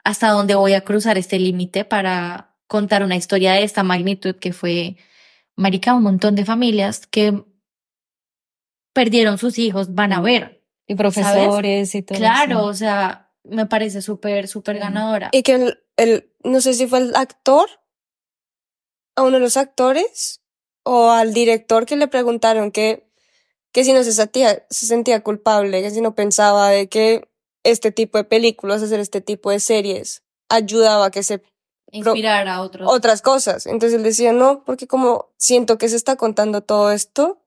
hasta 0.03 0.31
dónde 0.31 0.55
voy 0.55 0.73
a 0.73 0.81
cruzar 0.81 1.19
este 1.19 1.39
límite 1.39 1.85
para 1.85 2.55
contar 2.67 3.03
una 3.03 3.17
historia 3.17 3.53
de 3.53 3.65
esta 3.65 3.83
magnitud 3.83 4.37
que 4.37 4.55
fue, 4.55 4.97
marica, 5.61 5.95
un 5.95 6.03
montón 6.03 6.35
de 6.35 6.45
familias 6.45 7.07
que 7.07 7.45
perdieron 8.95 9.39
sus 9.39 9.59
hijos, 9.59 9.95
van 9.95 10.13
a 10.13 10.21
ver. 10.21 10.65
Y 10.87 10.95
profesores 10.97 11.95
y 11.95 12.03
todo 12.03 12.19
Claro, 12.19 12.59
eso. 12.61 12.65
o 12.67 12.75
sea, 12.75 13.33
me 13.45 13.67
parece 13.67 14.03
súper, 14.03 14.49
súper 14.49 14.77
Sí. 14.77 14.81
ganadora. 14.83 15.29
Y 15.33 15.43
que 15.43 15.53
el, 15.55 15.79
el, 15.97 16.33
no 16.43 16.61
sé 16.61 16.75
si 16.75 16.87
fue 16.87 16.99
el 16.99 17.15
actor, 17.15 17.69
a 19.17 19.23
uno 19.23 19.33
de 19.37 19.41
los 19.41 19.57
actores, 19.57 20.43
o 20.85 21.11
al 21.11 21.33
director 21.35 21.87
que 21.87 21.97
le 21.97 22.09
preguntaron 22.09 22.73
que, 22.73 23.07
que 23.73 23.85
si 23.85 23.93
no 23.93 24.03
se 24.03 24.13
sentía, 24.13 24.67
se 24.71 24.87
sentía 24.87 25.23
culpable, 25.23 25.83
que 25.83 25.91
si 25.91 26.01
no 26.01 26.15
pensaba 26.15 26.71
de 26.71 26.89
que 26.89 27.29
este 27.63 27.93
tipo 27.93 28.19
de 28.19 28.25
películas, 28.25 28.83
hacer 28.83 28.99
este 28.99 29.21
tipo 29.21 29.51
de 29.51 29.61
series, 29.61 30.25
ayudaba 30.49 31.07
a 31.07 31.11
que 31.11 31.23
se 31.23 31.43
Inspirar 31.93 32.47
a 32.49 32.61
otros. 32.63 32.89
otras 32.91 33.23
cosas. 33.23 33.67
Entonces 33.67 33.95
él 33.97 34.03
decía, 34.03 34.33
no, 34.33 34.65
porque 34.65 34.87
como 34.87 35.31
siento 35.37 35.79
que 35.79 35.89
se 35.89 35.97
está 35.97 36.17
contando 36.17 36.61
todo 36.63 36.91
esto, 36.93 37.39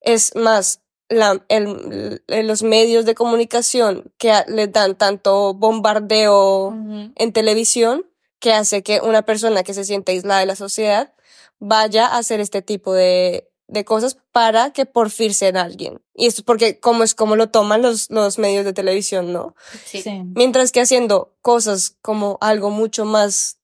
es 0.00 0.34
más 0.34 0.80
la, 1.08 1.44
el, 1.48 2.22
el- 2.28 2.46
los 2.46 2.62
medios 2.62 3.04
de 3.04 3.14
comunicación 3.14 4.12
que 4.18 4.32
a- 4.32 4.44
le 4.48 4.66
dan 4.68 4.96
tanto 4.96 5.54
bombardeo 5.54 6.68
Ujú. 6.68 7.12
en 7.14 7.32
televisión 7.32 8.06
que 8.40 8.52
hace 8.52 8.82
que 8.82 9.00
una 9.00 9.22
persona 9.22 9.62
que 9.62 9.74
se 9.74 9.84
siente 9.84 10.12
aislada 10.12 10.40
de 10.40 10.46
la 10.46 10.56
sociedad 10.56 11.12
vaya 11.58 12.06
a 12.06 12.18
hacer 12.18 12.40
este 12.40 12.60
tipo 12.62 12.92
de, 12.92 13.48
de 13.68 13.84
cosas 13.84 14.16
para 14.32 14.72
que 14.72 14.84
por 14.86 15.10
fin 15.10 15.32
sean 15.32 15.56
alguien. 15.56 16.02
Y 16.14 16.26
esto 16.26 16.40
es 16.40 16.44
porque 16.44 16.80
como 16.80 17.04
es 17.04 17.14
como 17.14 17.36
lo 17.36 17.50
toman 17.50 17.82
los, 17.82 18.10
los 18.10 18.38
medios 18.38 18.64
de 18.64 18.72
televisión, 18.72 19.32
¿no? 19.32 19.54
Sí. 19.84 20.02
Sí. 20.02 20.22
Mientras 20.34 20.72
que 20.72 20.80
haciendo 20.80 21.36
cosas 21.40 21.96
como 22.02 22.38
algo 22.40 22.70
mucho 22.70 23.04
más 23.04 23.58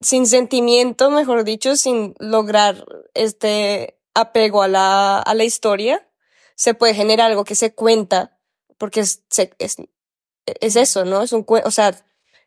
sin 0.00 0.26
sentimiento, 0.26 1.10
mejor 1.10 1.44
dicho, 1.44 1.76
sin 1.76 2.14
lograr 2.18 2.84
este 3.14 3.98
apego 4.14 4.62
a 4.62 4.68
la, 4.68 5.18
a 5.18 5.34
la 5.34 5.44
historia, 5.44 6.06
se 6.54 6.74
puede 6.74 6.94
generar 6.94 7.30
algo 7.30 7.44
que 7.44 7.54
se 7.54 7.74
cuenta, 7.74 8.38
porque 8.78 9.00
es, 9.00 9.22
es, 9.58 9.76
es 10.60 10.76
eso, 10.76 11.04
¿no? 11.04 11.22
Es 11.22 11.32
un 11.32 11.44
o 11.48 11.70
sea, 11.70 11.94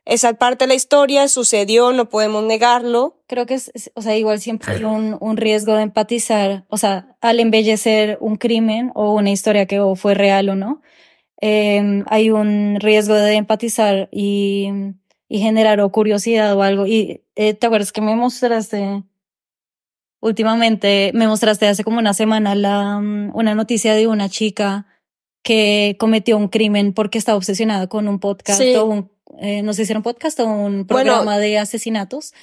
esa 0.05 0.33
parte 0.33 0.63
de 0.65 0.69
la 0.69 0.73
historia 0.73 1.27
sucedió, 1.27 1.91
no 1.93 2.09
podemos 2.09 2.43
negarlo. 2.43 3.21
Creo 3.27 3.45
que 3.45 3.53
es, 3.55 3.69
es- 3.73 3.91
o 3.95 4.01
sea, 4.01 4.17
igual 4.17 4.39
siempre 4.41 4.73
hay 4.73 4.83
un, 4.83 5.17
un 5.19 5.37
riesgo 5.37 5.73
de 5.75 5.83
empatizar, 5.83 6.65
o 6.69 6.77
sea, 6.77 7.17
al 7.21 7.39
embellecer 7.39 8.17
un 8.21 8.37
crimen 8.37 8.91
o 8.95 9.13
una 9.13 9.29
historia 9.31 9.65
que 9.67 9.79
o 9.79 9.95
fue 9.95 10.15
real 10.15 10.49
o 10.49 10.55
no, 10.55 10.81
eh, 11.41 12.03
hay 12.07 12.31
un 12.31 12.79
riesgo 12.79 13.15
de 13.15 13.33
empatizar 13.35 14.09
y, 14.11 14.69
y 15.31 15.39
generar 15.39 15.79
o 15.79 15.89
curiosidad 15.93 16.53
o 16.57 16.61
algo. 16.61 16.85
Y 16.87 17.23
eh, 17.37 17.53
te 17.53 17.65
acuerdas 17.65 17.93
que 17.93 18.01
me 18.01 18.13
mostraste 18.17 19.01
últimamente, 20.19 21.11
me 21.13 21.25
mostraste 21.25 21.67
hace 21.67 21.85
como 21.85 21.99
una 21.99 22.13
semana 22.13 22.53
la, 22.53 22.99
mm, 22.99 23.31
una 23.33 23.55
noticia 23.55 23.93
de 23.95 24.07
una 24.07 24.27
chica 24.27 24.87
que 25.41 25.95
cometió 25.97 26.35
un 26.35 26.49
crimen 26.49 26.91
porque 26.91 27.17
estaba 27.17 27.37
obsesionada 27.37 27.87
con 27.87 28.09
un 28.09 28.19
podcast 28.19 28.59
Sí. 28.59 28.75
o 28.75 28.83
un, 28.83 29.09
eh, 29.39 29.61
no 29.61 29.71
sé 29.71 29.85
si 29.85 29.93
era 29.93 29.99
un 29.99 30.03
podcast 30.03 30.37
o 30.41 30.45
un 30.47 30.85
programa 30.85 31.37
de 31.37 31.57
asesinatos. 31.57 32.33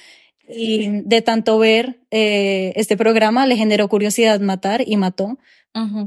Y 0.51 0.87
de 1.03 1.21
tanto 1.21 1.59
ver 1.59 1.99
eh, 2.09 2.73
este 2.75 2.97
programa 2.97 3.45
le 3.45 3.55
generó 3.55 3.87
curiosidad 3.87 4.39
matar 4.39 4.81
y 4.83 4.97
mató 4.97 5.37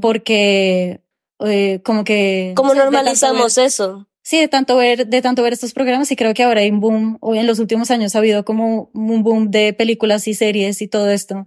porque 0.01 0.99
eh, 1.39 1.79
como 1.85 2.03
que... 2.03 2.51
¿Cómo 2.57 2.69
no 2.69 2.73
sé, 2.73 2.79
de 2.79 2.83
tanto 2.83 2.97
normalizamos 2.97 3.57
eso? 3.57 4.05
Sí, 4.23 4.39
de 4.39 4.47
tanto 4.47 4.77
ver, 4.77 5.05
de 5.07 5.21
tanto 5.21 5.43
ver 5.43 5.53
estos 5.53 5.73
programas 5.73 6.09
y 6.11 6.15
creo 6.15 6.33
que 6.33 6.43
ahora 6.43 6.61
hay 6.61 6.71
un 6.71 6.79
boom, 6.79 7.17
o 7.19 7.35
en 7.35 7.45
los 7.45 7.59
últimos 7.59 7.91
años 7.91 8.15
ha 8.15 8.19
habido 8.19 8.45
como 8.45 8.89
un 8.93 9.21
boom 9.21 9.51
de 9.51 9.73
películas 9.73 10.27
y 10.27 10.33
series 10.33 10.81
y 10.81 10.87
todo 10.87 11.11
esto 11.11 11.45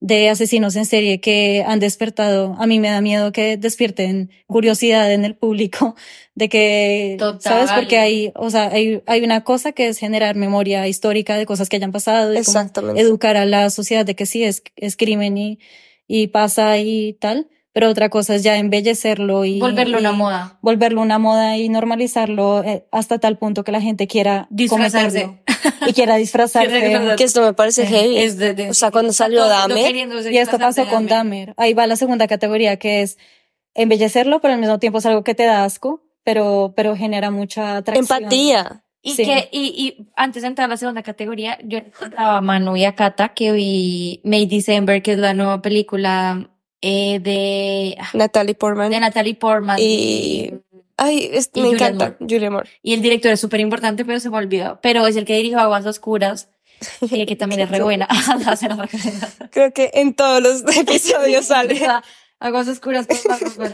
de 0.00 0.28
asesinos 0.28 0.76
en 0.76 0.84
serie 0.84 1.20
que 1.20 1.64
han 1.66 1.80
despertado. 1.80 2.54
A 2.58 2.66
mí 2.66 2.80
me 2.80 2.90
da 2.90 3.00
miedo 3.00 3.32
que 3.32 3.56
despierten 3.56 4.30
curiosidad 4.46 5.10
en 5.12 5.24
el 5.24 5.34
público 5.36 5.96
de 6.34 6.48
que, 6.48 7.16
Total. 7.18 7.40
¿sabes? 7.40 7.70
Porque 7.72 7.98
hay, 7.98 8.32
o 8.34 8.50
sea, 8.50 8.68
hay, 8.68 9.02
hay 9.06 9.24
una 9.24 9.44
cosa 9.44 9.72
que 9.72 9.88
es 9.88 9.98
generar 9.98 10.36
memoria 10.36 10.86
histórica 10.86 11.36
de 11.36 11.46
cosas 11.46 11.68
que 11.68 11.76
hayan 11.76 11.92
pasado 11.92 12.32
Exactamente. 12.32 13.00
educar 13.00 13.36
a 13.36 13.46
la 13.46 13.70
sociedad 13.70 14.04
de 14.04 14.14
que 14.14 14.26
sí 14.26 14.44
es, 14.44 14.62
es 14.76 14.96
crimen 14.96 15.38
y, 15.38 15.58
y 16.06 16.26
pasa 16.28 16.78
y 16.78 17.14
tal. 17.14 17.48
Pero 17.76 17.90
otra 17.90 18.08
cosa 18.08 18.34
es 18.34 18.42
ya 18.42 18.56
embellecerlo 18.56 19.44
y 19.44 19.60
Volverlo 19.60 19.98
una 19.98 20.12
y 20.12 20.16
moda. 20.16 20.58
volverlo 20.62 21.02
una 21.02 21.18
moda 21.18 21.58
y 21.58 21.68
normalizarlo 21.68 22.64
eh, 22.64 22.86
hasta 22.90 23.18
tal 23.18 23.36
punto 23.36 23.64
que 23.64 23.70
la 23.72 23.82
gente 23.82 24.06
quiera 24.06 24.46
Disfrazarse. 24.48 25.42
y 25.86 25.92
quiera 25.92 26.16
disfrazarse. 26.24 27.14
Que 27.18 27.24
esto 27.24 27.42
me 27.42 27.52
parece 27.52 27.86
Sí, 27.86 27.92
heavy. 27.94 28.16
Es 28.16 28.38
de- 28.38 28.54
de- 28.54 28.70
o 28.70 28.74
sea, 28.74 28.90
cuando 28.90 29.12
salió 29.12 29.40
Todo 29.40 29.50
Dahmer, 29.50 29.94
Y 30.32 30.38
esto 30.38 30.58
pasó 30.58 30.86
con 30.88 31.06
Dahmer. 31.06 31.52
Ahí 31.58 31.74
va 31.74 31.86
la 31.86 31.96
segunda 31.96 32.26
categoría 32.26 32.78
que 32.78 33.02
es 33.02 33.18
embellecerlo, 33.74 34.40
pero 34.40 34.54
al 34.54 34.60
mismo 34.60 34.78
tiempo 34.78 34.96
es 34.98 35.04
algo 35.04 35.22
que 35.22 35.34
te 35.34 35.44
da 35.44 35.64
asco, 35.64 36.02
pero, 36.24 36.72
pero 36.74 36.96
genera 36.96 37.30
mucha 37.30 37.76
atracción. 37.76 38.06
empatía. 38.20 38.84
Y 39.02 39.12
Sí. 39.16 39.24
que, 39.24 39.48
y, 39.52 39.60
y 39.76 40.08
antes 40.16 40.40
de 40.42 40.48
entrar 40.48 40.64
a 40.64 40.68
la 40.68 40.76
segunda 40.78 41.02
categoría, 41.02 41.58
yo 41.62 41.78
le 41.80 41.90
contaba 41.90 42.38
a 42.38 42.40
Manu 42.40 42.74
y 42.76 42.84
a 42.86 42.94
Kata 42.94 43.34
que 43.34 43.52
vi 43.52 44.20
May 44.24 44.46
December, 44.46 45.02
que 45.02 45.12
es 45.12 45.18
la 45.18 45.34
nueva 45.34 45.60
película 45.62 46.48
eh, 46.82 47.18
de, 47.20 47.96
ah, 48.00 48.08
Natalie 48.14 48.54
Portman. 48.54 48.90
de 48.90 49.00
Natalie 49.00 49.34
Portman. 49.34 49.78
Y- 49.80 50.52
Ay, 50.98 51.28
es- 51.32 51.50
Y 51.52 51.60
me 51.60 51.68
encanta. 51.70 52.16
Julia 52.20 52.50
Moore. 52.50 52.70
Y 52.82 52.94
el 52.94 53.02
director 53.02 53.30
es 53.30 53.38
súper 53.40 53.60
importante, 53.60 54.04
pero 54.04 54.18
se 54.18 54.30
me 54.30 54.38
olvidó. 54.38 54.78
Pero 54.82 55.06
es 55.06 55.16
el 55.16 55.24
que 55.26 55.36
dirigió 55.36 55.58
Aguas 55.60 55.84
Oscuras, 55.84 56.48
eh, 57.10 57.26
que 57.26 57.36
también 57.36 57.60
es 57.62 57.70
re 57.70 57.82
buena. 57.82 58.08
Creo 59.50 59.72
que 59.74 59.90
en 59.94 60.14
todos 60.14 60.42
los 60.42 60.62
episodios 60.76 61.46
sale. 61.46 61.80
Aguas 62.40 62.68
Oscuras. 62.68 63.06
Polo. 63.06 63.70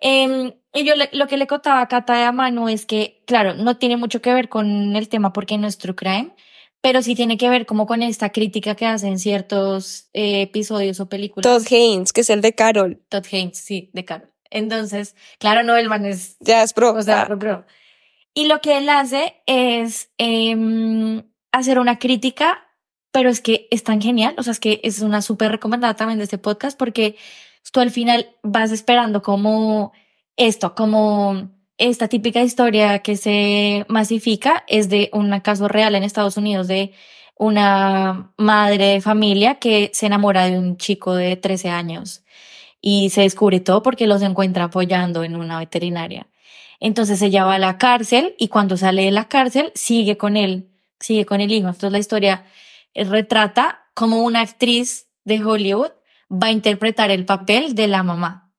Em, 0.00 0.52
y 0.74 0.84
yo 0.84 0.94
le- 0.96 1.10
lo 1.12 1.26
que 1.28 1.36
le 1.36 1.46
contaba 1.46 1.80
a 1.80 1.86
Cata 1.88 2.26
a 2.26 2.32
Manu 2.32 2.68
es 2.68 2.86
que, 2.86 3.22
claro, 3.26 3.54
no 3.54 3.76
tiene 3.76 3.96
mucho 3.96 4.20
que 4.20 4.32
ver 4.34 4.48
con 4.48 4.96
el 4.96 5.08
tema 5.08 5.32
porque 5.32 5.58
no 5.58 5.66
es 5.68 5.78
true 5.78 5.94
crime, 5.94 6.34
pero 6.82 7.00
sí 7.00 7.14
tiene 7.14 7.38
que 7.38 7.48
ver 7.48 7.64
como 7.64 7.86
con 7.86 8.02
esta 8.02 8.30
crítica 8.30 8.74
que 8.74 8.84
hacen 8.84 9.18
ciertos 9.18 10.10
eh, 10.12 10.42
episodios 10.42 11.00
o 11.00 11.08
películas. 11.08 11.44
Todd 11.44 11.66
Haynes, 11.72 12.12
que 12.12 12.20
es 12.20 12.28
el 12.28 12.42
de 12.42 12.54
Carol. 12.54 13.00
Todd 13.08 13.24
Haynes, 13.32 13.56
sí, 13.56 13.88
de 13.94 14.04
Carol. 14.04 14.28
Entonces, 14.50 15.16
claro, 15.38 15.62
no, 15.62 15.76
el 15.76 15.88
man 15.88 16.04
es 16.04 16.36
Ya 16.40 16.62
es 16.62 16.74
pro. 16.74 16.92
o 16.92 17.02
sea, 17.02 17.22
Ah, 17.22 17.34
bro. 17.34 17.64
Y 18.34 18.46
lo 18.46 18.60
que 18.60 18.76
él 18.78 18.88
hace 18.90 19.40
es 19.46 20.10
em, 20.18 21.22
hacer 21.52 21.78
una 21.78 21.98
crítica, 21.98 22.66
pero 23.12 23.30
es 23.30 23.40
que 23.40 23.68
es 23.70 23.82
tan 23.84 24.00
genial, 24.02 24.34
o 24.38 24.42
sea, 24.42 24.52
es 24.52 24.60
que 24.60 24.80
es 24.82 25.00
una 25.00 25.22
súper 25.22 25.50
recomendada 25.52 25.94
también 25.94 26.18
de 26.18 26.24
este 26.24 26.38
podcast 26.38 26.78
porque 26.78 27.16
tú 27.72 27.80
al 27.80 27.90
final 27.90 28.34
vas 28.42 28.72
esperando 28.72 29.22
como 29.22 29.92
esto, 30.36 30.74
como 30.74 31.50
esta 31.88 32.06
típica 32.06 32.40
historia 32.42 33.00
que 33.00 33.16
se 33.16 33.84
masifica 33.88 34.64
es 34.68 34.88
de 34.88 35.10
un 35.12 35.40
caso 35.40 35.66
real 35.66 35.96
en 35.96 36.04
Estados 36.04 36.36
Unidos 36.36 36.68
de 36.68 36.92
una 37.36 38.32
madre 38.36 38.84
de 38.84 39.00
familia 39.00 39.56
que 39.56 39.90
se 39.92 40.06
enamora 40.06 40.44
de 40.44 40.60
un 40.60 40.76
chico 40.76 41.16
de 41.16 41.34
13 41.34 41.70
años 41.70 42.22
y 42.80 43.10
se 43.10 43.22
descubre 43.22 43.58
todo 43.58 43.82
porque 43.82 44.06
los 44.06 44.22
encuentra 44.22 44.64
apoyando 44.64 45.24
en 45.24 45.34
una 45.34 45.58
veterinaria. 45.58 46.28
Entonces 46.78 47.20
ella 47.20 47.44
va 47.44 47.56
a 47.56 47.58
la 47.58 47.78
cárcel 47.78 48.36
y 48.38 48.46
cuando 48.46 48.76
sale 48.76 49.04
de 49.04 49.10
la 49.10 49.26
cárcel 49.26 49.72
sigue 49.74 50.16
con 50.16 50.36
él, 50.36 50.70
sigue 51.00 51.26
con 51.26 51.40
el 51.40 51.50
hijo. 51.50 51.66
Entonces 51.66 51.90
la 51.90 51.98
historia 51.98 52.44
eh, 52.94 53.02
retrata 53.02 53.86
cómo 53.94 54.22
una 54.22 54.40
actriz 54.40 55.08
de 55.24 55.44
Hollywood 55.44 55.90
va 56.30 56.46
a 56.46 56.52
interpretar 56.52 57.10
el 57.10 57.24
papel 57.24 57.74
de 57.74 57.88
la 57.88 58.04
mamá. 58.04 58.52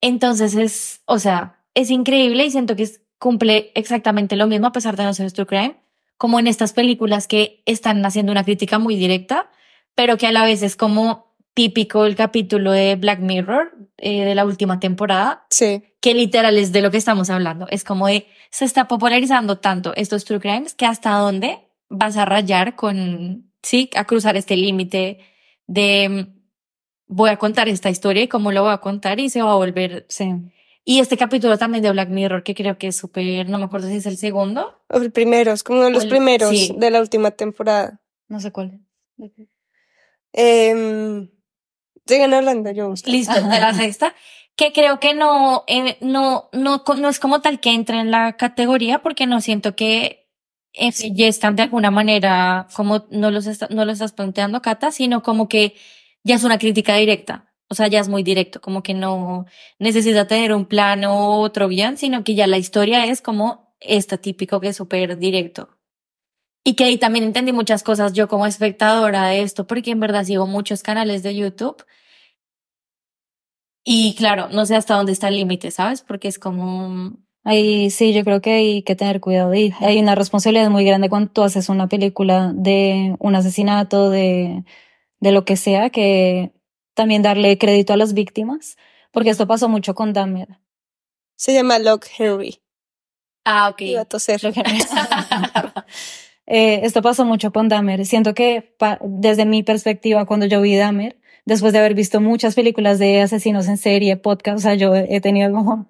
Entonces 0.00 0.54
es, 0.54 1.02
o 1.04 1.18
sea, 1.18 1.63
es 1.74 1.90
increíble 1.90 2.44
y 2.44 2.50
siento 2.50 2.76
que 2.76 2.88
cumple 3.18 3.72
exactamente 3.74 4.36
lo 4.36 4.46
mismo 4.46 4.66
a 4.68 4.72
pesar 4.72 4.96
de 4.96 5.04
no 5.04 5.14
ser 5.14 5.32
true 5.32 5.46
crime, 5.46 5.76
como 6.16 6.38
en 6.38 6.46
estas 6.46 6.72
películas 6.72 7.26
que 7.26 7.62
están 7.66 8.04
haciendo 8.04 8.32
una 8.32 8.44
crítica 8.44 8.78
muy 8.78 8.96
directa, 8.96 9.50
pero 9.94 10.16
que 10.16 10.26
a 10.26 10.32
la 10.32 10.44
vez 10.44 10.62
es 10.62 10.76
como 10.76 11.34
típico 11.54 12.04
el 12.04 12.16
capítulo 12.16 12.72
de 12.72 12.96
Black 12.96 13.20
Mirror 13.20 13.72
eh, 13.98 14.24
de 14.24 14.34
la 14.34 14.44
última 14.44 14.80
temporada, 14.80 15.46
Sí. 15.50 15.82
que 16.00 16.12
literal 16.14 16.58
es 16.58 16.72
de 16.72 16.82
lo 16.82 16.90
que 16.90 16.96
estamos 16.96 17.30
hablando. 17.30 17.66
Es 17.70 17.84
como 17.84 18.08
de, 18.08 18.26
se 18.50 18.64
está 18.64 18.88
popularizando 18.88 19.58
tanto 19.58 19.94
estos 19.94 20.24
true 20.24 20.40
crimes 20.40 20.74
que 20.74 20.84
hasta 20.86 21.10
dónde 21.12 21.58
vas 21.88 22.16
a 22.16 22.24
rayar 22.24 22.74
con, 22.74 23.52
sí, 23.62 23.88
a 23.94 24.04
cruzar 24.04 24.36
este 24.36 24.56
límite 24.56 25.18
de 25.68 26.08
mm, 26.08 26.40
voy 27.06 27.30
a 27.30 27.36
contar 27.36 27.68
esta 27.68 27.88
historia 27.90 28.24
y 28.24 28.28
cómo 28.28 28.50
lo 28.50 28.62
voy 28.64 28.72
a 28.72 28.78
contar 28.78 29.20
y 29.20 29.28
se 29.30 29.40
va 29.42 29.52
a 29.52 29.56
volver. 29.56 30.06
Sí. 30.08 30.32
Y 30.86 31.00
este 31.00 31.16
capítulo 31.16 31.56
también 31.56 31.82
de 31.82 31.90
Black 31.90 32.10
Mirror, 32.10 32.42
que 32.42 32.54
creo 32.54 32.76
que 32.76 32.88
es 32.88 32.96
súper, 32.96 33.48
no 33.48 33.58
me 33.58 33.64
acuerdo 33.64 33.88
si 33.88 33.96
es 33.96 34.06
el 34.06 34.18
segundo. 34.18 34.82
O 34.88 34.98
el 34.98 35.10
primero, 35.12 35.52
es 35.52 35.62
como 35.62 35.78
uno 35.78 35.86
de 35.86 35.92
los 35.94 36.04
el- 36.04 36.10
primeros 36.10 36.50
sí. 36.50 36.74
de 36.76 36.90
la 36.90 37.00
última 37.00 37.30
temporada. 37.30 38.02
No 38.28 38.38
sé 38.40 38.52
cuál. 38.52 38.80
Eh, 40.32 41.28
sigan 42.06 42.34
hablando, 42.34 42.70
yo 42.70 42.88
busco. 42.88 43.10
Listo, 43.10 43.34
de 43.34 43.60
la 43.60 43.72
sexta. 43.74 44.14
Que 44.56 44.72
creo 44.72 45.00
que 45.00 45.14
no, 45.14 45.64
eh, 45.66 45.96
no, 46.00 46.48
no, 46.52 46.84
no 46.98 47.08
es 47.08 47.18
como 47.18 47.40
tal 47.40 47.58
que 47.60 47.70
entre 47.72 47.98
en 47.98 48.10
la 48.10 48.36
categoría 48.36 49.00
porque 49.02 49.26
no 49.26 49.40
siento 49.40 49.74
que 49.74 50.28
eh, 50.74 50.92
ya 51.12 51.26
están 51.26 51.56
de 51.56 51.62
alguna 51.64 51.90
manera 51.90 52.68
como 52.74 53.06
no 53.10 53.30
los 53.30 53.46
está- 53.46 53.68
no 53.70 53.84
lo 53.84 53.92
estás 53.92 54.12
planteando, 54.12 54.62
Cata, 54.62 54.92
sino 54.92 55.22
como 55.22 55.48
que 55.48 55.74
ya 56.22 56.36
es 56.36 56.44
una 56.44 56.58
crítica 56.58 56.94
directa. 56.96 57.52
O 57.74 57.76
sea, 57.76 57.88
ya 57.88 58.00
es 58.00 58.08
muy 58.08 58.22
directo, 58.22 58.60
como 58.60 58.84
que 58.84 58.94
no 58.94 59.46
necesita 59.80 60.28
tener 60.28 60.52
un 60.54 60.66
plano 60.66 61.38
o 61.38 61.40
otro 61.40 61.68
guion, 61.68 61.96
sino 61.96 62.22
que 62.22 62.36
ya 62.36 62.46
la 62.46 62.56
historia 62.56 63.06
es 63.06 63.20
como 63.20 63.74
esta 63.80 64.16
típico 64.18 64.60
que 64.60 64.68
es 64.68 64.76
súper 64.76 65.18
directo. 65.18 65.70
Y 66.64 66.74
que 66.76 66.84
ahí 66.84 66.98
también 66.98 67.24
entendí 67.24 67.52
muchas 67.52 67.82
cosas 67.82 68.12
yo 68.12 68.28
como 68.28 68.46
espectadora 68.46 69.26
de 69.28 69.42
esto, 69.42 69.66
porque 69.66 69.90
en 69.90 70.00
verdad 70.00 70.24
sigo 70.24 70.46
muchos 70.46 70.82
canales 70.84 71.22
de 71.24 71.34
YouTube. 71.34 71.84
Y 73.84 74.14
claro, 74.14 74.48
no 74.50 74.64
sé 74.66 74.76
hasta 74.76 74.94
dónde 74.94 75.12
está 75.12 75.28
el 75.28 75.36
límite, 75.36 75.70
¿sabes? 75.72 76.02
Porque 76.02 76.28
es 76.28 76.38
como, 76.38 77.18
Ahí 77.46 77.90
sí, 77.90 78.14
yo 78.14 78.24
creo 78.24 78.40
que 78.40 78.52
hay 78.52 78.82
que 78.82 78.96
tener 78.96 79.20
cuidado 79.20 79.54
y 79.54 79.74
hay 79.80 79.98
una 79.98 80.14
responsabilidad 80.14 80.70
muy 80.70 80.84
grande 80.86 81.10
cuando 81.10 81.30
tú 81.30 81.42
haces 81.42 81.68
una 81.68 81.88
película 81.88 82.52
de 82.54 83.16
un 83.18 83.36
asesinato, 83.36 84.08
de, 84.08 84.64
de 85.20 85.32
lo 85.32 85.44
que 85.44 85.56
sea, 85.56 85.90
que 85.90 86.53
también 86.94 87.22
darle 87.22 87.58
crédito 87.58 87.92
a 87.92 87.96
las 87.96 88.14
víctimas, 88.14 88.76
porque 89.10 89.30
esto 89.30 89.46
pasó 89.46 89.68
mucho 89.68 89.94
con 89.94 90.12
Dahmer. 90.12 90.58
Se 91.36 91.52
llama 91.52 91.78
Locke 91.78 92.08
Henry. 92.18 92.60
ah, 93.44 93.68
ok. 93.70 93.80
Iba 93.82 94.02
a 94.02 94.04
toser. 94.04 94.40
Eh, 96.46 96.80
esto 96.84 97.00
pasó 97.00 97.24
mucho 97.24 97.52
con 97.52 97.70
Dahmer. 97.70 98.04
Siento 98.04 98.34
que 98.34 98.76
desde 99.00 99.46
mi 99.46 99.62
perspectiva, 99.62 100.26
cuando 100.26 100.44
yo 100.44 100.60
vi 100.60 100.76
Dahmer, 100.76 101.18
después 101.46 101.72
de 101.72 101.78
haber 101.78 101.94
visto 101.94 102.20
muchas 102.20 102.54
películas 102.54 102.98
de 102.98 103.22
asesinos 103.22 103.66
en 103.66 103.78
serie, 103.78 104.18
podcast, 104.18 104.58
o 104.58 104.60
sea, 104.60 104.74
yo 104.74 104.94
he 104.94 105.22
tenido 105.22 105.50
como... 105.52 105.88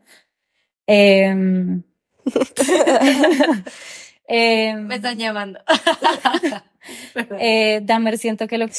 em, 0.87 1.83
em, 4.27 4.87
Me 4.87 4.97
están 4.97 5.19
llamando. 5.19 5.61
eh, 7.39 7.81
Dahmer, 7.83 8.19
siento 8.19 8.47
que 8.47 8.59
lo 8.59 8.69
que 8.69 8.75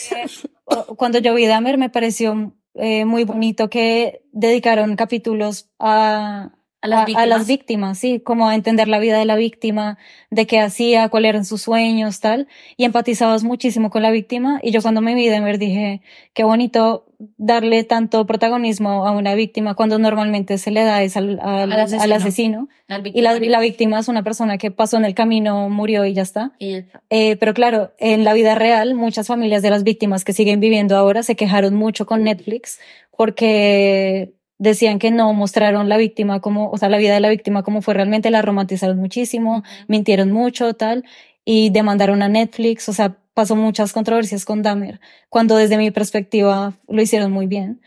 cuando 0.98 1.20
yo 1.20 1.34
vi 1.34 1.46
Dahmer 1.46 1.78
me 1.78 1.90
pareció 1.90 2.54
eh, 2.76 3.06
muy 3.06 3.24
bonito 3.24 3.70
que 3.70 4.22
dedicaron 4.32 4.96
capítulos 4.96 5.70
a, 5.80 6.52
A 6.86 6.88
las 6.88 7.02
a 7.02 7.06
víctimas. 7.06 7.28
las 7.28 7.48
víctimas, 7.48 7.98
sí, 7.98 8.20
como 8.20 8.48
a 8.48 8.56
entender 8.56 8.88
la 8.88 9.00
vida 9.00 9.18
de 9.18 9.26
la 9.26 9.36
víctima, 9.36 9.98
de 10.30 10.46
qué 10.46 10.60
hacía, 10.60 11.10
cuáles 11.10 11.30
eran 11.30 11.46
sus 11.46 11.64
sueños, 11.64 12.20
tal, 12.20 12.48
y 12.78 12.86
empatizabas 12.86 13.44
muchísimo 13.44 13.90
con 13.90 14.04
la 14.04 14.12
víctima. 14.12 14.60
Y 14.62 14.72
yo 14.72 14.82
cuando 14.82 15.02
me 15.02 15.16
vi 15.16 15.28
Dahmer 15.28 15.58
dije, 15.58 16.02
qué 16.34 16.44
bonito 16.44 17.06
darle 17.38 17.84
tanto 17.84 18.26
protagonismo 18.28 19.08
a 19.08 19.12
una 19.12 19.36
víctima 19.36 19.74
cuando 19.74 19.98
normalmente 19.98 20.58
se 20.58 20.70
le 20.70 20.84
da 20.84 21.02
es 21.02 21.18
al, 21.18 21.40
al, 21.42 21.72
Al 21.72 21.80
asesino. 21.80 22.04
al 22.04 22.12
asesino. 22.12 22.68
Al 22.88 23.08
Y 23.08 23.22
la, 23.22 23.38
y 23.38 23.50
la 23.50 23.60
víctima 23.60 24.00
es 24.00 24.08
una 24.08 24.22
persona 24.22 24.58
que 24.58 24.70
pasó 24.70 24.98
en 24.98 25.06
el 25.06 25.16
camino, 25.16 25.70
murió 25.70 26.06
y 26.06 26.14
ya 26.14 26.22
está. 26.22 26.52
Y 26.60 26.72
ya 26.72 26.78
está. 26.80 27.02
Eh, 27.10 27.36
pero 27.38 27.54
claro, 27.54 27.94
en 27.98 28.24
la 28.24 28.34
vida 28.34 28.54
real, 28.54 28.94
muchas 28.94 29.28
familias 29.28 29.64
de 29.64 29.72
las 29.72 29.84
víctimas 29.84 30.24
que 30.24 30.34
siguen 30.34 30.60
viviendo 30.60 30.96
ahora 30.98 31.24
se 31.24 31.36
quejaron 31.36 31.74
mucho 31.74 32.06
con 32.06 32.24
Netflix 32.24 32.80
porque 33.16 34.35
decían 34.58 35.00
que 35.00 35.12
no 35.12 35.34
mostraron 35.34 35.90
la 35.90 35.98
víctima 35.98 36.40
como, 36.40 36.70
o 36.72 36.78
sea, 36.78 36.90
la 36.90 36.98
vida 36.98 37.14
de 37.14 37.20
la 37.20 37.30
víctima 37.30 37.64
como 37.64 37.82
fue 37.82 37.94
realmente, 37.94 38.30
la 38.30 38.42
romantizaron 38.42 38.98
muchísimo, 38.98 39.64
mintieron 39.88 40.32
mucho, 40.32 40.74
tal, 40.74 41.04
y 41.44 41.70
demandaron 41.70 42.24
a 42.24 42.30
Netflix, 42.30 42.90
o 42.90 42.94
sea, 42.94 43.18
pasó 43.34 43.56
muchas 43.56 43.94
controversias 43.94 44.46
con 44.46 44.62
Dahmer, 44.62 45.00
cuando 45.30 45.58
desde 45.58 45.78
mi 45.78 45.92
perspectiva 45.92 46.74
lo 46.88 47.02
hicieron 47.02 47.32
muy 47.32 47.48
bien. 47.48 47.82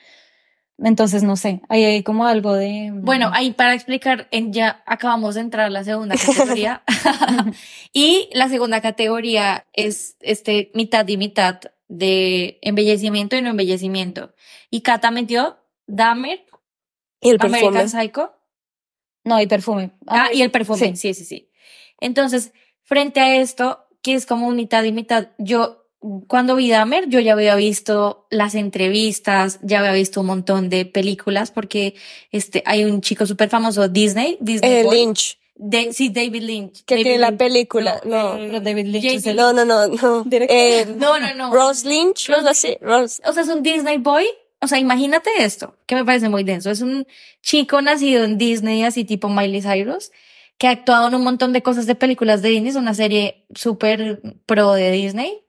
Entonces, 0.80 1.24
no 1.24 1.34
sé, 1.34 1.60
ahí 1.68 1.82
hay 1.82 2.02
como 2.04 2.24
algo 2.26 2.54
de... 2.54 2.90
Bueno, 2.94 3.30
ahí 3.32 3.50
para 3.50 3.74
explicar, 3.74 4.28
en, 4.30 4.52
ya 4.52 4.82
acabamos 4.86 5.34
de 5.34 5.40
entrar 5.40 5.66
a 5.66 5.70
la 5.70 5.82
segunda 5.82 6.14
categoría. 6.16 6.82
y 7.92 8.28
la 8.32 8.48
segunda 8.48 8.80
categoría 8.80 9.66
es 9.72 10.16
este 10.20 10.70
mitad 10.74 11.08
y 11.08 11.16
mitad 11.16 11.60
de 11.88 12.58
embellecimiento 12.62 13.34
y 13.36 13.42
no 13.42 13.50
embellecimiento. 13.50 14.34
Y 14.70 14.82
Cata 14.82 15.10
metió 15.10 15.56
Dahmer, 15.88 16.44
Y 17.20 17.30
el 17.30 17.38
perfume. 17.38 17.58
American 17.68 17.88
Psycho. 17.90 18.32
No, 19.24 19.40
y 19.40 19.46
perfume. 19.46 19.90
Ah, 20.06 20.28
y 20.32 20.42
el 20.42 20.50
perfume. 20.50 20.78
sí. 20.78 20.96
Sí, 20.96 21.14
sí, 21.14 21.24
sí. 21.24 21.50
Entonces, 22.00 22.52
frente 22.82 23.20
a 23.20 23.36
esto, 23.36 23.84
que 24.02 24.14
es 24.14 24.24
como 24.26 24.50
mitad 24.52 24.84
y 24.84 24.92
mitad, 24.92 25.28
yo 25.38 25.84
cuando 26.28 26.54
vi 26.54 26.70
Dahmer, 26.70 27.08
yo 27.08 27.18
ya 27.18 27.32
había 27.32 27.56
visto 27.56 28.26
las 28.30 28.54
entrevistas, 28.54 29.58
ya 29.62 29.80
había 29.80 29.92
visto 29.92 30.20
un 30.20 30.28
montón 30.28 30.68
de 30.68 30.86
películas, 30.86 31.50
porque 31.50 31.94
este, 32.30 32.62
hay 32.66 32.84
un 32.84 33.00
chico 33.00 33.26
súper 33.26 33.48
famoso, 33.48 33.88
Disney, 33.88 34.38
Disney 34.40 34.70
Eh. 34.70 34.86
Lynch, 34.88 35.38
De- 35.56 35.92
sí, 35.92 36.08
David 36.10 36.42
Lynch. 36.42 36.84
que 36.84 36.94
David 36.94 37.02
tiene 37.04 37.18
la 37.18 37.32
película. 37.36 38.00
No, 38.04 38.34
Pero 38.36 38.60
David 38.60 38.86
Lynch 38.86 39.02
Jay-Z. 39.02 39.16
es 39.18 39.26
el- 39.26 39.36
no, 39.36 39.52
no, 39.52 39.64
no. 39.64 39.88
no. 39.88 40.24
Eh, 40.30 40.86
No, 40.96 41.18
no, 41.18 41.34
no. 41.34 41.52
Ross 41.52 41.84
Lynch, 41.84 42.30
algo 42.30 42.48
así. 42.48 42.78
Ross. 42.80 43.20
O 43.26 43.32
sea, 43.32 43.42
es 43.42 43.48
un 43.48 43.64
Disney 43.64 43.98
boy. 43.98 44.24
O 44.61 44.66
sea, 44.66 44.78
imagínate 44.78 45.30
esto, 45.38 45.76
que 45.86 45.94
me 45.94 46.04
parece 46.04 46.28
muy 46.28 46.42
denso. 46.44 46.70
Es 46.70 46.80
un 46.80 47.06
chico 47.42 47.80
nacido 47.80 48.24
en 48.24 48.38
Disney, 48.38 48.82
así 48.84 49.04
tipo 49.04 49.28
Miley 49.28 49.62
Cyrus, 49.62 50.11
que 50.59 50.66
ha 50.66 50.70
actuado 50.70 51.09
en 51.09 51.14
un 51.14 51.22
montón 51.22 51.52
de 51.52 51.62
cosas 51.62 51.86
de 51.86 51.94
películas 51.94 52.42
de 52.42 52.48
Disney. 52.50 52.70
Es 52.70 52.76
una 52.76 52.94
serie 52.94 53.46
súper 53.54 54.20
pro 54.46 54.72
de 54.72 54.90
Disney. 54.90 55.44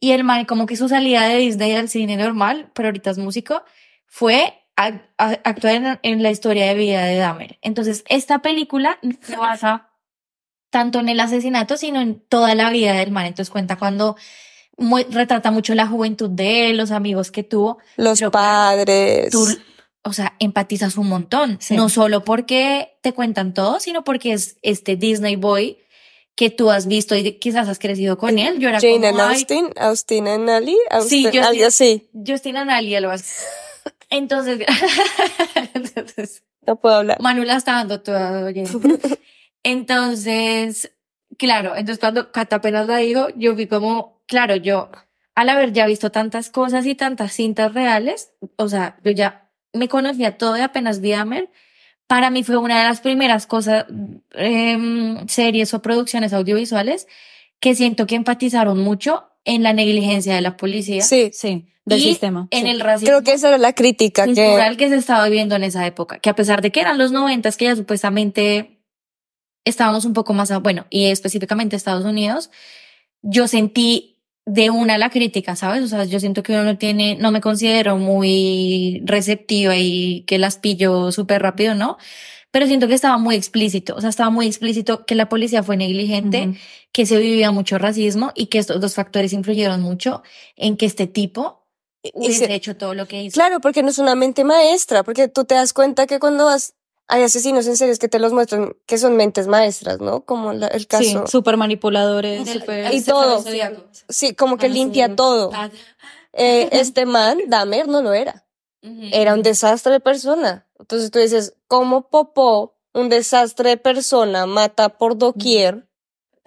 Y 0.00 0.12
el 0.12 0.24
man, 0.24 0.46
como 0.46 0.66
que 0.66 0.76
su 0.76 0.88
salida 0.88 1.28
de 1.28 1.36
Disney 1.36 1.74
al 1.76 1.88
cine 1.88 2.16
normal, 2.16 2.70
pero 2.74 2.88
ahorita 2.88 3.10
es 3.10 3.18
músico, 3.18 3.62
fue 4.06 4.54
a, 4.76 5.00
a- 5.18 5.38
actuar 5.44 5.74
en, 5.74 5.98
en 6.02 6.22
la 6.22 6.30
historia 6.30 6.66
de 6.66 6.74
vida 6.74 7.04
de 7.04 7.16
Dahmer. 7.16 7.58
Entonces, 7.62 8.02
esta 8.08 8.40
película 8.40 8.98
se 9.20 9.36
basa 9.36 9.90
tanto 10.70 11.00
en 11.00 11.08
el 11.08 11.20
asesinato, 11.20 11.76
sino 11.76 12.00
en 12.00 12.20
toda 12.20 12.54
la 12.54 12.70
vida 12.70 12.94
del 12.94 13.10
man. 13.10 13.26
Entonces 13.26 13.50
cuenta 13.50 13.76
cuando 13.76 14.16
retrata 15.10 15.50
mucho 15.50 15.74
la 15.74 15.86
juventud 15.86 16.30
de 16.30 16.70
él, 16.70 16.76
los 16.76 16.90
amigos 16.90 17.30
que 17.30 17.42
tuvo. 17.42 17.78
Los 17.96 18.20
padres. 18.32 19.30
Tú, 19.30 19.46
o 20.02 20.12
sea, 20.12 20.34
empatizas 20.38 20.96
un 20.96 21.08
montón. 21.08 21.58
Sí. 21.60 21.76
No 21.76 21.88
solo 21.88 22.24
porque 22.24 22.96
te 23.02 23.12
cuentan 23.12 23.54
todo, 23.54 23.80
sino 23.80 24.04
porque 24.04 24.32
es 24.32 24.56
este 24.62 24.96
Disney 24.96 25.36
Boy 25.36 25.78
que 26.34 26.48
tú 26.48 26.70
has 26.70 26.86
visto 26.86 27.14
y 27.14 27.32
quizás 27.38 27.68
has 27.68 27.78
crecido 27.78 28.16
con 28.16 28.38
él. 28.38 28.58
Yo 28.58 28.70
era 28.70 28.80
Jane 28.80 28.94
como, 28.94 29.08
and 29.08 29.20
"Ay, 29.20 29.34
Austin, 29.36 29.70
Austin 29.76 30.28
and 30.28 30.48
Ali, 30.48 30.76
Austin, 30.90 31.30
yo 31.30 31.42
algo 31.42 31.70
sí. 31.70 32.08
así. 32.08 32.10
Justin 32.26 32.56
algo 32.56 33.10
así. 33.10 33.34
Entonces, 34.10 34.60
entonces 35.74 36.42
No 36.66 36.76
puedo 36.76 36.96
hablar. 36.96 37.20
Manu 37.20 37.44
la 37.44 37.56
está 37.56 37.72
dando 37.72 38.00
toda 38.00 38.44
oyendo. 38.44 38.80
Entonces, 39.62 40.92
claro, 41.36 41.76
entonces 41.76 41.98
cuando 41.98 42.32
Cata 42.32 42.56
apenas 42.56 42.86
la 42.86 42.96
dijo, 42.96 43.28
yo 43.36 43.54
vi 43.54 43.66
como, 43.66 44.19
claro, 44.30 44.56
yo 44.56 44.90
al 45.34 45.48
haber 45.48 45.72
ya 45.72 45.86
visto 45.86 46.10
tantas 46.10 46.48
cosas 46.50 46.86
y 46.86 46.94
tantas 46.94 47.32
cintas 47.32 47.74
reales, 47.74 48.32
o 48.56 48.68
sea, 48.68 48.96
yo 49.04 49.10
ya 49.10 49.50
me 49.74 49.88
conocía 49.88 50.38
todo 50.38 50.56
y 50.56 50.60
apenas 50.60 51.00
vi 51.00 51.10
Dahmer, 51.10 51.50
para 52.06 52.30
mí 52.30 52.42
fue 52.42 52.56
una 52.56 52.78
de 52.82 52.84
las 52.88 53.00
primeras 53.00 53.46
cosas, 53.46 53.84
em, 54.34 55.26
series 55.28 55.74
o 55.74 55.82
producciones 55.82 56.32
audiovisuales 56.32 57.06
que 57.60 57.74
siento 57.74 58.06
que 58.06 58.14
enfatizaron 58.16 58.78
mucho 58.78 59.28
en 59.44 59.62
la 59.62 59.72
negligencia 59.72 60.34
de 60.34 60.40
la 60.40 60.56
policía, 60.56 61.02
Sí, 61.02 61.30
Sí, 61.32 61.66
del 61.84 61.98
Y 62.00 62.02
sistema. 62.02 62.48
en 62.50 62.64
sí. 62.64 62.70
el 62.70 62.80
racismo 62.80 63.06
creo 63.08 63.22
que 63.22 63.32
esa 63.32 63.48
era 63.48 63.58
la 63.58 63.72
crítica 63.74 64.26
que 64.26 64.76
que 64.78 64.88
se 64.88 64.96
estaba 64.96 65.24
viviendo 65.24 65.54
en 65.56 65.64
esa 65.64 65.86
época, 65.86 66.18
que 66.18 66.30
a 66.30 66.34
pesar 66.34 66.60
de 66.62 66.70
que 66.72 66.80
eran 66.80 66.98
los 66.98 67.12
noventas, 67.12 67.56
que 67.56 67.66
ya 67.66 67.76
supuestamente 67.76 68.82
estábamos 69.64 70.04
un 70.04 70.12
poco 70.12 70.32
más, 70.34 70.50
a- 70.50 70.58
bueno, 70.58 70.86
y 70.90 71.06
específicamente 71.06 71.76
Estados 71.76 72.04
Unidos, 72.04 72.50
yo 73.22 73.46
sentí 73.48 74.18
de 74.46 74.70
una 74.70 74.98
la 74.98 75.10
crítica, 75.10 75.54
¿sabes? 75.56 75.82
O 75.84 75.88
sea, 75.88 76.04
yo 76.04 76.18
siento 76.18 76.42
que 76.42 76.52
uno 76.52 76.64
no 76.64 76.76
tiene, 76.78 77.16
no 77.16 77.30
me 77.30 77.40
considero 77.40 77.96
muy 77.96 79.02
receptiva 79.04 79.76
y 79.76 80.24
que 80.26 80.38
las 80.38 80.58
pillo 80.58 81.12
súper 81.12 81.42
rápido, 81.42 81.74
¿no? 81.74 81.98
Pero 82.50 82.66
siento 82.66 82.88
que 82.88 82.94
estaba 82.94 83.16
muy 83.16 83.36
explícito, 83.36 83.94
o 83.94 84.00
sea, 84.00 84.10
estaba 84.10 84.30
muy 84.30 84.46
explícito 84.46 85.06
que 85.06 85.14
la 85.14 85.28
policía 85.28 85.62
fue 85.62 85.76
negligente, 85.76 86.54
que 86.90 87.06
se 87.06 87.16
vivía 87.18 87.52
mucho 87.52 87.78
racismo 87.78 88.32
y 88.34 88.46
que 88.46 88.58
estos 88.58 88.80
dos 88.80 88.94
factores 88.94 89.32
influyeron 89.32 89.80
mucho 89.80 90.22
en 90.56 90.76
que 90.76 90.86
este 90.86 91.06
tipo 91.06 91.68
hubiese 92.12 92.46
se- 92.46 92.54
hecho 92.54 92.76
todo 92.76 92.94
lo 92.94 93.06
que 93.06 93.22
hizo. 93.22 93.34
Claro, 93.34 93.60
porque 93.60 93.84
no 93.84 93.90
es 93.90 93.98
una 93.98 94.16
mente 94.16 94.42
maestra, 94.42 95.04
porque 95.04 95.28
tú 95.28 95.44
te 95.44 95.54
das 95.54 95.72
cuenta 95.72 96.08
que 96.08 96.18
cuando 96.18 96.46
vas, 96.46 96.74
hay 97.12 97.22
asesinos 97.24 97.66
en 97.66 97.76
series 97.76 97.98
que 97.98 98.08
te 98.08 98.18
los 98.18 98.32
muestran 98.32 98.74
que 98.86 98.96
son 98.98 99.16
mentes 99.16 99.46
maestras, 99.48 100.00
¿no? 100.00 100.24
Como 100.24 100.52
la- 100.52 100.68
el 100.68 100.80
Sí, 100.82 100.86
caso. 100.86 101.26
súper 101.26 101.56
manipuladores, 101.56 102.48
súper... 102.48 102.94
Y 102.94 103.02
todo. 103.02 103.42
Sí, 104.08 104.34
como 104.34 104.56
que 104.56 104.68
limpia 104.68 105.08
sí. 105.08 105.14
todo. 105.16 105.50
Ah, 105.52 105.68
Eh, 106.32 106.68
este 106.72 107.06
man, 107.06 107.38
Dahmer, 107.48 107.88
no 107.88 108.00
lo 108.02 108.12
era. 108.14 108.46
Era 108.82 109.34
un 109.34 109.42
desastre 109.42 109.92
de 109.94 110.00
persona. 110.00 110.66
Entonces 110.78 111.10
tú 111.10 111.18
dices, 111.18 111.54
¿cómo 111.66 112.08
Popó, 112.08 112.78
un 112.94 113.08
desastre 113.08 113.70
de 113.70 113.76
persona, 113.76 114.46
mata 114.46 114.88
por 114.96 115.18
doquier 115.18 115.86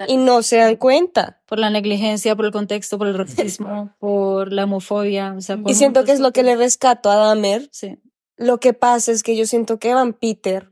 y 0.08 0.18
no 0.18 0.42
se 0.42 0.58
dan 0.58 0.78
cuenta? 0.78 1.42
Por 1.46 1.60
la 1.60 1.70
negligencia, 1.70 2.36
por 2.36 2.46
el 2.46 2.52
contexto, 2.52 2.98
por 2.98 3.08
el 3.08 3.18
racismo, 3.18 3.94
por 4.00 4.52
la 4.54 4.64
homofobia. 4.64 5.36
O 5.38 5.42
sea, 5.42 5.58
por 5.58 5.70
Y 5.70 5.76
siento 5.76 6.06
que 6.06 6.14
es 6.14 6.20
lo 6.22 6.32
que 6.32 6.42
le 6.44 6.56
rescato 6.56 7.12
a 7.12 7.16
Dahmer. 7.18 7.68
Sí. 7.72 8.00
Lo 8.38 8.60
que 8.60 8.74
pasa 8.74 9.12
es 9.12 9.24
que 9.24 9.36
yo 9.36 9.46
siento 9.46 9.80
que 9.80 9.94
Van 9.94 10.14
Peter 10.14 10.72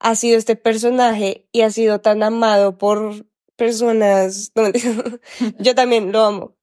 ha 0.00 0.14
sido 0.16 0.38
este 0.38 0.56
personaje 0.56 1.48
y 1.52 1.62
ha 1.62 1.70
sido 1.70 2.00
tan 2.00 2.22
amado 2.22 2.78
por 2.78 3.26
personas. 3.56 4.52
no, 4.54 4.64
yo 5.58 5.74
también 5.74 6.12
lo 6.12 6.20
amo. 6.24 6.56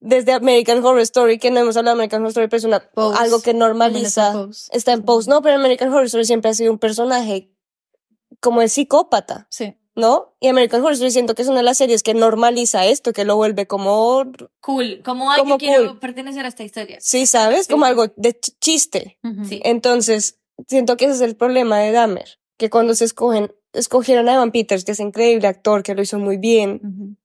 Desde 0.00 0.32
American 0.32 0.84
Horror 0.84 1.00
Story, 1.00 1.38
que 1.38 1.50
no 1.50 1.58
hemos 1.60 1.76
hablado 1.76 1.96
de 1.96 2.00
American 2.02 2.20
Horror 2.20 2.30
Story, 2.30 2.46
pero 2.48 2.58
es 2.58 2.64
una, 2.64 2.80
Pose. 2.90 3.18
algo 3.20 3.40
que 3.40 3.52
También 3.52 4.04
está 4.04 4.32
normaliza. 4.32 4.32
en. 4.32 4.50
Está 4.76 4.92
en 4.92 5.02
Pose. 5.02 5.28
No, 5.28 5.42
pero 5.42 5.56
American 5.56 5.88
Horror 5.88 6.04
Story 6.06 6.24
siempre 6.24 6.50
ha 6.50 6.54
sido 6.54 6.70
un 6.72 6.78
personaje 6.78 7.50
como 8.40 8.60
de 8.60 8.68
psicópata, 8.68 9.46
Sí. 9.50 9.76
¿No? 9.98 10.34
Y 10.40 10.48
American 10.48 10.80
Horror 10.80 10.92
Story 10.94 11.10
siento 11.10 11.34
que 11.34 11.42
es 11.42 11.48
una 11.48 11.58
de 11.58 11.64
las 11.64 11.76
series 11.76 12.02
que 12.02 12.14
normaliza 12.14 12.86
esto, 12.86 13.12
que 13.12 13.24
lo 13.24 13.36
vuelve 13.36 13.66
como, 13.66 14.24
Cool. 14.60 15.02
Como 15.04 15.30
Como 15.36 15.58
que 15.58 15.66
quiero 15.66 15.88
cool. 15.88 15.98
pertenecer 15.98 16.44
a 16.44 16.48
esta 16.48 16.62
historia. 16.64 16.96
sí, 17.00 17.26
¿sabes? 17.26 17.68
Como 17.68 17.84
algo 17.84 18.06
de 18.16 18.38
ch- 18.40 18.54
chiste. 18.60 19.18
Sí. 19.48 19.60
Entonces, 19.64 20.38
siento 20.68 20.96
que 20.96 21.06
ese 21.06 21.14
es 21.14 21.20
el 21.20 21.36
problema 21.36 21.78
de 21.80 21.92
Dahmer, 21.92 22.38
que 22.56 22.70
cuando 22.70 22.94
se 22.94 23.04
escogen, 23.04 23.52
escogieron 23.72 24.28
a 24.28 24.34
Evan 24.34 24.52
Peters, 24.52 24.84
que 24.84 24.92
es 24.92 25.00
increíble 25.00 25.46
actor, 25.48 25.82
que 25.82 25.94
lo 25.94 26.02
hizo 26.02 26.18
muy 26.18 26.36
bien, 26.38 27.16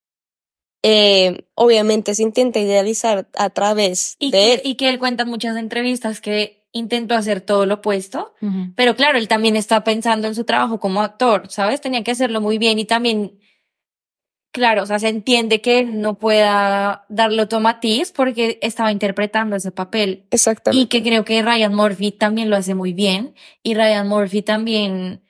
eh, 0.84 1.46
obviamente 1.56 2.14
se 2.16 2.24
intenta 2.24 2.60
idealizar 2.60 3.30
a 3.36 3.50
través 3.52 4.16
Y 4.20 4.32
de 4.32 4.38
que, 4.38 4.54
él. 4.56 4.62
y 4.66 4.76
que 4.76 4.90
él 4.90 5.00
cuenta 5.00 5.24
en 5.24 5.30
muchas 5.30 5.56
entrevistas 5.58 6.20
que 6.22 6.63
intentó 6.74 7.16
hacer 7.16 7.40
todo 7.40 7.66
lo 7.66 7.76
opuesto. 7.76 8.34
Pero 8.76 8.96
claro, 8.96 9.18
él 9.18 9.28
también 9.28 9.56
está 9.56 9.84
pensando 9.84 10.28
en 10.28 10.36
su 10.36 10.44
trabajo 10.44 10.80
como 10.80 11.02
actor, 11.02 11.44
¿sabes? 11.50 11.80
Tenía 11.80 12.04
que 12.04 12.12
hacerlo 12.12 12.42
muy 12.42 12.58
bien 12.58 12.80
y 12.80 12.86
también, 12.86 13.40
claro, 14.52 14.84
o 14.84 14.86
sea, 14.88 14.98
se 14.98 15.08
entiende 15.08 15.62
que 15.62 15.80
él 15.80 16.02
no 16.02 16.18
pueda 16.18 17.06
darle 17.10 17.44
otro 17.44 17.60
matiz 17.60 18.12
porque 18.12 18.58
estaba 18.62 18.92
interpretando 18.92 19.56
ese 19.56 19.72
papel. 19.72 20.26
Y 20.32 20.36
Exactamente. 20.36 20.90
que 20.90 21.04
creo 21.04 21.24
que 21.24 21.42
Ryan 21.44 21.74
Murphy 21.74 22.12
también 22.12 22.50
lo 22.50 22.58
hace 22.58 22.74
muy 22.74 22.92
bien. 22.92 23.36
Y 23.62 23.76
Ryan 23.76 24.08
Murphy 24.08 24.42
también 24.42 25.22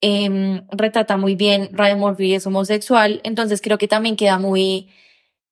em, 0.00 0.66
retrata 0.70 1.18
muy 1.18 1.34
bien. 1.34 1.68
Ryan 1.72 1.98
Murphy 1.98 2.34
es 2.34 2.46
homosexual. 2.46 3.20
Entonces 3.24 3.60
creo 3.60 3.76
que 3.76 3.88
también 3.88 4.16
queda 4.16 4.38
muy 4.38 4.88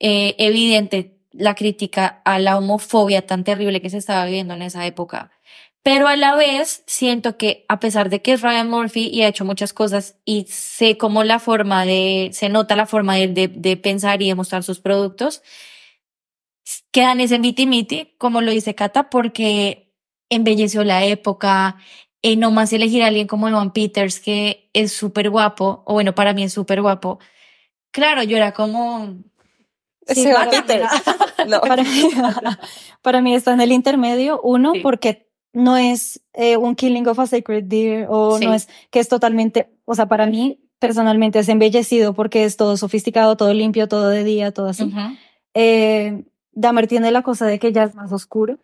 eh, 0.01 0.35
evidente 0.39 1.16
la 1.39 1.55
crítica 1.55 2.23
a 2.25 2.39
la 2.39 2.57
homofobia 2.59 3.27
tan 3.27 3.45
terrible 3.45 3.81
que 3.81 3.91
se 3.91 3.99
estaba 3.99 4.25
viviendo 4.25 4.55
en 4.55 4.63
esa 4.63 4.87
época. 4.87 5.31
Pero 5.87 6.09
a 6.09 6.17
la 6.17 6.35
vez 6.35 6.83
siento 6.87 7.37
que 7.39 7.65
a 7.69 7.79
pesar 7.79 8.11
de 8.11 8.21
que 8.21 8.33
es 8.33 8.43
Ryan 8.43 8.69
Murphy 8.69 9.09
y 9.09 9.23
ha 9.23 9.29
hecho 9.29 9.45
muchas 9.45 9.73
cosas 9.73 10.17
y 10.25 10.47
sé 10.49 10.99
cómo 10.99 11.23
la 11.23 11.39
forma 11.39 11.85
de, 11.87 12.31
se 12.33 12.49
nota 12.49 12.75
la 12.75 12.87
forma 12.87 13.15
de, 13.15 13.49
de, 13.49 13.77
pensar 13.77 14.21
y 14.21 14.27
de 14.27 14.35
mostrar 14.35 14.65
sus 14.65 14.81
productos, 14.81 15.43
quedan 16.91 17.21
ese 17.21 17.39
miti-miti, 17.39 18.17
como 18.19 18.41
lo 18.41 18.51
dice 18.51 18.75
Cata, 18.75 19.11
porque 19.11 19.95
embelleció 20.29 20.83
la 20.85 21.05
época, 21.05 21.77
eh, 22.23 22.37
no 22.37 22.51
más 22.51 22.73
elegir 22.73 23.05
a 23.05 23.07
alguien 23.09 23.29
como 23.29 23.49
Evan 23.49 23.73
Peters, 23.73 24.19
que 24.21 24.71
es 24.73 24.93
súper 24.93 25.31
guapo, 25.31 25.85
o 25.87 25.95
bueno, 25.95 26.15
para 26.15 26.33
mí 26.33 26.43
es 26.43 26.53
súper 26.53 26.83
guapo. 26.83 27.21
Claro, 27.93 28.23
yo 28.25 28.37
era 28.37 28.53
como... 28.53 29.19
Sí, 30.07 30.27
Evan 30.27 30.49
para- 30.49 30.63
Peters. 30.63 30.91
No. 31.49 31.61
Para 31.61 31.83
mí, 31.85 32.09
para 33.03 33.21
mí 33.21 33.35
está 33.35 33.53
en 33.53 33.61
el 33.61 33.71
intermedio, 33.73 34.41
uno, 34.43 34.73
Sí. 34.75 34.81
porque 34.81 35.29
no 35.53 35.77
es 35.77 36.21
eh, 36.35 36.57
un 36.57 36.75
killing 36.75 37.07
of 37.07 37.19
a 37.21 37.27
sacred 37.27 37.65
deer 37.65 38.07
o 38.11 38.39
Sí. 38.39 38.45
no 38.47 38.53
es 38.55 38.69
que 38.91 38.99
es 39.01 39.09
totalmente, 39.09 39.71
o 39.85 39.95
sea, 39.95 40.07
para 40.07 40.27
mí 40.27 40.61
personalmente 40.79 41.39
es 41.39 41.49
embellecido 41.49 42.13
porque 42.15 42.45
es 42.45 42.57
todo 42.57 42.77
sofisticado, 42.77 43.37
todo 43.37 43.55
limpio, 43.55 43.89
todo 43.89 44.09
de 44.11 44.25
día, 44.25 44.51
todo 44.53 44.69
así. 44.69 44.85
Ujú. 44.85 44.99
Eh, 45.55 46.25
Dahmer 46.53 46.87
tiene 46.87 47.11
la 47.11 47.23
cosa 47.23 47.47
de 47.47 47.59
que 47.59 47.73
ya 47.73 47.85
es 47.85 47.95
más 47.95 48.13
oscuro, 48.13 48.59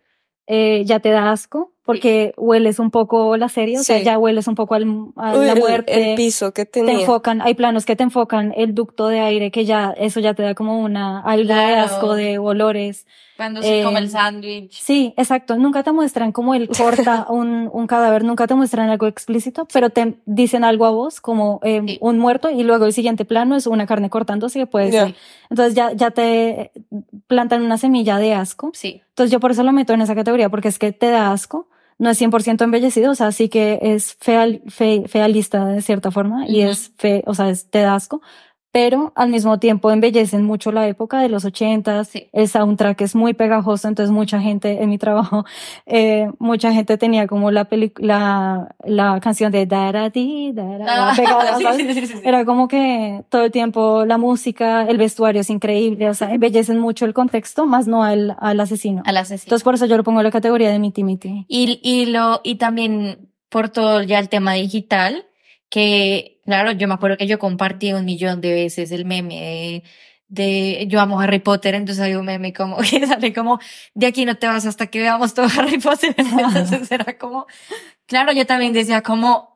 eh, 0.47 0.83
ya 0.85 0.99
te 0.99 1.09
da 1.09 1.31
asco 1.31 1.72
porque 1.85 2.33
hueles 2.37 2.79
un 2.79 2.91
poco 2.91 3.35
la 3.37 3.49
serie, 3.49 3.77
o 3.77 3.83
sea, 3.83 3.99
ya 4.01 4.17
hueles 4.17 4.47
un 4.47 4.55
poco 4.55 4.73
al, 4.75 4.83
a 5.17 5.35
Uy, 5.37 5.45
la 5.45 5.55
muerte. 5.55 6.11
el, 6.11 6.15
piso 6.15 6.53
que 6.53 6.65
te 6.65 6.79
tenía. 6.81 7.01
enfocan, 7.01 7.41
hay 7.41 7.53
planos 7.55 7.85
que 7.85 7.95
te 7.95 8.03
enfocan 8.03 8.53
el 8.55 8.73
ducto 8.73 9.07
de 9.09 9.19
aire, 9.19 9.51
que 9.51 9.65
ya, 9.65 9.93
eso 9.97 10.19
ya 10.19 10.33
te 10.33 10.43
da 10.43 10.55
como 10.55 10.79
una, 10.81 11.19
algo 11.21 11.53
de 11.53 11.75
asco 11.75 12.15
de 12.15 12.37
olores. 12.37 13.05
Cuando 13.35 13.63
se 13.63 13.81
Eh, 13.81 13.83
come 13.83 13.97
el 13.99 14.09
sándwich. 14.11 14.79
Sí, 14.79 15.13
exacto. 15.17 15.57
Nunca 15.57 15.81
te 15.81 15.91
muestran 15.91 16.31
como 16.31 16.53
él 16.53 16.69
corta 16.77 17.25
un, 17.29 17.67
un 17.73 17.87
cadáver, 17.87 18.23
nunca 18.23 18.45
te 18.45 18.53
muestran 18.53 18.89
algo 18.91 19.07
explícito, 19.07 19.67
pero 19.73 19.89
te 19.89 20.19
dicen 20.27 20.63
algo 20.63 20.85
a 20.85 20.91
vos 20.91 21.19
como 21.19 21.59
eh, 21.63 21.81
Sí. 21.85 21.97
un 21.99 22.19
muerto 22.19 22.49
y 22.51 22.61
luego 22.63 22.85
el 22.85 22.93
siguiente 22.93 23.25
plano 23.25 23.55
es 23.55 23.65
una 23.67 23.87
carne 23.87 24.09
cortándose 24.11 24.59
que 24.59 24.67
puede 24.67 24.91
Ya. 24.91 25.05
ser. 25.07 25.15
Entonces 25.49 25.73
ya, 25.73 25.91
ya 25.93 26.11
te 26.11 26.71
plantan 27.27 27.63
una 27.63 27.77
semilla 27.79 28.19
de 28.19 28.35
asco. 28.35 28.69
Sí. 28.73 29.01
Entonces 29.09 29.31
yo 29.31 29.39
por 29.39 29.49
eso 29.51 29.63
lo 29.63 29.71
meto 29.73 29.93
en 29.93 30.01
esa 30.01 30.13
categoría, 30.15 30.49
porque 30.49 30.67
es 30.67 30.77
que 30.79 30.91
te 30.91 31.09
da 31.09 31.31
asco. 31.31 31.67
No 31.97 32.09
es 32.09 32.21
100% 32.21 32.63
embellecido, 32.63 33.11
o 33.11 33.15
sea, 33.15 33.31
sí 33.31 33.49
que 33.49 33.79
es 33.81 34.15
feal, 34.19 34.61
fe, 34.67 35.03
fealista 35.07 35.65
de 35.65 35.81
cierta 35.81 36.11
forma 36.11 36.47
y 36.47 36.61
es 36.61 36.91
fe, 36.97 37.23
o 37.25 37.33
sea, 37.33 37.49
es, 37.49 37.69
te 37.69 37.79
da 37.79 37.95
asco, 37.95 38.21
pero 38.73 39.13
al 39.15 39.29
mismo 39.29 39.59
tiempo 39.59 39.91
embellecen 39.91 40.43
mucho 40.43 40.71
la 40.71 40.87
época 40.87 41.19
de 41.19 41.29
los 41.29 41.45
ochentas. 41.45 42.07
Sí. 42.07 42.27
El 42.33 42.49
soundtrack 42.49 43.01
es 43.01 43.13
muy 43.13 43.35
pegajoso, 43.35 43.87
entonces 43.87 44.11
mucha 44.11 44.41
gente 44.41 44.81
en 44.81 44.89
mi 44.89 44.97
trabajo, 44.97 45.45
eh, 45.85 46.31
mucha 46.39 46.73
gente 46.73 46.97
tenía 46.97 47.27
como 47.27 47.51
la 47.51 47.67
la, 47.97 48.75
la 48.83 49.19
canción 49.21 49.51
de 49.51 49.67
Darati, 49.67 50.53
Dara, 50.53 51.11
Ah, 51.11 51.13
sí, 51.15 51.23
sí, 51.77 51.93
sí, 51.93 51.93
sí, 51.93 52.07
sí. 52.07 52.21
Era 52.23 52.45
como 52.45 52.67
que 52.67 53.23
todo 53.29 53.43
el 53.43 53.51
tiempo 53.51 54.05
la 54.05 54.17
música, 54.17 54.87
el 54.89 54.97
vestuario 54.97 55.41
es 55.41 55.51
increíble, 55.51 56.09
o 56.09 56.15
sea, 56.15 56.33
embellecen 56.33 56.79
mucho 56.79 57.05
el 57.05 57.13
contexto, 57.13 57.67
más 57.67 57.85
no 57.85 58.01
al, 58.01 58.35
al 58.39 58.59
asesino. 58.59 59.03
Al 59.05 59.17
asesino. 59.17 59.45
Entonces 59.45 59.63
por 59.63 59.75
eso 59.75 59.85
yo 59.85 59.97
lo 59.97 60.03
pongo 60.03 60.21
en 60.21 60.23
la 60.23 60.31
categoría 60.31 60.71
de 60.71 60.79
miti 60.79 61.03
miti. 61.03 61.45
Y, 61.47 61.79
y 61.83 62.07
lo, 62.07 62.41
y 62.43 62.55
también 62.55 63.29
por 63.49 63.69
todo 63.69 64.01
ya 64.01 64.17
el 64.17 64.29
tema 64.29 64.53
digital, 64.53 65.27
que 65.69 66.32
claro, 66.45 66.71
yo 66.73 66.87
me 66.87 66.93
acuerdo 66.93 67.17
que 67.17 67.27
yo 67.27 67.39
compartí 67.39 67.93
un 67.93 68.05
millón 68.05 68.41
de 68.41 68.53
veces 68.53 68.91
el 68.91 69.05
meme 69.05 69.35
de, 69.35 69.83
de 70.27 70.87
yo 70.87 70.99
amo 70.99 71.19
Harry 71.19 71.39
Potter, 71.39 71.75
entonces 71.75 72.03
hay 72.03 72.15
un 72.15 72.25
meme 72.25 72.53
como 72.53 72.77
que 72.89 73.05
sale 73.07 73.33
como 73.33 73.59
de 73.93 74.07
aquí 74.07 74.25
no 74.25 74.35
te 74.35 74.47
vas 74.47 74.65
hasta 74.65 74.87
que 74.87 74.99
veamos 74.99 75.33
todo 75.33 75.47
Harry 75.57 75.77
Potter. 75.79 76.15
Entonces 76.17 76.91
era 76.91 77.17
como, 77.17 77.45
claro, 78.05 78.31
yo 78.33 78.45
también 78.45 78.73
decía 78.73 79.01
como 79.01 79.53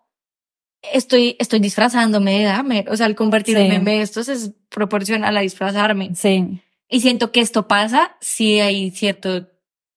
estoy, 0.94 1.36
estoy 1.40 1.60
disfrazándome 1.60 2.40
de 2.40 2.46
Dahmer. 2.46 2.90
O 2.90 2.96
sea, 2.98 3.06
al 3.08 3.16
convertir 3.16 3.58
Sí. 3.58 3.64
un 3.64 3.70
meme 3.70 3.92
de 3.98 4.02
estos 4.02 4.30
es 4.30 4.52
proporcional 4.70 5.36
a 5.36 5.42
disfrazarme. 5.42 6.14
Sí, 6.16 6.62
Y 6.90 7.02
siento 7.02 7.32
que 7.32 7.42
esto 7.42 7.68
pasa 7.68 8.16
si 8.22 8.60
hay 8.60 8.92
cierto 8.92 9.48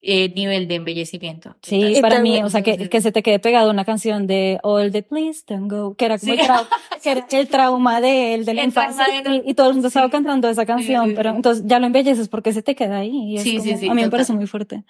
eh, 0.03 0.33
nivel 0.35 0.67
de 0.69 0.77
embellecimiento. 0.77 1.57
sí, 1.63 1.99
para 2.01 2.17
también- 2.17 2.37
mí, 2.37 2.43
o 2.43 2.51
sea, 2.51 2.63
que, 2.63 2.89
que 2.89 3.01
se 3.03 3.13
te 3.13 3.23
quede 3.23 3.39
pegado 3.39 3.71
una 3.71 3.85
canción 3.85 4.27
de 4.27 4.59
All 4.63 4.91
the 4.93 5.03
Please 5.03 5.43
Don't 5.47 5.71
Go, 5.71 5.95
que 5.95 6.07
era 6.07 6.19
como 6.19 6.33
Sí. 6.35 6.41
el, 6.41 6.47
trau- 6.47 6.67
que 7.03 7.11
era 7.11 7.27
el 7.41 7.49
trauma 7.49 8.01
de 8.01 8.35
él, 8.35 8.45
de 8.45 8.55
la 8.55 8.65
infancia, 8.65 9.05
y, 9.45 9.51
y 9.51 9.55
todo 9.55 9.69
el 9.69 9.75
mundo 9.75 9.89
estaba 9.89 10.07
Sí. 10.07 10.13
cantando 10.13 10.49
esa 10.49 10.65
canción, 10.67 11.11
sí, 11.11 11.15
pero 11.17 11.31
sí. 11.31 11.37
entonces 11.37 11.65
ya 11.67 11.79
lo 11.79 11.87
embelleces 11.87 12.29
porque 12.29 12.53
se 12.53 12.63
te 12.63 12.75
queda 12.75 12.99
ahí. 12.99 13.11
Y 13.33 13.37
es 13.37 13.43
Sí, 13.43 13.61
sí, 13.61 13.69
como- 13.69 13.79
sí, 13.81 13.89
a 13.89 13.95
mí 13.95 14.03
me 14.03 14.11
parece 14.11 14.33
muy 14.33 14.47
fuerte. 14.47 14.85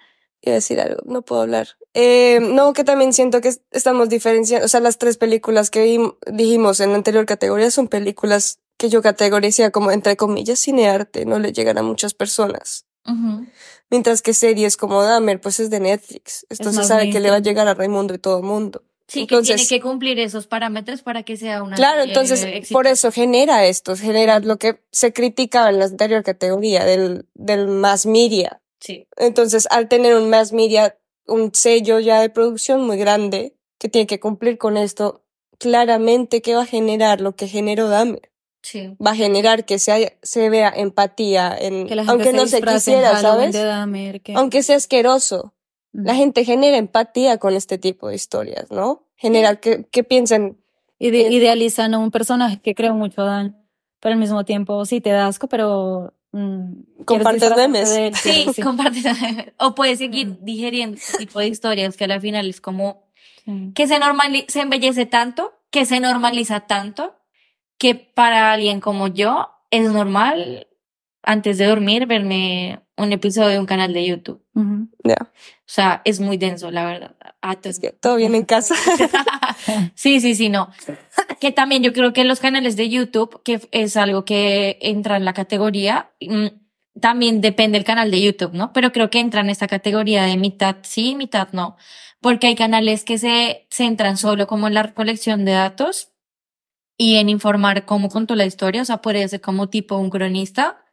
A 0.47 0.51
decir 0.53 0.81
algo, 0.81 1.03
no 1.05 1.21
puedo 1.23 1.43
hablar. 1.43 1.69
Eh, 1.93 2.39
no, 2.41 2.73
que 2.73 2.83
también 2.85 3.13
siento 3.13 3.41
que 3.43 3.49
es- 3.49 3.61
estamos 3.73 4.09
diferenciando, 4.09 4.65
o 4.65 4.69
sea, 4.69 4.81
las 4.81 4.97
tres 4.97 5.19
películas 5.19 5.71
que 5.71 5.99
dijimos 6.33 6.81
en 6.81 6.91
la 6.91 6.97
anterior 6.97 7.27
categoría 7.27 7.71
son 7.71 7.89
películas 7.89 8.59
que 8.79 8.89
yo 8.89 9.03
categoricé 9.03 9.71
como, 9.71 9.91
entre 9.91 10.17
comillas, 10.17 10.59
cinearte, 10.61 11.27
no 11.27 11.39
le 11.39 11.53
llegan 11.53 11.77
a 11.77 11.83
muchas 11.83 12.15
personas. 12.15 12.87
Ujú. 13.07 13.47
Mientras 13.91 14.23
que 14.23 14.35
series 14.35 14.77
como 14.77 15.03
Dahmer, 15.03 15.41
pues 15.41 15.61
es 15.61 15.69
de 15.69 15.81
Netflix. 15.81 16.47
Esto 16.49 16.69
Es 16.69 16.75
se 16.75 16.81
más 16.81 16.89
sabe 16.89 17.11
que 17.11 17.21
le 17.21 17.31
va 17.31 17.37
a 17.37 17.41
llegar 17.41 17.67
a 17.69 17.75
Raimundo 17.75 18.15
y 18.15 18.19
todo 18.19 18.39
el 18.39 18.45
mundo. 18.45 18.83
Sí, 19.09 19.23
Entonces- 19.23 19.57
que 19.57 19.67
tiene 19.67 19.69
que 19.69 19.83
cumplir 19.89 20.19
esos 20.21 20.47
parámetros 20.47 21.03
para 21.03 21.25
que 21.25 21.37
sea 21.37 21.65
una 21.65 21.75
Claro, 21.75 22.03
entonces 22.03 22.47
por 22.71 22.87
eso 22.87 23.11
genera 23.11 23.67
esto, 23.67 23.97
genera 23.97 24.39
lo 24.39 24.57
que 24.57 24.81
se 24.93 25.13
criticaba 25.13 25.71
en 25.71 25.81
la 25.81 25.87
anterior 25.87 26.23
categoría 26.23 26.85
del, 26.85 27.27
del 27.35 27.67
mass 27.67 28.07
media. 28.07 28.63
Sí. 28.79 29.09
Entonces, 29.17 29.67
al 29.71 29.89
tener 29.89 30.15
un 30.15 30.31
mass 30.31 30.53
media, 30.53 30.97
un 31.27 31.53
sello 31.53 31.99
ya 31.99 32.21
de 32.21 32.31
producción 32.31 32.87
muy 32.87 32.97
grande 32.99 33.57
que 33.79 33.89
tiene 33.89 34.07
que 34.07 34.21
cumplir 34.21 34.59
con 34.59 34.77
esto, 34.77 35.25
claramente 35.59 36.41
que 36.41 36.55
va 36.55 36.63
a 36.63 36.67
generar 36.67 37.21
lo 37.21 37.35
que 37.35 37.49
generó 37.49 37.89
Dahmer. 37.89 38.30
Sí. 38.63 38.95
Va 39.05 39.13
a 39.13 39.15
generar 39.15 39.65
que 39.65 39.79
se, 39.79 40.19
se 40.23 40.51
vea 40.51 40.73
empatía 40.77 41.57
en, 41.59 41.87
Que 41.87 41.95
la 41.95 42.03
gente 42.03 42.11
aunque 42.13 42.31
se 42.31 42.37
no 42.37 42.47
se 42.47 42.59
en 42.59 42.65
quisiera, 42.65 43.19
¿sabes? 43.21 43.53
Dahmer, 43.55 44.21
que- 44.21 44.35
Aunque 44.35 44.63
sea 44.63 44.77
asqueroso. 44.77 45.55
La 45.93 46.15
gente 46.15 46.45
genera 46.45 46.77
empatía 46.77 47.39
con 47.39 47.55
este 47.55 47.79
tipo 47.79 48.09
de 48.09 48.15
historias, 48.15 48.71
¿no? 48.71 49.07
Genera 49.17 49.57
que, 49.57 49.85
que 49.91 50.05
piensen, 50.05 50.59
Ide- 50.99 51.27
Eh, 51.29 51.33
idealizan 51.33 51.95
a 51.95 51.99
un 51.99 52.11
personaje 52.11 52.61
que 52.61 52.75
creo 52.75 52.95
mucho 52.95 53.25
daño, 53.25 53.55
pero 54.01 54.13
al 54.13 54.19
mismo 54.21 54.45
tiempo 54.45 54.85
sí 54.85 55.01
te 55.01 55.09
da 55.11 55.27
asco, 55.27 55.49
pero 55.49 56.13
mm, 56.33 57.05
Compartes 57.07 57.57
memes. 57.57 57.89
de 57.91 58.07
él, 58.09 58.15
Sí, 58.23 58.47
sí. 58.55 58.61
comparte. 58.63 59.01
O 59.59 59.75
puedes 59.75 59.99
seguir 59.99 60.37
digeriendo 60.43 60.97
este 60.99 61.17
tipo 61.19 61.39
de 61.41 61.49
historias 61.49 61.97
que 61.97 62.05
al 62.05 62.21
final 62.21 62.49
es 62.51 62.61
como 62.61 63.09
Sí. 63.47 63.73
que 63.75 63.87
se 63.89 63.99
normaliza, 63.99 64.47
se 64.51 64.61
embellece 64.61 65.07
tanto, 65.07 65.55
que 65.71 65.87
se 65.87 65.99
normaliza 66.01 66.61
tanto, 66.61 67.15
que 67.81 67.95
para 67.95 68.53
alguien 68.53 68.79
como 68.79 69.09
yo 69.09 69.49
es 69.71 69.91
normal 69.91 70.69
antes 71.23 71.57
de 71.57 71.65
dormir 71.65 72.05
verme 72.07 72.81
un 72.99 73.11
episodio 73.13 73.49
de 73.49 73.59
un 73.59 73.65
canal 73.65 73.95
de 73.95 74.07
YouTube. 74.07 74.45
Ya, 75.03 75.17
O 75.23 75.27
sea, 75.65 76.03
es 76.05 76.21
muy 76.21 76.37
denso, 76.37 76.71
la 76.71 76.85
verdad. 76.85 77.17
Ah, 77.41 77.57
es 77.63 77.81
que 77.81 77.93
todo 77.93 78.17
bien 78.17 78.35
en 78.37 78.45
casa. 78.45 78.75
Sí, 79.95 80.21
sí, 80.21 80.35
sí, 80.35 80.49
no. 80.49 80.71
Que 81.39 81.53
también 81.53 81.83
yo 81.83 81.93
creo 81.93 82.15
que 82.15 82.25
los 82.25 82.41
canales 82.41 82.77
de 82.77 82.89
YouTube, 82.89 83.43
que 83.43 83.61
es 83.73 83.97
algo 83.97 84.25
que 84.25 84.79
entra 84.81 85.17
en 85.17 85.25
la 85.27 85.35
categoría, 85.35 86.11
mm, 86.21 86.47
también 86.99 87.41
depende 87.43 87.77
del 87.79 87.85
canal 87.85 88.11
de 88.11 88.23
YouTube, 88.23 88.53
¿no? 88.55 88.73
Pero 88.73 88.91
creo 88.91 89.11
que 89.11 89.21
entra 89.21 89.43
en 89.43 89.51
esta 89.51 89.69
categoría 89.69 90.25
de 90.25 90.37
mitad 90.37 90.77
sí, 90.83 91.15
mitad 91.15 91.49
no. 91.53 91.77
Porque 92.21 92.47
hay 92.47 92.55
canales 92.55 93.05
que 93.05 93.19
se 93.19 93.67
centran 93.71 94.17
solo 94.17 94.47
como 94.47 94.67
en 94.69 94.75
la 94.75 94.83
recolección 94.83 95.45
de 95.45 95.53
datos 95.53 96.10
y 97.01 97.17
en 97.17 97.31
informar 97.31 97.87
cómo 97.87 98.11
contó 98.11 98.35
la 98.35 98.45
historia, 98.45 98.83
o 98.83 98.85
sea, 98.85 98.99
puede 98.99 99.27
ser 99.27 99.41
como 99.41 99.71
tipo 99.71 99.97
un 99.97 100.11
cronista. 100.11 100.85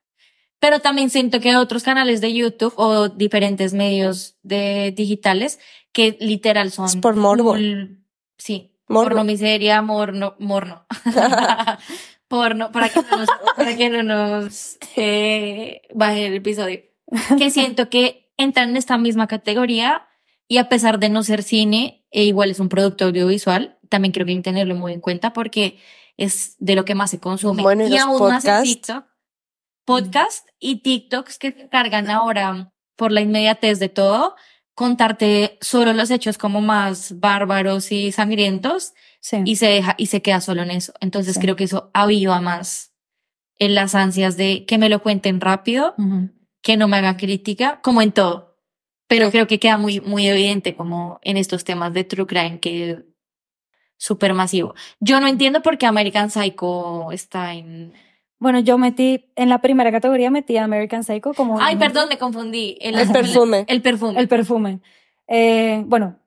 Pero 0.57 0.79
también 0.79 1.09
siento 1.09 1.41
que 1.41 1.57
otros 1.57 1.83
canales 1.83 2.21
de 2.21 2.33
YouTube 2.33 2.73
o 2.77 3.09
diferentes 3.09 3.73
medios 3.73 4.37
de 4.41 4.93
digitales 4.95 5.59
que 5.91 6.15
literal 6.21 6.71
son 6.71 6.85
Es 6.85 6.95
por 6.95 7.17
morbo. 7.17 7.57
sí, 8.37 8.73
Morbo. 8.87 9.09
porno 9.09 9.25
miseria, 9.25 9.81
morno, 9.81 10.35
morno. 10.39 10.85
porno, 12.29 12.71
para 12.71 12.87
que 12.87 13.01
no 13.01 13.17
nos, 13.17 13.29
para 13.57 13.75
que 13.75 13.89
no 13.89 14.03
nos 14.03 14.77
eh, 14.95 15.81
baje 15.93 16.27
el 16.27 16.35
episodio. 16.35 16.83
Que 17.37 17.51
siento 17.51 17.89
que 17.89 18.31
entran 18.37 18.69
en 18.69 18.77
esta 18.77 18.97
misma 18.97 19.27
categoría 19.27 20.07
y 20.47 20.57
a 20.59 20.69
pesar 20.69 20.99
de 20.99 21.09
no 21.09 21.23
ser 21.23 21.43
cine, 21.43 22.05
e 22.11 22.23
igual 22.23 22.49
es 22.49 22.61
un 22.61 22.69
producto 22.69 23.03
audiovisual, 23.03 23.76
también 23.89 24.11
creo 24.11 24.25
que 24.25 24.31
hay 24.33 24.37
que 24.37 24.43
tenerlo 24.43 24.75
muy 24.75 24.93
en 24.93 25.01
cuenta 25.01 25.33
porque 25.33 25.79
es 26.17 26.55
de 26.59 26.75
lo 26.75 26.85
que 26.85 26.95
más 26.95 27.11
se 27.11 27.19
consume. 27.19 27.61
Bueno, 27.63 27.87
y 27.87 27.97
aún 27.97 28.19
más 28.29 28.45
en. 28.45 28.63
TikTok. 28.63 29.05
Podcast 29.85 30.47
y 30.59 30.81
TikToks 30.81 31.37
que 31.39 31.51
se 31.53 31.69
cargan 31.69 32.09
ahora 32.09 32.73
por 32.97 33.11
la 33.11 33.21
inmediatez 33.21 33.79
de 33.79 33.87
todo, 33.89 34.35
contarte 34.73 35.57
solo 35.61 35.93
los 35.93 36.11
hechos 36.11 36.37
como 36.37 36.59
más 36.61 37.19
bárbaros 37.19 37.91
y 37.91 38.11
sangrientos 38.11 38.93
Sí. 39.19 39.37
y 39.45 39.55
se 39.55 39.67
deja 39.67 39.95
y 39.97 40.07
se 40.07 40.21
queda 40.21 40.41
solo 40.41 40.61
en 40.63 40.71
eso. 40.71 40.93
Entonces 40.99 41.35
Sí. 41.35 41.39
creo 41.41 41.55
que 41.55 41.63
eso 41.65 41.89
aviva 41.93 42.39
más 42.41 42.93
en 43.59 43.75
las 43.75 43.95
ansias 43.95 44.37
de 44.37 44.65
que 44.65 44.77
me 44.77 44.89
lo 44.89 45.01
cuenten 45.01 45.41
rápido, 45.41 45.95
que 46.61 46.77
no 46.77 46.87
me 46.87 46.97
hagan 46.97 47.15
crítica, 47.15 47.79
como 47.81 48.01
en 48.01 48.11
todo. 48.11 48.57
Pero 49.07 49.31
creo 49.31 49.47
que 49.47 49.59
queda 49.59 49.77
muy, 49.77 50.01
muy 50.01 50.27
evidente 50.27 50.75
como 50.75 51.19
en 51.23 51.37
estos 51.37 51.63
temas 51.63 51.93
de 51.93 52.03
true 52.03 52.27
crime 52.27 52.59
que 52.59 53.05
súper 53.97 54.33
masivo. 54.33 54.73
Yo 54.99 55.19
no 55.19 55.27
entiendo 55.27 55.61
por 55.61 55.77
qué 55.77 55.85
American 55.85 56.29
Psycho 56.29 57.11
está 57.11 57.53
en... 57.53 57.93
Bueno, 58.39 58.59
yo 58.59 58.77
metí, 58.77 59.25
en 59.35 59.49
la 59.49 59.61
primera 59.61 59.91
categoría 59.91 60.29
metí 60.29 60.57
a 60.57 60.63
American 60.63 61.03
Psycho 61.03 61.33
como... 61.33 61.59
Ay, 61.59 61.73
un- 61.73 61.79
perdón, 61.79 62.07
me 62.07 62.17
confundí. 62.19 62.77
El 62.79 62.95
perfume. 63.11 63.65
El 63.67 63.81
perfume. 63.81 64.19
El 64.19 64.27
perfume. 64.27 64.79
Eh, 65.27 65.83
bueno, 65.87 66.17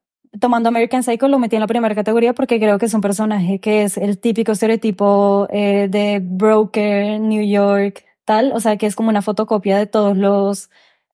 tomando 0.40 0.68
American 0.68 1.02
Psycho 1.04 1.28
lo 1.28 1.38
metí 1.38 1.54
en 1.56 1.60
la 1.60 1.68
primera 1.68 1.94
categoría 1.94 2.34
porque 2.34 2.58
creo 2.58 2.78
que 2.78 2.86
es 2.86 2.94
un 2.94 3.00
personaje 3.00 3.60
que 3.60 3.84
es 3.84 3.96
el 3.96 4.18
típico 4.18 4.52
estereotipo 4.52 5.46
eh, 5.50 5.86
de 5.88 6.20
broker, 6.20 7.20
New 7.20 7.44
York, 7.48 8.04
tal. 8.24 8.52
O 8.54 8.60
sea, 8.60 8.76
que 8.76 8.86
es 8.86 8.96
como 8.96 9.08
una 9.08 9.22
fotocopia 9.22 9.78
de 9.78 9.86
todos 9.86 10.16
los 10.16 10.68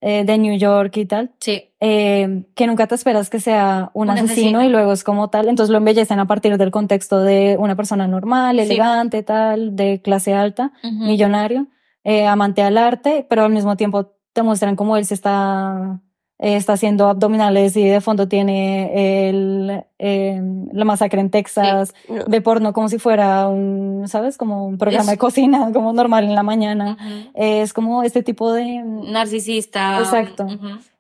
eh, 0.08 0.24
de 0.24 0.38
New 0.38 0.56
York 0.56 0.96
y 0.98 1.06
tal. 1.06 1.32
Sí. 1.40 1.64
eh, 1.80 2.44
que 2.54 2.66
nunca 2.66 2.86
te 2.86 2.94
esperas 2.94 3.28
que 3.28 3.40
sea 3.40 3.90
un, 3.92 4.08
Un 4.08 4.10
asesino, 4.10 4.32
asesino. 4.58 4.62
y 4.64 4.68
luego 4.68 4.92
es 4.92 5.02
como 5.04 5.28
tal, 5.30 5.48
entonces 5.48 5.70
lo 5.70 5.78
embellecen 5.78 6.18
a 6.20 6.26
partir 6.26 6.56
del 6.58 6.70
contexto 6.70 7.20
de 7.22 7.56
una 7.58 7.74
persona 7.76 8.06
normal, 8.06 8.56
Sí. 8.56 8.62
elegante, 8.62 9.22
tal, 9.22 9.74
de 9.76 10.00
clase 10.00 10.32
alta, 10.34 10.72
millonario, 10.82 11.66
eh, 12.04 12.26
amante 12.26 12.62
al 12.62 12.78
arte, 12.78 13.26
pero 13.28 13.44
al 13.44 13.52
mismo 13.52 13.76
tiempo 13.76 14.12
te 14.32 14.42
muestran 14.42 14.76
cómo 14.76 14.96
él 14.96 15.04
se 15.06 15.14
está 15.14 16.00
eh, 16.38 16.56
está 16.56 16.74
haciendo 16.74 17.08
abdominales 17.08 17.76
y 17.76 17.84
de 17.84 18.00
fondo 18.00 18.28
tiene 18.28 19.28
el, 19.28 19.84
eh, 19.98 20.40
la 20.72 20.84
masacre 20.84 21.20
en 21.20 21.30
Texas, 21.30 21.94
No. 22.08 22.24
ve 22.28 22.40
porno 22.42 22.72
como 22.72 22.88
si 22.88 22.98
fuera 22.98 23.48
un, 23.48 24.04
¿sabes? 24.06 24.36
Como 24.36 24.66
un 24.66 24.76
programa 24.78 25.04
Es- 25.04 25.10
de 25.12 25.18
cocina, 25.18 25.70
como 25.72 25.92
normal 25.92 26.24
en 26.24 26.34
la 26.34 26.42
mañana. 26.42 26.98
Es 27.34 27.72
como 27.72 28.02
este 28.02 28.22
tipo 28.22 28.52
de... 28.52 28.82
Narcisista. 28.84 29.98
Exacto. 29.98 30.46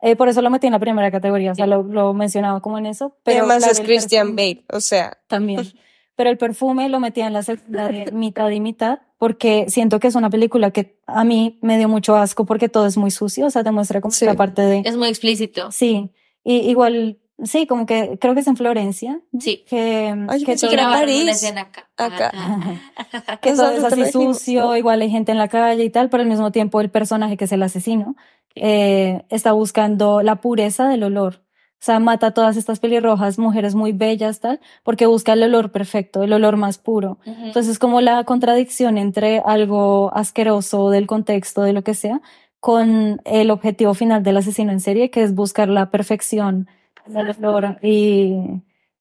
eh, 0.02 0.16
por 0.16 0.28
eso 0.28 0.42
lo 0.42 0.50
metí 0.50 0.66
en 0.66 0.72
la 0.72 0.78
primera 0.78 1.10
categoría, 1.10 1.52
o 1.52 1.54
sea, 1.54 1.66
lo, 1.66 1.82
lo 1.82 2.14
mencionaba 2.14 2.60
como 2.60 2.78
en 2.78 2.86
eso. 2.86 3.16
Pero 3.22 3.40
además 3.44 3.66
es 3.66 3.80
Christian 3.80 4.28
perfume- 4.28 4.36
Bale, 4.36 4.64
o 4.72 4.80
sea, 4.80 5.18
también. 5.28 5.62
Pero 6.16 6.30
el 6.30 6.38
perfume 6.38 6.88
lo 6.88 6.98
metía 6.98 7.26
en 7.26 7.34
la 7.34 7.42
segunda 7.42 7.90
mitad 8.12 8.48
y 8.48 8.60
mitad 8.60 9.00
porque 9.18 9.66
siento 9.68 9.98
que 10.00 10.08
es 10.08 10.14
una 10.14 10.30
película 10.30 10.70
que 10.70 10.98
a 11.06 11.24
mí 11.24 11.58
me 11.62 11.78
dio 11.78 11.88
mucho 11.88 12.16
asco 12.16 12.44
porque 12.44 12.68
todo 12.68 12.86
es 12.86 12.96
muy 12.96 13.10
sucio, 13.10 13.46
o 13.46 13.50
sea, 13.50 13.64
te 13.64 13.70
muestra 13.70 14.00
como 14.00 14.12
Sí. 14.12 14.24
la 14.26 14.34
parte 14.34 14.62
de... 14.62 14.82
Es 14.84 14.96
muy 14.96 15.08
explícito. 15.08 15.70
Sí, 15.72 16.10
y 16.44 16.56
igual, 16.70 17.18
sí, 17.42 17.66
como 17.66 17.86
que 17.86 18.18
creo 18.20 18.34
que 18.34 18.40
es 18.40 18.46
en 18.46 18.56
Florencia. 18.56 19.20
Sí. 19.38 19.64
Que, 19.68 20.14
Ay, 20.28 20.44
que 20.44 20.56
todo, 20.56 20.68
que 20.68 20.74
era 20.74 20.82
Grabaron 20.84 21.06
París. 21.08 21.22
una 21.22 21.32
escena 21.32 21.60
acá. 21.62 21.88
Acá. 21.96 22.30
Ajá. 22.34 23.36
que 23.40 23.52
todo 23.52 23.70
es 23.70 23.84
así 23.84 24.12
sucio, 24.12 24.76
igual 24.76 25.00
hay 25.00 25.10
gente 25.10 25.32
en 25.32 25.38
la 25.38 25.48
calle 25.48 25.82
y 25.84 25.90
tal, 25.90 26.10
pero 26.10 26.22
al 26.22 26.28
mismo 26.28 26.52
tiempo 26.52 26.80
el 26.80 26.90
personaje 26.90 27.36
que 27.36 27.44
es 27.46 27.52
el 27.52 27.62
asesino 27.62 28.16
eh, 28.54 29.24
está 29.30 29.52
buscando 29.52 30.22
la 30.22 30.40
pureza 30.40 30.88
del 30.88 31.02
olor. 31.04 31.42
O 31.78 31.84
sea, 31.86 32.00
mata 32.00 32.28
a 32.28 32.30
todas 32.34 32.56
estas 32.56 32.80
pelirrojas, 32.80 33.38
mujeres 33.38 33.74
muy 33.74 33.92
bellas, 33.92 34.40
tal, 34.40 34.60
porque 34.82 35.06
busca 35.06 35.34
el 35.34 35.42
olor 35.42 35.70
perfecto, 35.72 36.22
el 36.22 36.32
olor 36.32 36.56
más 36.56 36.78
puro. 36.78 37.18
Ujú. 37.26 37.46
Entonces, 37.46 37.72
es 37.72 37.78
como 37.78 38.00
la 38.00 38.24
contradicción 38.24 38.96
entre 38.98 39.40
algo 39.44 40.10
asqueroso 40.14 40.90
del 40.90 41.06
contexto, 41.06 41.62
de 41.62 41.72
lo 41.74 41.82
que 41.84 41.94
sea, 41.94 42.20
con 42.60 43.20
el 43.24 43.50
objetivo 43.50 43.94
final 43.94 44.22
del 44.22 44.38
asesino 44.38 44.72
en 44.72 44.80
serie, 44.80 45.10
que 45.10 45.22
es 45.22 45.34
buscar 45.34 45.68
la 45.68 45.90
perfección 45.90 46.66
del 47.06 47.30
olor 47.44 47.78
y, 47.82 48.34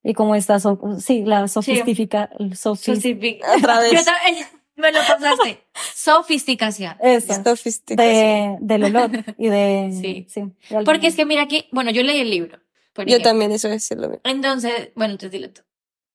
y 0.03 0.13
como 0.13 0.35
esta, 0.35 0.59
so- 0.59 0.79
sí, 0.99 1.23
la 1.25 1.47
sofistifica, 1.47 2.29
sofis- 2.51 3.01
Sofistic- 3.01 3.41
Otra 3.57 3.79
vez. 3.79 4.05
También- 4.05 4.45
me 4.75 4.91
lo 4.91 4.99
pasaste. 4.99 5.61
Sofisticación. 5.93 6.95
eso, 7.01 7.33
sofisticación. 7.43 7.97
de, 8.13 8.57
del 8.61 8.83
olor 8.83 9.09
y 9.37 9.47
de, 9.47 9.89
Sí. 9.99 10.25
sí. 10.29 10.41
de 10.69 10.83
Porque 10.83 11.07
es 11.07 11.15
que 11.15 11.25
mira 11.25 11.41
aquí, 11.43 11.65
bueno, 11.71 11.91
yo 11.91 12.03
leí 12.03 12.19
el 12.19 12.29
libro. 12.29 12.59
Por 12.95 13.05
Yo 13.05 13.17
ejemplo. 13.17 13.29
también, 13.29 13.51
eso 13.51 13.67
es 13.67 13.91
lo 13.91 14.07
mismo. 14.09 14.21
Entonces, 14.23 14.89
bueno, 14.95 15.11
entonces 15.11 15.31
dile 15.31 15.49
tú. 15.49 15.61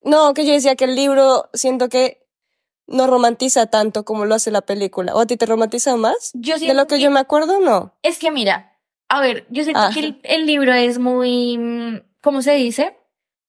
No, 0.02 0.34
que 0.34 0.44
yo 0.44 0.52
decía 0.52 0.74
que 0.74 0.86
el 0.86 0.96
libro 0.96 1.48
siento 1.52 1.88
que 1.88 2.26
no 2.88 3.06
romantiza 3.06 3.66
tanto 3.66 4.04
como 4.04 4.24
lo 4.24 4.34
hace 4.34 4.50
la 4.50 4.62
película. 4.62 5.14
¿O 5.14 5.20
a 5.20 5.26
ti 5.26 5.36
te 5.36 5.46
romantiza 5.46 5.94
más? 5.96 6.32
Yo 6.34 6.58
De 6.58 6.74
lo 6.74 6.86
que 6.88 6.98
yo 6.98 7.10
me 7.12 7.20
acuerdo, 7.20 7.60
no. 7.60 7.94
Es 8.02 8.18
que 8.18 8.30
mira, 8.32 8.76
a 9.08 9.20
ver, 9.20 9.46
yo 9.50 9.62
siento 9.62 9.80
Ah. 9.80 9.90
que 9.94 10.00
el, 10.00 10.20
el 10.24 10.46
libro 10.46 10.72
es 10.72 10.98
muy, 10.98 12.02
¿cómo 12.22 12.42
se 12.42 12.54
dice? 12.54 12.96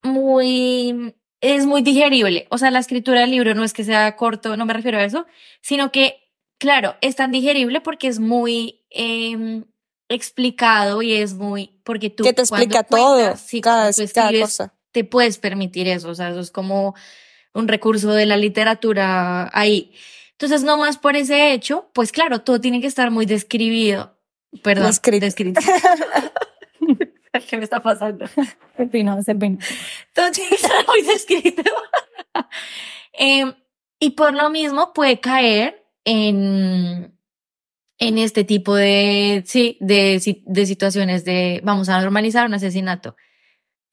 Muy, 0.02 1.14
es 1.40 1.66
muy 1.66 1.82
digerible. 1.82 2.46
O 2.50 2.58
sea, 2.58 2.70
la 2.70 2.78
escritura 2.80 3.20
del 3.22 3.30
libro 3.30 3.54
no 3.54 3.64
es 3.64 3.72
que 3.72 3.82
sea 3.84 4.14
corto, 4.16 4.56
no 4.56 4.66
me 4.66 4.74
refiero 4.74 4.98
a 4.98 5.04
eso, 5.04 5.26
sino 5.60 5.90
que, 5.90 6.30
claro, 6.58 6.94
es 7.00 7.16
tan 7.16 7.32
digerible 7.32 7.80
porque 7.80 8.08
es 8.08 8.20
muy 8.20 8.84
em, 8.90 9.64
explicado 10.12 11.02
y 11.02 11.14
es 11.14 11.34
muy, 11.34 11.78
porque 11.84 12.10
tú 12.10 12.24
Que 12.24 12.32
te 12.32 12.46
cuando 12.46 12.64
explica 12.64 12.84
todo, 12.84 13.16
cuentas, 13.16 13.40
sí, 13.40 13.60
cada, 13.60 13.90
cosa. 14.40 14.74
te 14.92 15.04
puedes 15.04 15.38
permitir 15.38 15.88
eso, 15.88 16.10
o 16.10 16.14
sea, 16.14 16.30
eso 16.30 16.40
es 16.40 16.50
como 16.50 16.94
un 17.54 17.68
recurso 17.68 18.12
de 18.12 18.26
la 18.26 18.36
literatura 18.36 19.50
ahí. 19.52 19.92
Entonces, 20.32 20.64
no 20.64 20.76
más 20.76 20.98
por 20.98 21.16
ese 21.16 21.52
hecho, 21.52 21.90
pues 21.92 22.10
claro, 22.12 22.40
todo 22.40 22.60
tiene 22.60 22.80
que 22.80 22.86
estar 22.86 23.10
muy 23.10 23.26
describido. 23.26 24.18
Perdón, 24.62 24.86
Descrito. 24.88 25.24
descrito. 25.24 25.60
¿Qué 27.48 27.56
me 27.56 27.64
está 27.64 27.80
pasando? 27.80 28.26
El 28.76 28.88
pino, 28.88 29.18
es 29.18 29.28
el 29.28 29.38
pino. 29.38 29.58
Todo 30.12 30.30
tiene 30.30 30.50
que 30.50 30.56
estar 30.56 30.86
muy 30.86 31.02
descrito. 31.02 31.62
Em, 33.14 33.52
y 34.00 34.10
por 34.10 34.32
lo 34.32 34.48
mismo 34.48 34.94
puede 34.94 35.20
caer 35.20 35.84
en, 36.04 37.14
en 38.06 38.18
este 38.18 38.44
tipo 38.44 38.74
de, 38.74 39.42
sí, 39.46 39.76
de, 39.80 40.20
de 40.46 40.66
situaciones 40.66 41.24
de 41.24 41.60
vamos 41.64 41.88
a 41.88 42.00
normalizar 42.00 42.46
un 42.46 42.54
asesinato. 42.54 43.16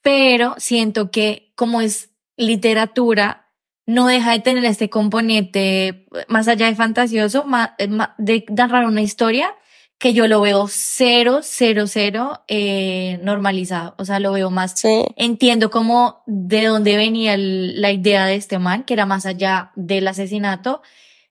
Pero 0.01 0.55
siento 0.57 1.11
que 1.11 1.51
como 1.55 1.81
es 1.81 2.11
literatura, 2.37 3.47
no 3.85 4.07
deja 4.07 4.31
de 4.31 4.39
tener 4.39 4.63
este 4.65 4.89
componente 4.89 6.05
más 6.27 6.47
allá 6.47 6.67
de 6.67 6.75
fantasioso, 6.75 7.43
ma- 7.45 7.75
eh, 7.79 7.89
de 8.17 8.45
narrar 8.49 8.85
una 8.85 9.01
historia 9.01 9.55
que 9.97 10.13
yo 10.13 10.27
lo 10.27 10.39
veo 10.39 10.67
cero, 10.69 11.39
cero, 11.43 11.85
cero 11.87 12.43
eh, 12.47 13.19
normalizado. 13.23 13.95
O 13.97 14.05
sea, 14.05 14.19
lo 14.19 14.31
veo 14.31 14.49
más 14.49 14.79
Sí. 14.79 15.03
entiendo 15.17 15.69
cómo 15.69 16.23
de 16.25 16.65
dónde 16.67 16.95
venía 16.95 17.33
el- 17.33 17.81
la 17.81 17.91
idea 17.91 18.25
de 18.25 18.35
este 18.35 18.59
man, 18.59 18.83
que 18.83 18.93
era 18.93 19.05
más 19.05 19.25
allá 19.25 19.71
del 19.75 20.07
asesinato. 20.07 20.81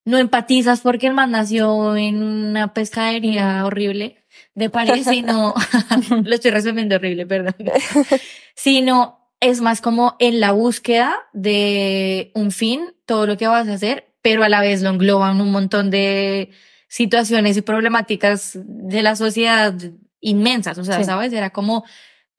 No 0.09 0.17
empatizas 0.17 0.81
porque 0.81 1.07
el 1.07 1.13
man 1.13 1.33
nació 1.33 1.95
en 1.95 2.23
una 2.23 2.73
pescadería 2.73 3.65
horrible 3.67 4.25
de 4.55 4.71
París, 4.77 5.07
sino, 5.07 5.53
lo 6.25 6.35
estoy 6.35 6.51
resumiendo 6.51 6.97
horrible, 6.97 7.27
perdón, 7.27 7.55
sino 8.55 9.29
es 9.41 9.61
más 9.61 9.83
como 9.83 10.17
en 10.19 10.41
la 10.41 10.53
búsqueda 10.53 11.15
de 11.35 12.33
un 12.35 12.53
fin, 12.53 12.95
todo 13.05 13.27
lo 13.27 13.37
que 13.37 13.47
vas 13.49 13.69
a 13.69 13.75
hacer, 13.75 14.09
pero 14.23 14.43
a 14.45 14.49
la 14.49 14.63
vez 14.63 14.81
lo 14.81 14.89
engloban 14.89 15.43
un 15.43 15.53
montón 15.53 15.91
de 15.91 16.51
situaciones 16.89 17.59
y 17.59 17.63
problemáticas 17.63 18.53
de 18.65 19.03
la 19.03 19.15
sociedad 19.15 19.75
inmensas, 20.21 20.79
o 20.79 20.85
sea, 20.85 20.97
Sí. 20.99 21.05
¿sabes? 21.05 21.35
Era 21.35 21.51
como 21.51 21.85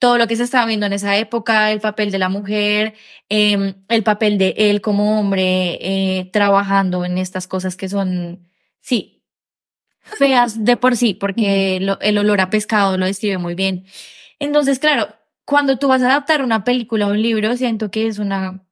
todo 0.00 0.18
lo 0.18 0.26
que 0.28 0.36
se 0.36 0.44
estaba 0.44 0.66
viendo 0.66 0.86
en 0.86 0.94
esa 0.94 1.16
época, 1.18 1.72
el 1.72 1.80
papel 1.80 2.10
de 2.12 2.18
la 2.20 2.30
mujer, 2.30 2.94
eh, 3.30 3.76
el 3.88 4.02
papel 4.04 4.38
de 4.38 4.54
él 4.58 4.80
como 4.82 5.20
hombre, 5.20 5.78
eh, 6.20 6.30
trabajando 6.32 7.04
en 7.06 7.18
estas 7.18 7.48
cosas 7.48 7.76
que 7.76 7.88
son, 7.90 8.48
sí, 8.80 9.24
feas 10.02 10.64
de 10.64 10.76
por 10.76 10.96
sí, 10.96 11.14
porque 11.14 11.78
lo- 11.80 12.00
el 12.00 12.18
olor 12.18 12.40
a 12.40 12.50
pescado 12.50 12.96
lo 12.98 13.06
describe 13.06 13.38
muy 13.38 13.54
bien. 13.54 13.84
Entonces, 14.40 14.78
claro, 14.78 15.08
cuando 15.44 15.78
tú 15.78 15.88
vas 15.88 16.02
a 16.02 16.06
adaptar 16.10 16.42
una 16.42 16.64
película 16.64 17.06
o 17.08 17.10
un 17.12 17.22
libro, 17.22 17.56
siento 17.56 17.90
que 17.90 18.06
es 18.06 18.18
una, 18.18 18.64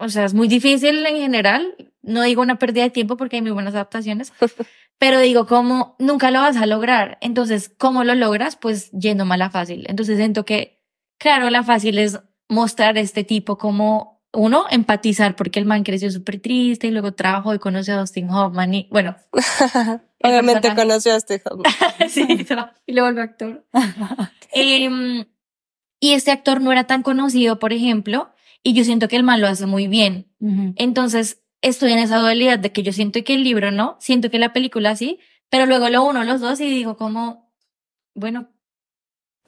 o 0.00 0.08
sea, 0.08 0.24
es 0.24 0.34
muy 0.34 0.48
difícil 0.48 1.04
en 1.06 1.16
general. 1.16 1.76
No 2.02 2.22
digo 2.22 2.42
una 2.42 2.58
pérdida 2.58 2.84
de 2.84 2.90
tiempo 2.90 3.16
porque 3.16 3.36
hay 3.36 3.42
muy 3.42 3.50
buenas 3.50 3.74
adaptaciones, 3.74 4.32
pero 4.98 5.20
digo, 5.20 5.46
como 5.46 5.94
nunca 5.98 6.30
lo 6.30 6.40
vas 6.40 6.56
a 6.56 6.66
lograr. 6.66 7.18
Entonces, 7.20 7.70
¿cómo 7.76 8.02
lo 8.02 8.14
logras? 8.14 8.56
Pues 8.56 8.90
yendo 8.92 9.24
a 9.30 9.36
la 9.36 9.50
fácil. 9.50 9.84
Entonces, 9.88 10.16
siento 10.16 10.44
que, 10.44 10.82
claro, 11.18 11.50
la 11.50 11.62
fácil 11.62 11.98
es 11.98 12.18
mostrar 12.48 12.98
este 12.98 13.22
tipo 13.22 13.58
como, 13.58 14.22
uno, 14.32 14.64
empatizar 14.70 15.36
porque 15.36 15.58
el 15.58 15.66
man 15.66 15.82
creció 15.82 16.10
súper 16.10 16.40
triste 16.40 16.86
y 16.86 16.90
luego 16.90 17.12
trabajó 17.12 17.54
y 17.54 17.58
conoció 17.58 17.94
a 17.94 18.00
Dustin 18.00 18.30
Hoffman 18.30 18.74
y, 18.74 18.88
bueno, 18.90 19.16
Obviamente 20.22 20.74
conoció 20.74 21.12
a 21.12 21.16
este 21.16 21.42
Hoffman. 21.44 21.72
sí, 22.08 22.46
no, 22.50 22.70
y 22.86 22.92
luego 22.92 23.08
volvió 23.08 23.22
actor. 23.22 23.66
Em, 24.52 25.24
y 26.00 26.12
este 26.12 26.30
actor 26.30 26.60
no 26.60 26.72
era 26.72 26.84
tan 26.84 27.02
conocido, 27.02 27.58
por 27.58 27.72
ejemplo, 27.72 28.30
y 28.62 28.74
yo 28.74 28.84
siento 28.84 29.08
que 29.08 29.16
el 29.16 29.22
man 29.22 29.40
lo 29.40 29.48
hace 29.48 29.66
muy 29.66 29.86
bien. 29.88 30.26
Entonces, 30.76 31.42
estoy 31.62 31.92
en 31.92 31.98
esa 31.98 32.18
dualidad 32.18 32.58
de 32.58 32.72
que 32.72 32.82
yo 32.82 32.92
siento 32.92 33.22
que 33.24 33.34
el 33.34 33.44
libro 33.44 33.70
no, 33.70 33.96
siento 34.00 34.30
que 34.30 34.38
la 34.38 34.52
película 34.52 34.96
sí, 34.96 35.18
pero 35.48 35.66
luego 35.66 35.88
lo 35.88 36.04
uno, 36.04 36.24
los 36.24 36.40
dos 36.40 36.60
y 36.60 36.68
digo 36.68 36.96
como, 36.96 37.52
bueno. 38.14 38.48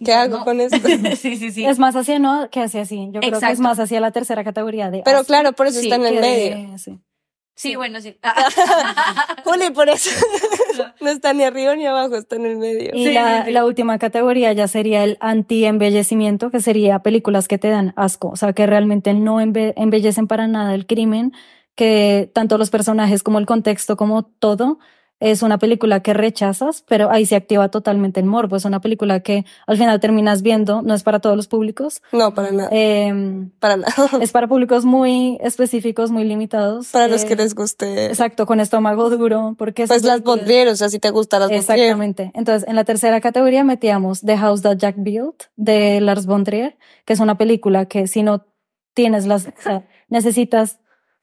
¿Qué 0.04 0.12
hago 0.12 0.38
no. 0.38 0.44
con 0.44 0.60
esto? 0.60 0.76
sí, 1.16 1.36
sí, 1.36 1.52
sí. 1.52 1.64
Es 1.64 1.78
más 1.78 1.94
hacia 1.94 2.18
no 2.18 2.50
que 2.50 2.60
hacia 2.60 2.84
sí. 2.84 3.08
Yo 3.12 3.20
creo 3.20 3.20
que 3.20 3.28
es 3.28 3.34
Exacto. 3.42 3.62
más 3.62 3.78
hacia 3.78 4.00
la 4.00 4.10
tercera 4.10 4.42
categoría 4.42 4.90
de. 4.90 5.02
Pero 5.04 5.18
así 5.18 5.26
claro, 5.26 5.52
por 5.52 5.68
eso 5.68 5.78
Sí, 5.80 5.86
está 5.86 5.96
en 5.96 6.06
el 6.06 6.20
medio. 6.20 6.72
de- 6.72 6.78
sí. 6.78 6.98
Sí, 7.54 7.76
bueno, 7.76 8.00
sí. 8.00 8.18
Juli, 9.44 9.70
por 9.70 9.88
eso 9.88 10.10
no 11.02 11.10
está 11.10 11.32
ni 11.34 11.44
arriba 11.44 11.74
ni 11.76 11.86
abajo, 11.86 12.16
está 12.16 12.36
en 12.36 12.46
el 12.46 12.56
medio. 12.58 12.90
Y 12.94 13.04
Sí, 13.06 13.12
la, 13.12 13.40
sí, 13.40 13.46
sí. 13.46 13.52
la 13.52 13.64
última 13.64 13.98
categoría 13.98 14.52
ya 14.52 14.68
sería 14.68 15.04
el 15.04 15.18
anti-embellecimiento, 15.20 16.50
que 16.50 16.60
sería 16.60 17.00
películas 17.00 17.48
que 17.48 17.58
te 17.58 17.68
dan 17.68 17.92
asco, 17.96 18.28
o 18.28 18.36
sea, 18.36 18.52
que 18.52 18.66
realmente 18.66 19.14
no 19.14 19.40
embe- 19.40 19.72
embellecen 19.76 20.26
para 20.26 20.46
nada 20.48 20.74
el 20.74 20.86
crimen, 20.86 21.32
que 21.74 22.30
tanto 22.34 22.58
los 22.58 22.70
personajes 22.70 23.22
como 23.22 23.38
el 23.38 23.46
contexto, 23.46 23.96
como 23.96 24.24
todo, 24.24 24.78
es 25.30 25.42
una 25.42 25.58
película 25.58 26.00
que 26.00 26.12
rechazas, 26.14 26.84
pero 26.88 27.10
ahí 27.10 27.24
se 27.26 27.36
activa 27.36 27.68
totalmente 27.68 28.20
el 28.20 28.26
morbo. 28.26 28.56
Es 28.56 28.64
una 28.64 28.80
película 28.80 29.20
que 29.20 29.44
al 29.66 29.76
final 29.76 30.00
terminas 30.00 30.42
viendo, 30.42 30.82
no 30.82 30.94
es 30.94 31.02
para 31.02 31.20
todos 31.20 31.36
los 31.36 31.48
públicos, 31.48 32.02
No, 32.12 32.34
para 32.34 32.50
nada. 32.50 32.68
eh, 32.72 33.48
Para 33.58 33.76
nada. 33.76 33.92
es 34.20 34.32
para 34.32 34.48
públicos 34.48 34.84
muy 34.84 35.38
específicos, 35.42 36.10
muy 36.10 36.24
limitados. 36.24 36.88
Para 36.88 37.08
los 37.08 37.24
eh, 37.24 37.28
que 37.28 37.36
les 37.36 37.54
guste. 37.54 38.06
Exacto, 38.06 38.46
con 38.46 38.60
estómago 38.60 39.08
duro, 39.10 39.54
porque 39.56 39.86
Pues 39.86 40.02
las 40.04 40.22
Bondrier, 40.22 40.68
o 40.68 40.76
sea, 40.76 40.88
si 40.88 40.98
te 40.98 41.10
gusta 41.10 41.38
las 41.38 41.48
Bondrier. 41.48 41.78
Exactamente. 41.78 42.30
Entonces, 42.34 42.68
en 42.68 42.76
la 42.76 42.84
tercera 42.84 43.20
categoría 43.20 43.64
metíamos 43.64 44.20
The 44.22 44.36
House 44.36 44.62
That 44.62 44.76
Jack 44.78 44.96
Built 44.98 45.44
de 45.56 46.00
Lars 46.00 46.26
von 46.26 46.44
Trier, 46.44 46.76
que 47.04 47.12
es 47.12 47.20
una 47.20 47.38
película 47.38 47.86
que 47.86 48.06
si 48.06 48.22
no 48.22 48.46
tienes 48.94 49.26
las, 49.26 49.46
o 49.46 49.52
sea, 49.62 49.86
necesitas 50.08 50.78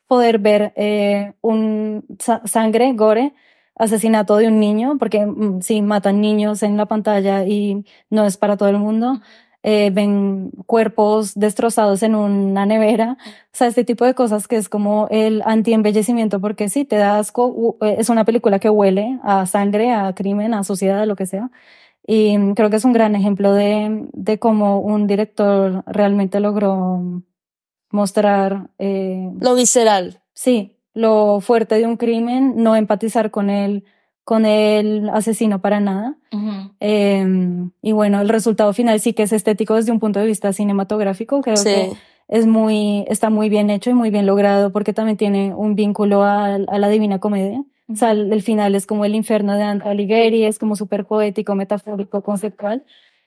poder 0.08 0.40
ver 0.40 0.74
eh, 0.76 1.34
un 1.42 2.04
sa- 2.20 2.42
sangre, 2.46 2.94
gore, 2.94 3.34
asesinato 3.80 4.38
de 4.38 4.48
un 4.48 4.60
niño, 4.60 4.98
porque 5.00 5.26
mm, 5.26 5.62
sí, 5.62 5.82
matan 5.82 6.22
niños 6.22 6.62
en 6.64 6.78
la 6.78 6.86
pantalla 6.86 7.46
y 7.46 7.86
no 8.10 8.26
es 8.26 8.38
para 8.38 8.58
todo 8.58 8.70
el 8.70 8.78
mundo. 8.78 9.22
Eh, 9.64 9.90
ven 9.92 10.52
cuerpos 10.68 11.34
destrozados 11.36 12.02
en 12.04 12.16
una 12.16 12.66
nevera, 12.66 13.18
o 13.20 13.50
sea, 13.52 13.68
este 13.68 13.84
tipo 13.84 14.06
de 14.06 14.14
cosas 14.14 14.48
que 14.48 14.56
es 14.56 14.70
como 14.70 15.08
el 15.12 15.42
anti-embellecimiento, 15.46 16.40
porque 16.40 16.70
sí, 16.70 16.86
te 16.86 16.96
da 16.96 17.20
asco, 17.20 17.78
eh, 17.82 17.98
es 18.00 18.10
una 18.10 18.24
película 18.24 18.60
que 18.60 18.70
huele 18.70 19.20
a 19.22 19.46
sangre, 19.48 19.92
a 19.92 20.14
crimen, 20.14 20.54
a 20.54 20.64
sociedad, 20.64 21.02
a 21.02 21.06
lo 21.06 21.18
que 21.18 21.26
sea. 21.26 21.52
Y 22.08 22.38
mm, 22.38 22.54
creo 22.54 22.70
que 22.70 22.78
es 22.78 22.86
un 22.86 22.94
gran 22.94 23.16
ejemplo 23.16 23.54
de, 23.54 24.08
de 24.14 24.40
cómo 24.40 24.80
un 24.80 25.08
director 25.08 25.84
realmente 25.88 26.40
logró 26.40 27.22
mostrar 27.92 28.70
eh, 28.78 29.30
Lo 29.40 29.56
visceral. 29.56 30.22
Sí, 30.34 30.79
lo 31.00 31.40
fuerte 31.42 31.76
de 31.76 31.86
un 31.86 31.98
crimen, 31.98 32.54
no 32.58 32.76
empatizar 32.76 33.32
con 33.32 33.50
el, 33.50 33.84
con 34.24 34.46
el 34.46 35.10
asesino 35.10 35.60
para 35.60 35.80
nada. 35.80 36.16
Ujú. 36.32 36.72
Eh, 36.80 37.26
y 37.82 37.92
bueno, 37.94 38.22
el 38.22 38.30
resultado 38.30 38.74
final 38.74 39.00
sí 39.00 39.14
que 39.14 39.24
es 39.24 39.32
estético 39.34 39.76
desde 39.76 39.92
un 39.92 40.00
punto 40.00 40.20
de 40.20 40.26
vista 40.26 40.52
cinematográfico. 40.54 41.42
Creo 41.42 41.58
Sí. 41.58 41.70
que 41.70 41.92
es 42.28 42.46
muy, 42.46 43.06
está 43.08 43.30
muy 43.30 43.50
bien 43.50 43.70
hecho 43.70 43.90
y 43.90 43.94
muy 43.94 44.10
bien 44.12 44.26
logrado 44.26 44.72
porque 44.72 44.94
también 44.94 45.18
tiene 45.18 45.54
un 45.56 45.76
vínculo 45.76 46.24
a, 46.24 46.56
a 46.56 46.78
la 46.78 46.90
Divina 46.90 47.20
Comedia. 47.20 47.64
O 47.92 47.96
sea, 47.96 48.12
el, 48.12 48.32
el 48.32 48.42
final 48.44 48.76
es 48.76 48.86
como 48.86 49.04
el 49.06 49.16
infierno 49.16 49.54
de 49.54 49.60
Dante 49.62 49.90
Alighieri, 49.90 50.44
es 50.46 50.60
como 50.60 50.76
súper 50.76 51.06
poético, 51.06 51.56
metafórico, 51.56 52.22
conceptual. 52.22 52.84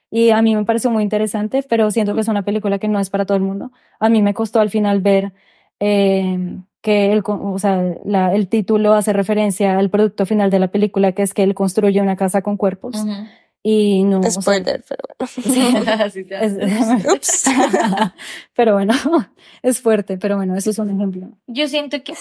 Y 0.09 0.31
a 0.31 0.41
mí 0.43 0.55
me 0.55 0.65
pareció 0.65 0.91
muy 0.91 1.03
interesante, 1.03 1.65
pero 1.69 1.91
siento 1.91 2.15
que 2.15 2.21
es 2.21 2.29
una 2.29 2.43
película 2.43 2.79
que 2.79 2.87
no 2.87 3.01
es 3.01 3.09
para 3.11 3.25
todo 3.25 3.37
el 3.39 3.43
mundo. 3.43 3.73
A 3.99 4.09
mí 4.09 4.21
me 4.23 4.35
costó 4.35 4.61
al 4.61 4.69
final 4.71 5.01
ver 5.01 5.33
eh, 5.85 6.59
que 6.81 7.13
el, 7.13 7.23
con- 7.25 7.41
o 7.43 7.59
sea, 7.59 7.83
la- 8.05 8.33
el 8.35 8.47
título 8.49 8.93
hace 8.95 9.13
referencia 9.13 9.79
al 9.79 9.91
producto 9.91 10.27
final 10.27 10.49
de 10.51 10.59
la 10.61 10.69
película, 10.69 11.11
que 11.13 11.23
es 11.23 11.35
que 11.35 11.43
él 11.43 11.55
construye 11.55 12.01
una 12.01 12.17
casa 12.17 12.43
con 12.43 12.57
cuerpos. 12.57 12.97
Ujú. 12.97 13.11
Y 13.65 14.03
no. 14.05 14.19
o 14.21 14.23
sea, 14.23 14.43
Spoiler, 14.43 14.85
pero. 14.89 15.03
Ups. 17.15 17.45
pero 18.55 18.75
bueno, 18.75 18.95
es 19.63 19.81
fuerte, 19.81 20.19
pero 20.19 20.37
bueno, 20.37 20.57
eso 20.57 20.71
es 20.71 20.79
un 20.79 20.91
ejemplo. 20.91 21.31
Yo 21.47 21.67
siento 21.69 22.03
que 22.03 22.15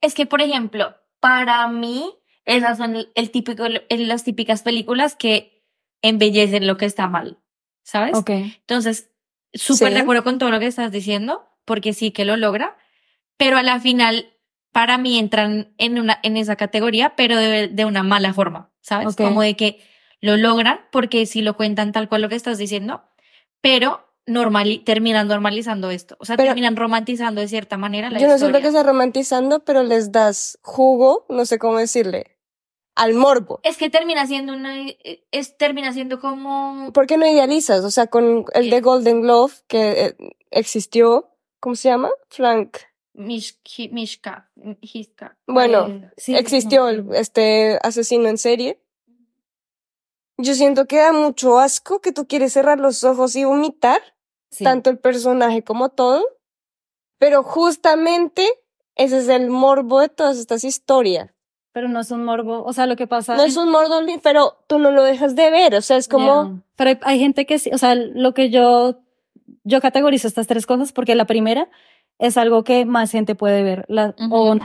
es 0.00 0.14
que, 0.14 0.26
por 0.26 0.40
ejemplo, 0.42 0.94
para 1.20 1.66
mí, 1.68 2.10
esas 2.44 2.78
son 2.78 2.96
el, 3.14 3.30
típico, 3.30 3.64
el- 3.64 4.08
las 4.08 4.24
típicas 4.24 4.62
películas 4.62 5.16
que 5.16 5.62
embellecen 6.02 6.66
lo 6.66 6.76
que 6.76 6.84
está 6.86 7.08
mal, 7.08 7.38
¿sabes? 7.82 8.14
Ok. 8.16 8.30
Entonces, 8.30 9.10
súper 9.54 9.88
Sí. 9.88 9.94
de 9.94 10.00
acuerdo 10.00 10.24
con 10.24 10.38
todo 10.38 10.50
lo 10.50 10.60
que 10.60 10.66
estás 10.66 10.92
diciendo, 10.92 11.46
porque 11.64 11.92
sí 11.92 12.10
que 12.10 12.24
lo 12.24 12.36
logra, 12.36 12.76
pero 13.36 13.56
a 13.56 13.62
la 13.62 13.80
final, 13.80 14.32
para 14.72 14.98
mí 14.98 15.18
entran 15.18 15.74
en 15.78 15.98
una, 15.98 16.18
en 16.22 16.36
esa 16.36 16.56
categoría, 16.56 17.14
pero 17.16 17.36
de, 17.36 17.68
de 17.68 17.84
una 17.84 18.02
mala 18.02 18.32
forma, 18.34 18.72
¿sabes? 18.80 19.08
Ok. 19.14 19.16
Como 19.16 19.42
de 19.42 19.56
que 19.56 19.80
lo 20.20 20.36
logran, 20.36 20.80
porque 20.90 21.26
si 21.26 21.42
lo 21.42 21.56
cuentan 21.56 21.92
tal 21.92 22.08
cual 22.08 22.22
lo 22.22 22.28
que 22.28 22.34
estás 22.36 22.58
diciendo, 22.58 23.02
pero 23.60 24.00
normali 24.26 24.78
terminan 24.78 25.28
normalizando 25.28 25.90
esto, 25.90 26.16
o 26.18 26.24
sea, 26.24 26.36
Pero- 26.36 26.48
terminan 26.48 26.76
romantizando 26.76 27.40
de 27.42 27.48
cierta 27.48 27.76
manera 27.76 28.08
la 28.08 28.18
Yo 28.18 28.26
no 28.28 28.38
siento 28.38 28.60
que 28.62 28.70
sea 28.70 28.82
romantizando, 28.82 29.64
pero 29.64 29.82
les 29.82 30.12
das 30.12 30.58
jugo, 30.62 31.26
no 31.28 31.44
sé 31.44 31.58
cómo 31.58 31.78
decirle, 31.78 32.38
al 32.94 33.12
morbo. 33.14 33.60
Es 33.64 33.76
que 33.76 33.90
termina 33.90 34.26
siendo 34.26 34.54
una, 34.54 34.76
es, 35.30 35.56
termina 35.58 35.92
siendo 35.92 36.20
como, 36.20 36.90
¿Por 36.94 37.06
qué 37.06 37.18
no 37.18 37.26
idealizas? 37.26 37.84
O 37.84 37.90
sea, 37.90 38.06
con 38.06 38.46
el 38.54 38.70
de 38.70 38.80
Golden 38.80 39.20
Glove 39.20 39.52
que 39.66 40.06
eh, 40.06 40.16
existió, 40.50 41.33
¿cómo 41.64 41.76
se 41.76 41.88
llama? 41.88 42.10
Frank. 42.28 42.76
Mish, 43.14 43.58
Mishka, 43.90 44.50
Hiska. 44.82 45.38
Bueno, 45.46 45.86
Eh, 45.86 46.10
Sí, 46.18 46.36
existió 46.36 46.90
el, 46.90 47.06
este 47.14 47.78
asesino 47.82 48.28
en 48.28 48.36
serie. 48.36 48.82
Yo 50.36 50.52
siento 50.54 50.84
que 50.84 50.98
da 50.98 51.14
mucho 51.14 51.58
asco 51.58 52.02
que 52.02 52.12
tú 52.12 52.26
quieres 52.26 52.52
cerrar 52.52 52.80
los 52.80 53.02
ojos 53.02 53.34
y 53.34 53.44
vomitar, 53.44 54.02
sí. 54.50 54.62
tanto 54.62 54.90
el 54.90 54.98
personaje 54.98 55.64
como 55.64 55.88
todo. 55.88 56.22
Pero 57.18 57.42
justamente 57.42 58.46
ese 58.94 59.20
es 59.20 59.28
el 59.28 59.48
morbo 59.48 60.00
de 60.00 60.10
todas 60.10 60.36
estas 60.36 60.64
historias. 60.64 61.30
Pero 61.72 61.88
no 61.88 62.00
es 62.00 62.10
un 62.10 62.24
morbo. 62.26 62.62
O 62.62 62.74
sea, 62.74 62.86
lo 62.86 62.96
que 62.96 63.06
pasa. 63.06 63.36
No 63.36 63.42
es 63.42 63.56
un 63.56 63.70
morbo, 63.70 64.00
pero 64.22 64.58
tú 64.66 64.78
no 64.78 64.90
lo 64.90 65.02
dejas 65.02 65.34
de 65.34 65.50
ver. 65.50 65.74
O 65.76 65.80
sea, 65.80 65.96
es 65.96 66.08
como. 66.08 66.60
Pero 66.76 66.90
hay, 66.90 66.98
hay 67.02 67.18
gente 67.20 67.46
que 67.46 67.58
sí, 67.58 67.70
o 67.72 67.78
sea, 67.78 67.94
lo 67.94 68.34
que 68.34 68.50
yo, 68.50 69.00
yo 69.64 69.80
categorizo 69.80 70.28
estas 70.28 70.46
tres 70.46 70.66
cosas 70.66 70.92
porque 70.92 71.14
la 71.14 71.24
primera 71.24 71.68
es 72.18 72.36
algo 72.36 72.62
que 72.64 72.84
más 72.84 73.10
gente 73.10 73.34
puede 73.34 73.62
ver. 73.62 73.84
La, 73.88 74.14
o 74.30 74.56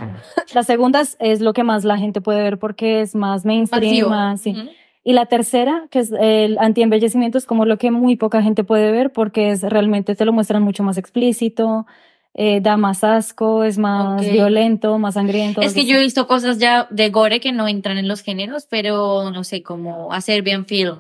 la 0.54 0.64
segunda 0.64 1.02
es, 1.02 1.18
es 1.20 1.42
lo 1.42 1.54
que 1.54 1.64
más 1.64 1.84
la 1.84 1.98
gente 1.98 2.22
puede 2.22 2.42
ver 2.42 2.60
porque 2.60 3.02
es 3.02 3.16
más 3.16 3.46
mainstream, 3.46 4.10
más, 4.10 4.42
sí. 4.42 4.56
Y 5.04 5.14
la 5.14 5.26
tercera, 5.26 5.88
que 5.90 6.00
es 6.00 6.12
el 6.12 6.60
anti-embellecimiento, 6.60 7.38
es 7.38 7.46
como 7.46 7.66
lo 7.66 7.78
que 7.78 7.90
muy 7.90 8.18
poca 8.18 8.44
gente 8.44 8.64
puede 8.64 8.92
ver 8.92 9.12
porque 9.12 9.50
es 9.52 9.64
realmente 9.64 10.14
te 10.14 10.26
lo 10.26 10.34
muestran 10.34 10.62
mucho 10.62 10.84
más 10.84 10.98
explícito, 10.98 11.88
eh, 12.36 12.60
da 12.62 12.78
más 12.78 13.04
asco, 13.04 13.64
es 13.64 13.78
más 13.78 14.22
violento, 14.30 15.00
más 15.00 15.16
sangriento. 15.16 15.62
Es 15.62 15.74
que 15.74 15.86
yo 15.86 15.96
he 15.96 16.00
visto 16.00 16.28
cosas 16.28 16.60
ya 16.60 16.88
de 16.92 17.10
gore 17.10 17.40
que 17.40 17.52
no 17.52 17.68
entran 17.68 17.98
en 17.98 18.08
los 18.08 18.22
géneros, 18.22 18.68
pero 18.70 19.32
no 19.32 19.44
sé, 19.44 19.64
como 19.64 20.14
a 20.14 20.22
Serbian 20.22 20.66
Film. 20.66 21.00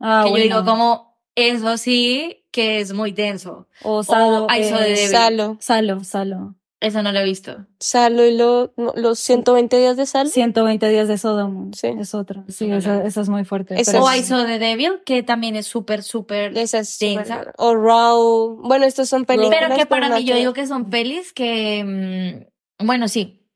Ah, 0.00 0.22
que 0.24 0.30
yo 0.30 0.32
bueno. 0.32 0.44
digo 0.44 0.64
como, 0.64 1.13
eso 1.36 1.76
sí 1.76 2.44
que 2.50 2.80
es 2.80 2.92
muy 2.92 3.12
denso. 3.12 3.68
O 3.82 4.02
Salo. 4.02 4.46
The 4.46 4.92
eh. 4.92 5.08
Salo. 5.08 5.56
Salo, 5.60 6.04
Salo. 6.04 6.54
Eso 6.80 7.02
no 7.02 7.12
lo 7.12 7.20
he 7.20 7.24
visto. 7.24 7.66
Salo 7.80 8.26
y 8.26 8.36
lo- 8.36 8.74
no, 8.76 8.92
los 8.94 9.18
120 9.18 9.78
días 9.78 9.96
de 9.96 10.04
Salo. 10.04 10.28
120 10.28 10.86
días 10.90 11.08
de 11.08 11.16
Sodom. 11.16 11.72
Sí. 11.72 11.86
Es 11.98 12.14
otra. 12.14 12.44
Sí, 12.48 12.66
No, 12.66 12.76
esa, 12.76 12.98
no. 12.98 13.06
esa 13.06 13.20
es 13.22 13.28
muy 13.30 13.44
fuerte. 13.46 13.80
Esa 13.80 14.02
O 14.02 14.10
es- 14.10 14.20
I 14.20 14.22
saw 14.22 14.44
the 14.44 14.58
devil, 14.58 15.00
que 15.06 15.22
también 15.22 15.56
es 15.56 15.66
súper, 15.66 16.02
súper... 16.02 16.56
Esa 16.58 16.80
es 16.80 16.98
Densa. 16.98 17.52
O 17.56 17.74
Raw. 17.74 18.60
Bueno, 18.62 18.84
estos 18.84 19.08
son 19.08 19.24
películas. 19.24 19.60
Pero 19.62 19.76
que 19.76 19.86
para 19.86 20.10
mí 20.10 20.24
yo 20.24 20.36
digo 20.36 20.52
que 20.52 20.66
son 20.66 20.90
pelis 20.90 21.32
que, 21.32 22.44
mm, 22.78 22.84
bueno, 22.86 23.08
sí, 23.08 23.48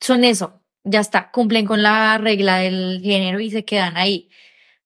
son 0.00 0.24
eso, 0.24 0.62
ya 0.84 1.00
está, 1.00 1.30
cumplen 1.30 1.66
con 1.66 1.82
la 1.82 2.16
regla 2.18 2.58
del 2.58 3.00
género 3.02 3.40
y 3.40 3.50
se 3.50 3.64
quedan 3.66 3.96
ahí. 3.98 4.30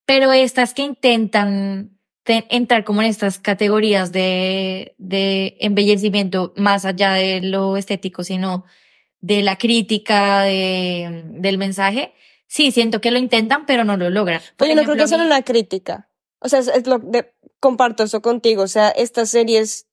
Pero 0.04 0.32
estas 0.32 0.74
que 0.74 0.82
intentan 0.82 1.96
entrar 2.24 2.84
como 2.84 3.02
en 3.02 3.08
estas 3.08 3.38
categorías 3.38 4.12
de, 4.12 4.94
de 4.98 5.56
embellecimiento 5.60 6.52
más 6.56 6.84
allá 6.84 7.14
de 7.14 7.40
lo 7.40 7.76
estético, 7.76 8.22
sino 8.24 8.64
de 9.20 9.42
la 9.42 9.56
crítica, 9.56 10.42
de, 10.42 11.24
del 11.26 11.58
mensaje, 11.58 12.12
sí, 12.46 12.70
siento 12.70 13.00
que 13.00 13.10
lo 13.10 13.18
intentan, 13.18 13.66
pero 13.66 13.84
no 13.84 13.96
lo 13.96 14.10
logran. 14.10 14.40
Pues 14.56 14.68
yo 14.68 14.76
no 14.76 14.82
creo 14.82 14.96
que 14.96 15.08
sea 15.08 15.24
una 15.24 15.42
crítica. 15.42 16.10
O 16.38 16.48
sea, 16.48 16.58
es, 16.58 16.68
es 16.68 16.86
lo 16.86 16.98
de, 16.98 17.32
comparto 17.60 18.02
eso 18.02 18.20
contigo. 18.20 18.62
O 18.62 18.68
sea, 18.68 18.90
estas 18.90 19.30
series, 19.30 19.86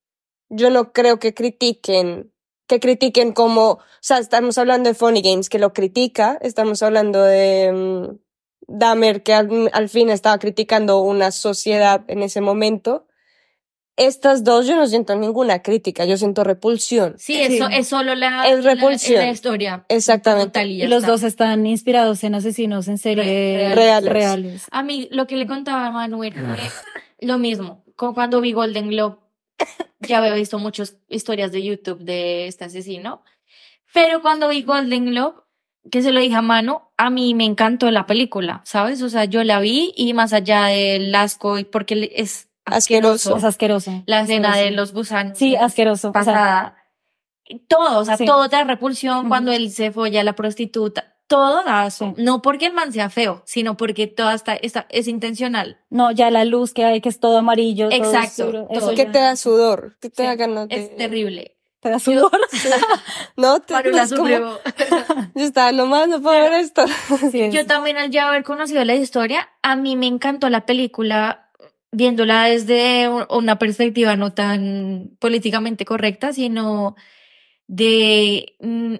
yo 0.49 0.69
no 0.71 0.91
creo 0.91 1.19
que 1.19 1.33
critiquen, 1.33 2.33
que 2.67 2.79
critiquen 2.79 3.31
como, 3.33 3.71
o 3.71 3.79
sea, 4.01 4.17
estamos 4.17 4.57
hablando 4.57 4.89
de 4.89 4.95
Funny 4.95 5.21
Games, 5.21 5.49
que 5.49 5.59
lo 5.59 5.73
critica, 5.73 6.37
estamos 6.41 6.81
hablando 6.83 7.23
de 7.23 7.71
mm, 7.71 8.28
Dahmer, 8.69 9.23
que 9.23 9.33
al, 9.33 9.69
al 9.73 9.89
fin 9.89 10.09
estaba 10.09 10.37
criticando 10.39 11.01
una 11.01 11.31
sociedad 11.31 12.03
en 12.07 12.23
ese 12.23 12.41
momento. 12.41 13.05
Estas 13.97 14.45
dos 14.45 14.65
yo 14.65 14.77
no 14.77 14.87
siento 14.87 15.13
ninguna 15.17 15.61
crítica, 15.61 16.05
yo 16.05 16.15
siento 16.15 16.45
repulsión. 16.45 17.15
Sí, 17.17 17.41
eso 17.41 17.67
Sí. 17.67 17.73
es 17.75 17.87
solo 17.89 18.15
la, 18.15 18.47
Es 18.47 18.63
la- 18.63 18.73
repulsión. 18.75 19.19
la 19.19 19.29
historia. 19.31 19.85
Exactamente. 19.89 20.63
y 20.65 20.87
los 20.87 20.99
está. 20.99 21.11
dos 21.11 21.23
están 21.23 21.65
inspirados 21.67 22.23
en 22.23 22.33
asesinos 22.35 22.87
en 22.87 22.97
serie 22.97 23.75
Reales. 23.75 24.09
reales. 24.13 24.67
A 24.71 24.83
mí 24.83 25.09
lo 25.11 25.27
que 25.27 25.35
le 25.35 25.47
contaba 25.47 25.87
a 25.87 25.91
Manuel 25.91 26.33
lo 27.19 27.37
mismo. 27.37 27.83
Como 27.97 28.13
cuando 28.13 28.39
vi 28.39 28.53
Golden 28.53 28.87
Globe, 28.87 29.17
ya 29.99 30.19
había 30.19 30.33
visto 30.33 30.57
muchas 30.59 30.95
historias 31.09 31.51
de 31.51 31.61
YouTube 31.61 31.99
de 31.99 32.47
este 32.47 32.63
asesino. 32.63 33.21
Pero 33.93 34.21
cuando 34.21 34.47
vi 34.47 34.61
Golden 34.61 35.07
Globe, 35.07 35.41
que 35.91 36.01
se 36.01 36.11
lo 36.11 36.19
dije 36.19 36.35
a 36.35 36.41
Manu, 36.41 36.81
a 36.97 37.09
mí 37.09 37.33
me 37.33 37.45
encantó 37.45 37.89
la 37.91 38.05
película, 38.05 38.61
¿sabes? 38.65 39.01
O 39.01 39.09
sea, 39.09 39.25
yo 39.25 39.43
la 39.43 39.59
vi 39.59 39.93
y 39.95 40.13
más 40.13 40.33
allá 40.33 40.65
del 40.65 41.13
asco, 41.15 41.57
y 41.59 41.63
porque 41.63 42.11
es 42.15 42.47
Asqueroso. 42.65 43.35
asqueroso, 43.35 43.37
Es 43.37 43.43
asqueroso. 43.43 44.03
la 44.05 44.21
escena 44.21 44.55
de 44.57 44.71
los 44.71 44.93
gusanos. 44.93 45.37
Sí, 45.37 45.55
asqueroso. 45.55 46.09
O 46.09 46.11
sea, 46.11 46.21
pasada. 46.21 46.75
todo, 47.67 47.99
o 47.99 48.05
sea, 48.05 48.17
Sí. 48.17 48.25
todo 48.25 48.47
te 48.49 48.55
da 48.57 48.63
repulsión 48.63 49.27
cuando 49.27 49.51
él 49.51 49.71
se 49.71 49.91
folla 49.91 50.21
a 50.21 50.23
la 50.23 50.33
prostituta. 50.33 51.15
Todo 51.27 51.63
da 51.63 51.83
asco. 51.83 52.13
Sí. 52.15 52.23
No 52.23 52.41
porque 52.41 52.67
el 52.67 52.73
man 52.73 52.91
sea 52.91 53.09
feo, 53.09 53.43
sino 53.45 53.77
porque 53.77 54.07
todo 54.07 54.31
está, 54.31 54.55
está, 54.55 54.85
es 54.89 55.07
intencional. 55.07 55.79
no, 55.89 56.11
ya 56.11 56.29
la 56.31 56.43
luz 56.45 56.73
que 56.73 56.85
hay, 56.85 57.01
que 57.01 57.09
es 57.09 57.19
todo 57.19 57.37
amarillo. 57.39 57.89
todo 57.89 57.97
Exacto, 57.97 58.43
oscuro, 58.45 58.67
todo. 58.67 58.77
Eso 58.79 58.95
que 58.95 59.05
te 59.05 59.19
da 59.19 59.35
sudor, 59.35 59.95
que 60.01 60.09
te 60.09 60.23
Sí, 60.23 60.27
da 60.27 60.35
ganas 60.35 60.67
de... 60.69 60.75
Es 60.75 60.95
terrible. 60.97 61.55
Te 61.79 61.89
da 61.89 61.99
sudor. 61.99 62.31
No, 63.37 63.59
te, 63.61 63.73
Manuela 63.73 64.03
es 64.03 64.13
como- 64.13 64.27
yo 65.35 65.43
estaba 65.45 65.71
nomás, 65.71 66.07
no 66.09 66.21
puedo 66.21 66.37
ver 66.39 66.53
esto. 66.53 66.85
Sí, 67.31 67.41
es- 67.41 67.53
Yo 67.53 67.65
también 67.65 67.97
al 67.97 68.09
ya 68.11 68.27
haber 68.29 68.43
conocido 68.43 68.83
la 68.83 68.95
historia, 68.95 69.49
a 69.61 69.75
mí 69.75 69.95
me 69.95 70.07
encantó 70.07 70.49
la 70.49 70.65
película 70.65 71.49
viéndola 71.91 72.43
desde 72.45 73.07
un- 73.09 73.25
una 73.29 73.57
perspectiva 73.57 74.15
no 74.15 74.33
tan 74.33 75.11
políticamente 75.19 75.85
correcta, 75.85 76.33
sino 76.33 76.95
de 77.67 78.55
mm, 78.59 78.95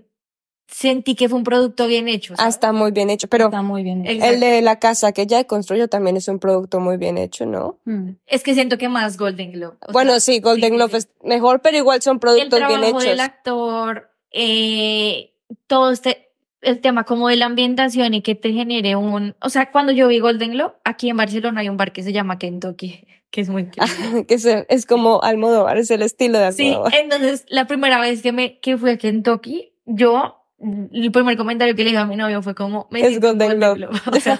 sentí 0.72 1.16
que 1.16 1.28
fue 1.28 1.38
un 1.40 1.44
producto 1.44 1.88
bien 1.88 2.08
hecho. 2.08 2.34
Ah, 2.36 2.38
¿sabes? 2.38 2.56
está 2.56 2.72
muy 2.72 2.92
bien 2.92 3.10
hecho. 3.10 3.28
Pero 3.28 3.46
Está 3.46 3.62
muy 3.64 3.84
bien. 3.84 4.06
hecho. 4.06 4.24
El 4.24 4.40
de 4.40 4.62
la 4.62 4.78
casa 4.80 5.12
que 5.12 5.24
ella 5.24 5.44
construyó 5.46 5.88
también 5.88 6.16
es 6.16 6.28
un 6.28 6.40
producto 6.40 6.80
muy 6.80 6.98
bien 6.98 7.18
hecho, 7.18 7.46
¿no? 7.46 7.80
Mm. 7.86 8.12
Es 8.28 8.44
que 8.44 8.54
siento 8.54 8.78
que 8.78 8.88
más 8.88 9.18
Golden 9.18 9.52
Globe. 9.52 9.78
Bueno, 9.92 10.12
sea, 10.12 10.20
sí, 10.20 10.40
Golden 10.40 10.70
sí, 10.72 10.76
Globe 10.76 10.92
sí. 10.92 10.98
es 10.98 11.10
mejor, 11.24 11.62
pero 11.62 11.78
igual 11.78 12.02
son 12.02 12.16
el 12.16 12.20
productos 12.20 12.60
bien 12.60 12.70
trabajo 12.82 13.00
del 13.00 13.08
hechos. 13.10 13.20
actor, 13.26 14.10
eh, 14.32 15.34
todo 15.68 15.92
este, 15.92 16.30
el 16.62 16.80
tema 16.82 17.04
como 17.04 17.28
de 17.30 17.36
la 17.36 17.46
ambientación 17.48 18.14
y 18.14 18.22
que 18.22 18.36
te 18.36 18.52
genere 18.54 18.96
un, 18.96 19.36
o 19.42 19.50
sea, 19.50 19.72
cuando 19.72 19.92
yo 19.92 20.08
vi 20.08 20.20
Golden 20.20 20.52
Globe, 20.52 20.74
aquí 20.84 21.10
en 21.10 21.18
Barcelona 21.18 21.62
hay 21.62 21.70
un 21.70 21.78
bar 21.78 21.92
que 21.94 22.04
se 22.04 22.14
llama 22.14 22.38
Kentucky, 22.38 23.06
que 23.32 23.42
es 23.42 23.50
muy 23.50 23.70
que 24.28 24.34
es, 24.36 24.46
es 24.46 24.86
como 24.86 25.22
Almodóvar, 25.24 25.78
es 25.78 25.90
el 25.92 26.02
estilo 26.04 26.38
de 26.40 26.52
Sí, 26.52 26.68
Almodóvar. 26.70 26.94
entonces 26.96 27.46
la 27.50 27.66
primera 27.66 28.00
vez 28.00 28.22
que 28.22 28.32
me 28.32 28.60
que 28.60 28.78
fui 28.78 28.92
a 28.92 28.98
Kentucky, 28.98 29.74
yo 29.86 30.36
el 30.60 31.12
primer 31.12 31.38
comentario 31.38 31.76
que 31.76 31.84
le 31.84 31.92
dije 31.92 32.02
a 32.02 32.06
mi 32.06 32.16
novio 32.16 32.42
fue 32.42 32.56
como 32.56 32.88
me 32.92 33.02
Es 33.02 33.20
Golden 33.20 33.60
Globe. 33.60 33.90
O 34.12 34.20
sea, 34.20 34.40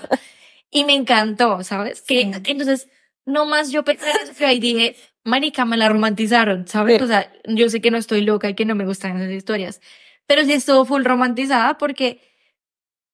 y 0.72 0.84
me 0.84 0.94
encantó, 0.94 1.64
¿sabes? 1.64 2.02
Que 2.02 2.22
entonces 2.22 2.90
no 3.26 3.46
más 3.46 3.72
yo 3.72 3.84
pensé 3.84 4.10
en 4.10 4.30
eso 4.30 4.52
y 4.52 4.60
dije, 4.60 4.96
marica, 5.24 5.66
me 5.66 5.78
la 5.78 5.90
romantizaron, 5.90 6.68
¿sabes? 6.68 6.98
Sí. 6.98 7.04
O 7.04 7.08
sea, 7.08 7.32
yo 7.46 7.70
sé 7.70 7.82
que 7.82 7.92
no 7.92 7.98
estoy 7.98 8.22
loca 8.22 8.50
y 8.50 8.56
que 8.56 8.66
no 8.66 8.76
me 8.76 8.86
gustan 8.86 9.18
esas 9.18 9.32
historias, 9.32 9.82
pero 10.28 10.44
sí 10.44 10.54
estuvo 10.54 10.86
full 10.86 11.04
romantizada 11.04 11.78
porque 11.78 12.22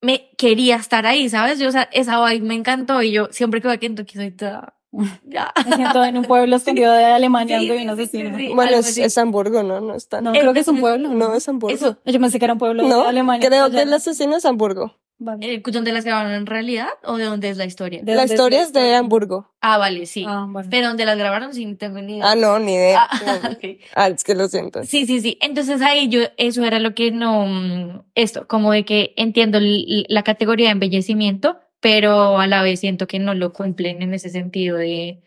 me 0.02 0.32
quería 0.38 0.76
estar 0.76 1.06
ahí, 1.06 1.30
¿sabes? 1.30 1.60
Yo, 1.60 1.70
o 1.70 1.72
sea, 1.72 1.90
esa 1.92 2.24
vibe 2.26 2.46
me 2.46 2.56
encantó 2.56 3.02
y 3.02 3.12
yo 3.12 3.28
siempre 3.32 3.62
que 3.62 3.68
voy 3.68 3.78
a 3.78 3.80
Kentucky 3.80 4.16
soy 4.16 4.32
toda 4.32 4.75
ya. 5.26 5.52
Me 5.70 5.76
siento 5.76 6.04
en 6.04 6.18
un 6.18 6.26
pueblo 6.26 6.56
escondido 6.56 6.94
de 6.94 7.06
Alemania 7.06 7.60
Sí, 7.60 7.68
donde 7.68 7.84
un 7.84 7.98
sí, 7.98 8.02
asesino. 8.04 8.38
sí, 8.38 8.48
sí. 8.48 8.54
Bueno, 8.54 8.78
es, 8.78 8.98
es 8.98 9.18
Hamburgo, 9.18 9.64
¿no? 9.64 9.82
No 9.82 9.96
está. 9.96 10.22
No, 10.22 10.32
No, 10.34 10.40
creo 10.40 10.54
que 10.54 10.60
es 10.60 10.68
un 10.68 10.80
pueblo. 10.80 11.34
es 11.36 11.48
Hamburgo. 11.50 11.76
Eso, 11.76 11.98
Yo 12.06 12.20
pensé 12.20 12.40
que 12.40 12.46
era 12.46 12.54
un 12.54 12.60
pueblo 12.60 12.84
No, 12.84 13.04
de 13.04 13.10
Alemania. 13.10 13.48
creo 13.48 13.70
que 13.70 13.82
el 13.82 13.94
asesino 13.94 14.36
es 14.38 14.46
Hamburgo. 14.46 14.98
Vale. 15.18 15.54
eh, 15.54 15.64
¿Dónde 15.66 15.94
las 15.94 16.04
grabaron 16.04 16.34
en 16.34 16.46
realidad 16.46 16.90
o 17.06 17.16
de 17.16 17.24
dónde 17.24 17.50
es 17.50 17.56
la 17.56 17.64
historia? 17.64 18.02
¿De 18.04 18.14
La 18.16 18.24
dónde 18.24 18.34
historia 18.34 18.62
es 18.62 18.74
de 18.74 18.80
historia? 18.82 18.98
Hamburgo. 19.00 19.50
Ah, 19.62 19.78
vale, 19.78 20.06
sí. 20.08 20.26
Ah, 20.28 20.46
bueno. 20.50 20.68
Pero 20.70 20.88
donde 20.90 21.06
las 21.06 21.18
grabaron 21.18 21.54
sí 21.54 21.66
no 21.66 21.78
tengo 21.78 22.02
ni 22.02 22.18
idea. 22.18 22.32
Ah, 22.32 22.36
no, 22.36 22.60
ni 22.60 22.74
idea. 22.74 23.08
Ah, 23.10 23.40
ok. 23.54 23.64
Ah, 23.96 24.10
es 24.10 24.26
que 24.26 24.36
lo 24.36 24.50
siento. 24.50 24.84
Sí, 24.84 25.06
sí, 25.06 25.22
sí. 25.22 25.38
Entonces 25.42 25.82
ahí 25.82 26.10
yo, 26.10 26.20
eso 26.36 26.66
era 26.66 26.80
lo 26.80 26.94
que 26.96 27.12
no, 27.12 27.46
mm, 27.48 28.02
esto, 28.16 28.46
como 28.50 28.74
de 28.74 28.84
que 28.84 29.14
entiendo 29.16 29.60
la 29.62 30.24
categoría 30.24 30.66
de 30.68 30.72
embellecimiento, 30.74 31.60
pero 31.86 32.40
a 32.40 32.48
la 32.48 32.64
vez 32.64 32.80
siento 32.80 33.06
que 33.06 33.20
no 33.20 33.36
lo 33.36 33.54
cumplen 33.54 34.02
en 34.02 34.16
ese 34.16 34.30
sentido 34.30 34.76
de 34.76 35.22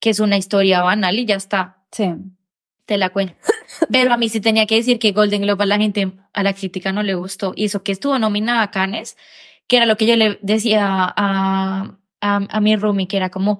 que 0.00 0.10
es 0.10 0.20
una 0.20 0.36
historia 0.36 0.82
banal 0.82 1.18
y 1.18 1.24
ya 1.24 1.34
está, 1.34 1.82
Sí. 1.90 2.14
te 2.86 2.96
la 2.96 3.10
cuento. 3.10 3.34
Pero 3.90 4.12
a 4.12 4.16
mí 4.16 4.28
sí 4.28 4.40
tenía 4.40 4.66
que 4.66 4.76
decir 4.76 5.00
que 5.00 5.10
Golden 5.10 5.42
Globe 5.42 5.64
a 5.64 5.66
la 5.66 5.76
gente, 5.78 6.12
a 6.32 6.42
la 6.44 6.52
crítica 6.52 6.92
no 6.92 7.02
le 7.02 7.14
gustó. 7.14 7.54
Y 7.56 7.64
eso 7.64 7.82
que 7.82 7.90
estuvo 7.90 8.16
nominada 8.20 8.62
a 8.62 8.70
Cannes, 8.70 9.16
que 9.66 9.78
era 9.78 9.86
lo 9.86 9.96
que 9.96 10.06
yo 10.06 10.14
le 10.14 10.38
decía 10.42 10.86
a, 11.16 11.96
a, 12.20 12.36
a 12.48 12.60
mi 12.60 12.76
roomie, 12.76 13.08
que 13.08 13.16
era 13.16 13.30
como, 13.30 13.58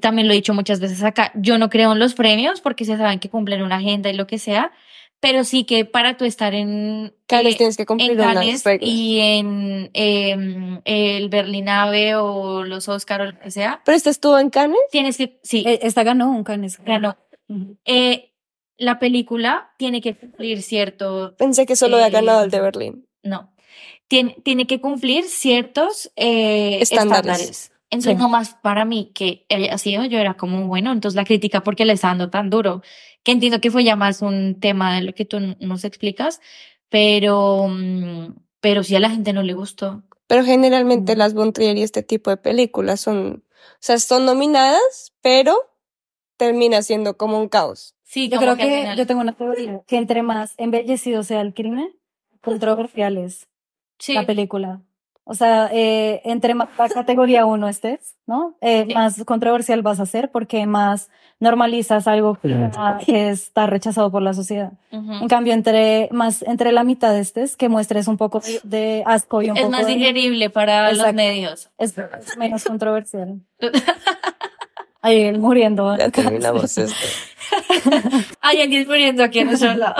también 0.00 0.26
lo 0.26 0.32
he 0.32 0.36
dicho 0.36 0.52
muchas 0.52 0.80
veces 0.80 1.04
acá, 1.04 1.30
yo 1.36 1.58
no 1.58 1.70
creo 1.70 1.92
en 1.92 2.00
los 2.00 2.14
premios 2.14 2.60
porque 2.60 2.84
se 2.84 2.96
saben 2.96 3.20
que 3.20 3.30
cumplen 3.30 3.62
una 3.62 3.76
agenda 3.76 4.10
y 4.10 4.14
lo 4.14 4.26
que 4.26 4.40
sea, 4.40 4.72
pero 5.20 5.44
sí 5.44 5.64
que 5.64 5.84
para 5.84 6.16
tú 6.16 6.24
estar 6.24 6.54
en, 6.54 7.14
Cannes 7.26 7.54
eh, 7.54 7.58
tienes 7.58 7.76
que 7.76 7.86
cumplir 7.86 8.12
en 8.12 8.18
reglas. 8.18 8.64
y 8.80 9.18
en 9.20 9.90
em, 9.94 10.80
el 10.84 11.28
Berlinave 11.28 12.14
o 12.16 12.64
los 12.64 12.88
Oscar 12.88 13.20
o 13.22 13.24
lo 13.26 13.38
que 13.38 13.50
sea, 13.50 13.80
¿Pero 13.84 13.96
este 13.96 14.10
estuvo 14.10 14.38
en 14.38 14.50
Cannes? 14.50 14.78
tienes 14.90 15.16
que, 15.16 15.40
sí, 15.42 15.64
Eh, 15.66 15.80
Esta 15.82 16.02
ganó 16.04 16.30
un 16.30 16.44
Cannes. 16.44 16.78
ganó. 16.84 17.16
Eh, 17.84 18.32
la 18.78 18.98
película 18.98 19.70
tiene 19.78 20.00
que 20.00 20.14
cumplir 20.16 20.62
cierto, 20.62 21.34
Pensé 21.38 21.64
que 21.66 21.76
solo 21.76 21.96
había 21.96 22.08
Eh, 22.08 22.10
ganado 22.10 22.44
el 22.44 22.50
de 22.50 22.60
Berlín. 22.60 23.06
no, 23.22 23.52
tiene, 24.08 24.36
tiene 24.44 24.66
que 24.66 24.80
cumplir 24.80 25.24
ciertos 25.24 26.12
eh, 26.16 26.78
Estándares. 26.80 27.40
estándares. 27.40 27.72
Entonces, 27.90 28.12
Sí. 28.16 28.18
no 28.22 28.28
más 28.28 28.54
para 28.62 28.84
mí 28.84 29.12
que 29.14 29.46
haya 29.48 29.78
sido, 29.78 30.04
yo 30.04 30.18
era 30.18 30.34
como, 30.34 30.66
bueno, 30.66 30.92
entonces 30.92 31.16
la 31.16 31.24
crítica 31.24 31.62
porque 31.62 31.84
le 31.84 31.92
está 31.94 32.08
dando 32.08 32.30
tan 32.30 32.50
duro, 32.50 32.82
que 33.26 33.32
entiendo 33.32 33.60
que 33.60 33.72
fue 33.72 33.82
ya 33.82 33.96
más 33.96 34.22
un 34.22 34.60
tema 34.60 34.94
de 34.94 35.02
lo 35.02 35.12
que 35.12 35.24
tú 35.24 35.40
nos 35.58 35.82
explicas, 35.82 36.40
pero, 36.88 37.66
mm, 37.68 38.36
pero 38.60 38.84
sí 38.84 38.94
a 38.94 39.00
la 39.00 39.10
gente 39.10 39.32
no 39.32 39.42
le 39.42 39.52
gustó. 39.52 40.04
Pero 40.28 40.44
generalmente 40.44 41.16
Mm. 41.16 41.18
las 41.18 41.34
Von 41.34 41.52
Trier 41.52 41.76
y 41.76 41.82
este 41.82 42.04
tipo 42.04 42.30
de 42.30 42.36
películas 42.36 43.00
son, 43.00 43.42
o 43.42 43.78
sea, 43.80 43.98
son 43.98 44.26
nominadas, 44.26 45.12
pero 45.22 45.56
termina 46.36 46.82
siendo 46.82 47.16
como 47.16 47.40
un 47.40 47.48
caos. 47.48 47.96
Sí, 48.04 48.28
Yo 48.28 48.38
creo 48.38 48.56
que 48.56 48.94
yo 48.96 49.08
tengo 49.08 49.22
una 49.22 49.32
teoría 49.36 49.82
que 49.88 49.96
entre 49.96 50.22
más 50.22 50.54
embellecido 50.56 51.24
sea 51.24 51.40
el 51.40 51.52
crimen, 51.52 51.88
controversial 52.42 53.16
es 53.16 53.48
sí, 53.98 54.14
la 54.14 54.24
película. 54.24 54.82
O 55.28 55.34
sea, 55.34 55.68
eh, 55.72 56.20
entre 56.24 56.54
más 56.54 56.68
la 56.78 56.88
categoría 56.88 57.46
uno 57.46 57.68
estés, 57.68 58.14
¿no? 58.28 58.54
Eh, 58.60 58.84
Sí. 58.86 58.94
Más 58.94 59.24
controversial 59.24 59.82
vas 59.82 59.98
a 59.98 60.06
ser 60.06 60.30
porque 60.30 60.66
más 60.66 61.10
normalizas 61.40 62.06
algo 62.06 62.38
que 63.04 63.28
está 63.30 63.66
rechazado 63.66 64.12
por 64.12 64.22
la 64.22 64.32
sociedad. 64.34 64.72
ujú. 64.92 65.12
En 65.14 65.26
cambio, 65.28 65.52
entre 65.52 66.08
más 66.12 66.42
entre 66.42 66.70
la 66.70 66.84
mitad 66.84 67.16
estés, 67.18 67.56
que 67.56 67.68
muestres 67.68 68.06
un 68.06 68.16
poco 68.16 68.40
de, 68.62 69.02
asco 69.04 69.42
y 69.42 69.50
un 69.50 69.56
es 69.56 69.64
poco 69.64 69.72
más 69.72 69.86
de, 69.86 69.94
digerible 69.96 70.48
para 70.48 70.90
los 70.90 70.98
Exacto. 71.00 71.16
medios. 71.16 71.70
es 71.76 71.94
menos 72.38 72.64
controversial. 72.70 73.40
Ahí 75.02 75.22
él 75.22 75.38
muriendo. 75.38 75.96
Ya 75.96 76.08
terminamos 76.10 76.78
esto. 76.78 76.94
Hay 78.40 78.60
alguien 78.60 78.86
muriendo 78.88 79.22
aquí 79.24 79.40
en 79.40 79.48
nuestro 79.48 79.74
lado. 79.74 79.94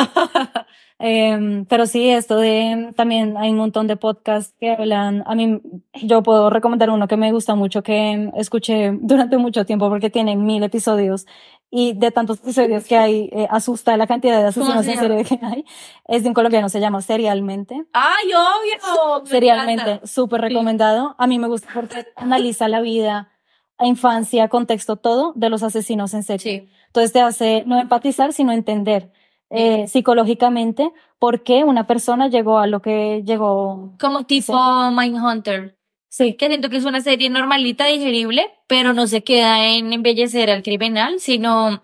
Em, 0.99 1.67
pero 1.67 1.87
sí, 1.87 2.09
esto 2.09 2.39
de 2.39 2.93
también 2.97 3.37
hay 3.37 3.51
un 3.51 3.59
montón 3.59 3.87
de 3.87 3.97
podcasts 3.97 4.55
que 4.59 4.71
hablan. 4.71 5.23
A 5.27 5.35
mí, 5.35 5.61
yo 6.03 6.23
puedo 6.23 6.49
recomendar 6.49 6.89
uno 6.91 7.07
que 7.07 7.19
me 7.19 7.33
gusta 7.33 7.55
mucho, 7.55 7.83
que 7.83 8.31
escuché 8.37 8.93
durante 9.03 9.37
mucho 9.37 9.67
tiempo 9.67 9.91
porque 9.91 10.09
tiene 10.09 10.37
mil 10.37 10.63
episodios 10.63 11.27
y 11.71 11.93
de 11.93 12.11
tantos 12.11 12.39
episodios 12.39 12.85
que 12.85 12.97
hay, 12.97 13.29
eh, 13.33 13.47
asusta 13.51 13.97
la 13.97 14.07
cantidad 14.07 14.37
de 14.37 14.53
¿Cómo 14.55 14.71
asesinos 14.71 14.85
se 14.87 14.93
en 14.93 14.99
serie 14.99 15.25
que 15.25 15.45
hay. 15.45 15.65
Es 16.07 16.23
de 16.23 16.29
un 16.29 16.35
colombiano, 16.35 16.69
se 16.71 16.81
llama 16.81 17.03
Serialmente. 17.03 17.85
¡Ay, 17.93 18.33
obvio! 18.33 19.23
me 19.23 19.29
Serialmente, 19.29 20.01
súper 20.07 20.41
recomendado. 20.41 21.15
A 21.19 21.27
mí 21.27 21.39
me 21.39 21.49
gusta 21.49 21.69
porque 21.75 22.07
analiza 22.17 22.69
la 22.69 22.81
vida, 22.81 23.33
la 23.79 23.87
infancia, 23.87 24.49
contexto, 24.49 24.97
todo 24.97 25.35
de 25.35 25.51
los 25.51 25.63
asesinos 25.63 26.15
en 26.15 26.23
serie. 26.23 26.61
Sí. 26.61 26.71
Entonces 26.87 27.13
te 27.13 27.21
hace 27.21 27.65
no 27.67 27.79
empatizar, 27.79 28.33
sino 28.33 28.53
entender 28.53 29.13
eh, 29.51 29.87
psicológicamente 29.89 30.91
por 31.19 31.43
qué 31.43 31.65
una 31.65 31.87
persona 31.87 32.29
llegó 32.29 32.59
a 32.59 32.67
lo 32.67 32.81
que 32.83 33.23
llegó. 33.25 33.95
Como 34.01 34.25
tipo 34.27 34.55
Mindhunter. 34.91 35.79
Sí, 36.09 36.35
Que 36.35 36.47
siento 36.49 36.71
que 36.71 36.79
es 36.79 36.85
una 36.85 37.01
serie 37.03 37.29
normalita, 37.29 37.87
digerible, 37.87 38.51
pero 38.69 38.93
no 38.95 39.07
se 39.07 39.23
queda 39.23 39.67
en 39.67 39.93
embellecer 39.93 40.51
al 40.51 40.63
criminal, 40.63 41.21
sino 41.21 41.83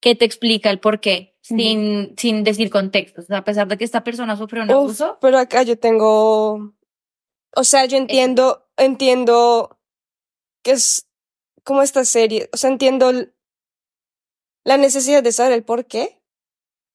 que 0.00 0.14
te 0.14 0.24
explica 0.24 0.70
el 0.70 0.80
por 0.80 1.00
qué, 1.00 1.36
sin, 1.42 2.14
sin 2.16 2.44
decir 2.44 2.70
contextos. 2.70 3.30
A 3.30 3.44
pesar 3.44 3.68
de 3.68 3.76
que 3.76 3.84
esta 3.84 4.02
persona 4.02 4.36
sufrió 4.36 4.62
un 4.62 4.70
Uf, 4.70 4.76
abuso. 4.76 5.18
pero 5.20 5.38
acá 5.38 5.62
yo 5.64 5.78
tengo, 5.78 6.72
o 7.54 7.64
sea, 7.64 7.84
yo 7.84 7.98
entiendo, 7.98 8.64
entiendo 8.78 9.78
que 10.62 10.72
es 10.72 11.08
como 11.62 11.82
esta 11.82 12.04
serie, 12.06 12.48
o 12.54 12.56
sea, 12.56 12.70
entiendo 12.70 13.12
la 14.64 14.76
necesidad 14.78 15.22
de 15.22 15.32
saber 15.32 15.52
el 15.52 15.64
por 15.64 15.84
qué, 15.86 16.22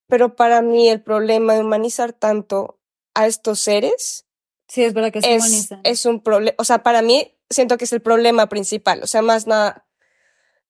pero 0.10 0.36
para 0.36 0.62
mí 0.62 0.89
el 0.89 1.01
problema 1.01 1.53
de 1.53 1.62
humanizar 1.62 2.12
tanto 2.14 2.80
a 3.14 3.28
estos 3.28 3.60
seres 3.60 4.26
sí, 4.68 4.84
es 4.84 4.93
verdad 4.93 5.12
que 5.14 5.22
se 5.22 5.36
es, 5.36 5.41
humaniza. 5.41 5.80
es 5.84 6.05
un 6.05 6.22
problema, 6.22 6.55
o 6.57 6.64
sea, 6.66 6.84
para 6.84 7.01
mí 7.01 7.34
siento 7.49 7.78
que 7.78 7.86
es 7.86 7.93
el 7.93 8.01
problema 8.01 8.49
principal, 8.49 9.01
o 9.03 9.07
sea, 9.07 9.22
más 9.22 9.47
nada 9.47 9.86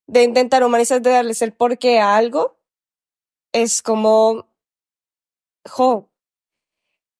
de 0.06 0.22
intentar 0.24 0.62
humanizar, 0.64 1.00
de 1.02 1.10
darles 1.10 1.40
el 1.42 1.52
porqué 1.52 1.98
a 2.00 2.16
algo, 2.16 2.58
es 3.52 3.82
como, 3.82 4.46
jo. 5.68 6.10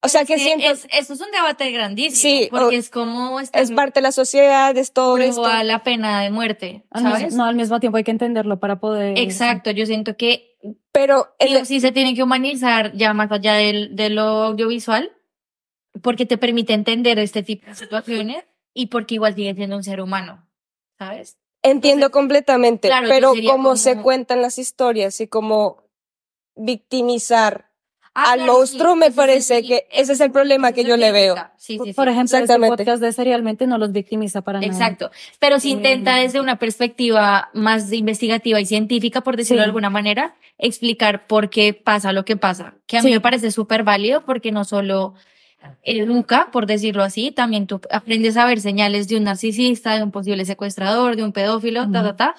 O 0.02 0.08
sea, 0.08 0.24
que 0.24 0.38
Sí, 0.38 0.44
siento, 0.44 0.66
es, 0.70 0.86
eso 0.92 1.12
es 1.12 1.20
un 1.20 1.30
debate 1.30 1.70
grandísimo. 1.70 2.16
Sí, 2.20 2.48
porque 2.50 2.76
o- 2.76 2.78
es 2.78 2.88
como 2.90 3.38
es 3.38 3.70
parte 3.72 4.00
de 4.00 4.02
la 4.02 4.12
sociedad, 4.12 4.76
es 4.76 4.92
todo 4.92 5.18
esto. 5.18 5.44
a 5.44 5.62
la 5.62 5.82
pena 5.82 6.22
de 6.22 6.30
muerte, 6.30 6.84
¿sabes? 6.94 7.34
no, 7.34 7.44
al 7.44 7.54
mismo 7.54 7.80
tiempo 7.80 7.98
hay 7.98 8.04
que 8.04 8.10
entenderlo 8.10 8.58
para 8.58 8.80
poder. 8.80 9.18
Exacto, 9.18 9.70
yo 9.70 9.84
siento 9.86 10.16
que 10.16 10.49
Pero 10.92 11.28
sí 11.40 11.46
el- 11.54 11.62
o 11.62 11.64
sí 11.64 11.80
se 11.80 11.92
tiene 11.92 12.14
que 12.14 12.22
humanizar 12.22 12.92
ya 12.94 13.12
más 13.14 13.30
allá 13.32 13.54
del, 13.54 13.96
de 13.96 14.10
lo 14.10 14.22
audiovisual, 14.22 15.10
porque 16.02 16.26
te 16.26 16.38
permite 16.38 16.72
entender 16.74 17.18
este 17.18 17.42
tipo 17.42 17.66
de 17.66 17.74
situaciones 17.74 18.44
y 18.74 18.86
porque 18.86 19.14
igual 19.16 19.34
sigue 19.34 19.54
siendo 19.54 19.76
un 19.76 19.82
ser 19.84 20.00
humano, 20.00 20.46
¿sabes? 20.98 21.36
entiendo 21.62 22.10
completamente, 22.10 22.88
claro, 22.88 23.06
pero 23.08 23.34
sería 23.34 23.50
cómo 23.52 23.76
se 23.76 23.92
como- 23.92 24.02
cuentan 24.02 24.40
las 24.40 24.56
historias 24.58 25.20
y 25.20 25.28
cómo 25.28 25.84
victimizar 26.56 27.69
Ah, 28.12 28.32
al 28.32 28.38
claro, 28.40 28.52
monstruo, 28.54 28.92
sí, 28.94 28.98
me 28.98 29.10
parece 29.12 29.62
que 29.62 29.86
ese 29.92 30.14
es 30.14 30.20
el 30.20 30.32
problema 30.32 30.72
que 30.72 30.84
yo 30.84 30.96
le 30.96 31.12
veo. 31.12 31.34
crítica. 31.34 31.54
Sí, 31.56 31.74
sí, 31.78 31.84
sí. 31.86 31.92
Por 31.92 32.08
ejemplo, 32.08 32.38
este 32.38 32.58
podcast 32.58 33.00
de 33.00 33.12
Serialmente 33.12 33.66
no 33.68 33.78
los 33.78 33.92
victimiza 33.92 34.42
para 34.42 34.58
nada. 34.60 34.70
Exacto. 34.72 35.10
Pero 35.38 35.60
sí 35.60 35.70
intenta 35.70 36.16
Mm. 36.16 36.20
desde 36.22 36.40
una 36.40 36.58
perspectiva 36.58 37.50
más 37.54 37.92
investigativa 37.92 38.60
y 38.60 38.66
científica, 38.66 39.20
por 39.20 39.36
decirlo 39.36 39.58
Sí. 39.60 39.64
de 39.64 39.66
alguna 39.66 39.90
manera, 39.90 40.34
explicar 40.58 41.28
por 41.28 41.50
qué 41.50 41.72
pasa 41.72 42.12
lo 42.12 42.24
que 42.24 42.36
pasa. 42.36 42.74
Que 42.86 42.98
a 42.98 43.02
mí 43.02 43.12
me 43.12 43.20
parece 43.20 43.52
súper 43.52 43.84
válido 43.84 44.24
porque 44.24 44.50
no 44.50 44.64
solo 44.64 45.14
educa, 45.82 46.48
por 46.52 46.66
decirlo 46.66 47.02
así, 47.02 47.30
también 47.30 47.66
tú 47.66 47.80
aprendes 47.90 48.36
a 48.36 48.44
ver 48.46 48.60
señales 48.60 49.08
de 49.08 49.16
un 49.18 49.24
narcisista, 49.24 49.94
de 49.96 50.02
un 50.02 50.10
posible 50.10 50.44
secuestrador, 50.44 51.16
de 51.16 51.22
un 51.22 51.32
pedófilo, 51.32 51.90
ta, 51.90 52.02
ta, 52.02 52.16
ta, 52.16 52.34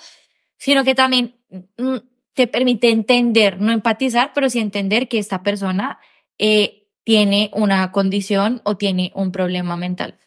sino 0.57 0.83
que 0.83 0.95
también 0.95 1.35
mm, 1.77 1.97
te 2.33 2.47
permite 2.47 2.89
entender, 2.89 3.59
no 3.59 3.71
empatizar, 3.71 4.31
pero 4.33 4.49
sí 4.49 4.59
entender 4.59 5.07
que 5.07 5.19
esta 5.19 5.43
persona 5.43 5.99
eh, 6.37 6.87
tiene 7.03 7.51
una 7.53 7.91
condición 7.91 8.61
o 8.63 8.77
tiene 8.77 9.11
un 9.15 9.31
problema 9.31 9.77
mental. 9.77 10.17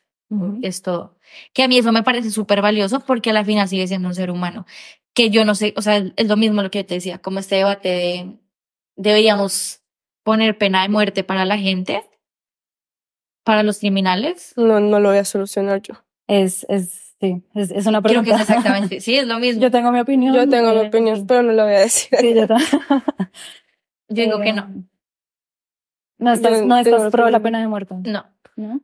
Es 0.62 0.82
todo. 0.82 1.16
Que 1.52 1.62
a 1.62 1.68
mí 1.68 1.78
eso 1.78 1.92
me 1.92 2.02
parece 2.02 2.30
súper 2.30 2.60
valioso 2.60 3.00
porque 3.00 3.30
a 3.30 3.32
la 3.32 3.44
final 3.44 3.68
sigue 3.68 3.86
siendo 3.86 4.08
un 4.08 4.14
ser 4.14 4.30
humano. 4.30 4.66
Que 5.12 5.30
yo 5.30 5.44
no 5.44 5.54
sé, 5.54 5.74
o 5.76 5.82
sea, 5.82 5.98
es 6.16 6.28
lo 6.28 6.36
mismo 6.36 6.62
lo 6.62 6.70
que 6.70 6.82
te 6.82 6.94
decía, 6.94 7.18
como 7.18 7.38
este 7.38 7.56
debate 7.56 7.88
de 7.88 8.38
deberíamos 8.96 9.82
poner 10.24 10.58
pena 10.58 10.82
de 10.82 10.88
muerte 10.88 11.22
para 11.22 11.44
la 11.44 11.58
gente, 11.58 12.04
para 13.44 13.62
los 13.62 13.78
criminales. 13.78 14.54
No, 14.56 14.80
no 14.80 14.98
lo 14.98 15.10
voy 15.10 15.18
a 15.18 15.24
solucionar 15.24 15.82
yo. 15.82 15.94
Es, 16.26 16.66
es, 16.68 17.03
sí, 17.20 17.42
es, 17.54 17.70
es 17.70 17.86
una 17.86 18.00
Creo 18.02 18.22
pregunta. 18.22 18.36
que 18.36 18.42
es 18.42 18.48
exactamente, 18.48 19.00
sí, 19.00 19.16
es 19.16 19.26
lo 19.26 19.38
mismo. 19.40 19.60
Yo 19.62 19.70
tengo 19.70 19.90
mi 19.92 20.00
opinión. 20.00 20.34
Yo 20.34 20.48
tengo 20.48 20.70
mi 20.72 20.80
eh, 20.80 20.88
opinión, 20.88 21.26
pero 21.26 21.42
no 21.42 21.52
lo 21.52 21.64
voy 21.64 21.74
a 21.74 21.78
decir. 21.80 22.08
Sí, 22.18 22.34
yo 22.34 22.46
también. 22.46 22.68
Yo 24.08 24.22
digo 24.24 24.38
que 24.40 24.50
Eh, 24.50 24.52
no, 24.52 24.84
No 26.18 26.32
estás, 26.32 26.60
Yo 26.60 26.66
no 26.66 26.76
estás 26.78 27.10
pro 27.10 27.28
la 27.30 27.40
pena 27.40 27.60
de 27.60 27.68
muerte. 27.68 27.94
no. 28.04 28.24
¿no? 28.56 28.80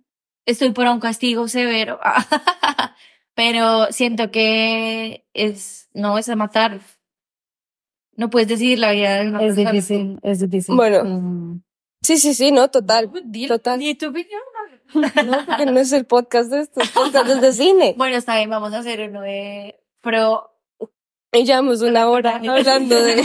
Estoy 0.47 0.71
por 0.73 0.87
un 0.89 0.99
castigo 1.01 1.47
severo, 1.47 2.01
pero 3.35 3.93
siento 3.93 4.31
que 4.31 5.27
es, 5.35 5.89
no 5.93 6.19
es 6.19 6.29
a 6.29 6.35
matar. 6.37 6.81
No 8.17 8.31
puedes 8.31 8.49
decidir 8.49 8.79
la 8.79 8.91
vida 8.93 9.21
de 9.23 9.29
una 9.29 9.39
Es 9.43 9.55
persona. 9.55 9.71
difícil, 9.73 10.19
es 10.23 10.41
difícil. 10.41 10.75
Bueno. 10.75 11.05
Mm. 11.05 11.63
Sí, 12.03 12.17
sí, 12.19 12.35
sí, 12.35 12.51
no, 12.51 12.69
total. 12.69 13.11
Total. 13.47 13.79
di 13.79 13.95
tu 13.95 14.09
opinión. 14.09 14.41
No, 15.25 15.47
porque 15.47 15.67
no 15.67 15.79
es 15.81 15.93
el 15.93 16.05
podcast 16.07 16.51
de 16.51 16.61
esto, 16.63 16.81
el 16.81 16.89
podcast 16.91 17.29
de 17.29 17.53
cine. 17.53 17.95
Bueno, 17.99 18.17
está 18.17 18.37
bien, 18.37 18.51
vamos 18.51 18.73
a 18.73 18.79
hacer 18.79 19.09
uno 19.09 19.21
de 19.23 19.81
pro. 20.01 20.51
Y 21.33 21.45
llevamos 21.45 21.81
una 21.83 22.09
hora 22.09 22.37
hablando 22.49 23.01
de... 23.01 23.23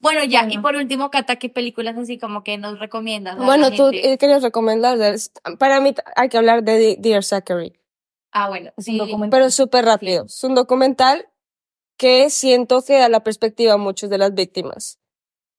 Bueno, 0.00 0.22
ya, 0.24 0.46
y 0.50 0.58
por 0.58 0.76
último, 0.76 1.10
Cata, 1.10 1.36
¿qué 1.36 1.48
películas 1.48 1.96
así 1.96 2.18
como 2.18 2.44
que 2.44 2.58
nos 2.58 2.78
recomiendas? 2.78 3.38
Bueno, 3.38 3.70
tú 3.72 3.88
eh, 3.90 4.18
querías 4.18 4.42
recomendar, 4.42 4.98
para 5.58 5.80
mí 5.80 5.94
hay 6.14 6.28
que 6.28 6.36
hablar 6.36 6.62
de 6.62 6.96
Dear 6.98 7.24
Zachary, 7.24 7.78
Ah, 8.30 8.48
bueno, 8.48 8.70
Es 8.76 8.84
sí. 8.84 8.92
un 8.92 8.98
documental. 8.98 9.30
pero 9.30 9.50
súper 9.50 9.84
rápido. 9.86 10.26
Es 10.26 10.44
un 10.44 10.54
documental 10.54 11.26
que 11.96 12.28
siento 12.28 12.82
que 12.82 12.98
da 12.98 13.08
la 13.08 13.22
perspectiva 13.24 13.74
a 13.74 13.78
muchos 13.78 14.10
de 14.10 14.18
las 14.18 14.34
víctimas, 14.34 14.98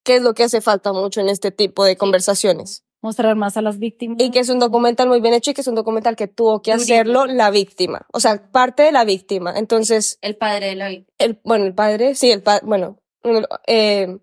que 0.03 0.17
es 0.17 0.21
lo 0.21 0.33
que 0.35 0.43
hace 0.43 0.61
falta 0.61 0.93
mucho 0.93 1.21
en 1.21 1.29
este 1.29 1.49
tipo 1.51 1.83
de 1.83 1.95
conversaciones. 1.97 2.84
Mostrar 3.05 3.35
más 3.35 3.55
a 3.55 3.61
las 3.61 3.77
víctimas. 3.77 4.17
Y 4.19 4.31
que 4.31 4.39
es 4.39 4.49
un 4.49 4.57
documental 4.57 5.07
muy 5.07 5.21
bien 5.21 5.35
hecho 5.35 5.51
y 5.51 5.53
que 5.53 5.61
es 5.61 5.67
un 5.67 5.75
documental 5.75 6.15
que 6.15 6.27
tuvo 6.27 6.63
que 6.63 6.71
hacerlo 6.73 7.27
la 7.27 7.51
víctima, 7.51 8.07
o 8.11 8.19
sea, 8.19 8.51
parte 8.51 8.81
de 8.81 8.91
la 8.91 9.05
víctima. 9.05 9.53
Entonces, 9.55 10.17
El 10.21 10.35
padre 10.37 10.65
de 10.69 10.75
la 10.75 10.89
vida. 10.89 11.05
el, 11.19 11.39
bueno, 11.43 11.65
el 11.65 11.75
padre, 11.75 12.15
sí, 12.15 12.31
el 12.31 12.41
padre, 12.41 12.63
bueno, 12.65 12.97
eh, 13.67 14.17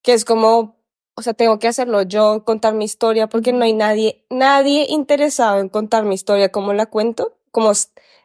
que 0.00 0.14
es 0.14 0.24
como, 0.24 0.76
o 1.14 1.20
sea, 1.20 1.34
tengo 1.34 1.58
que 1.58 1.68
hacerlo 1.68 2.00
yo, 2.02 2.42
contar 2.46 2.72
mi 2.72 2.86
historia, 2.86 3.28
porque 3.28 3.52
no 3.52 3.64
hay 3.64 3.74
nadie, 3.74 4.24
nadie 4.30 4.86
interesado 4.88 5.60
en 5.60 5.68
contar 5.68 6.04
mi 6.06 6.14
historia 6.14 6.50
como 6.50 6.72
la 6.72 6.86
cuento, 6.86 7.36
como 7.50 7.72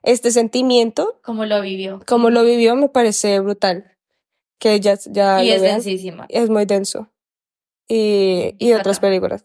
este 0.03 0.32
sentimiento, 0.32 1.20
¿Cómo 1.22 1.43
lo 1.45 1.60
vivió? 1.62 1.99
como 2.08 2.30
lo 2.30 2.43
vivió, 2.45 2.76
me 2.78 2.88
parece 2.88 3.41
brutal. 3.41 3.93
Que 4.58 4.80
ya, 4.80 4.97
ya 5.12 5.43
y 5.43 5.51
es 5.51 5.62
vean. 5.62 5.76
densísima. 5.76 6.26
Es 6.30 6.49
muy 6.49 6.66
denso. 6.66 7.10
Y, 7.89 8.55
y 8.58 8.72
otras 8.74 8.97
Ajá. 8.97 9.01
películas. 9.08 9.43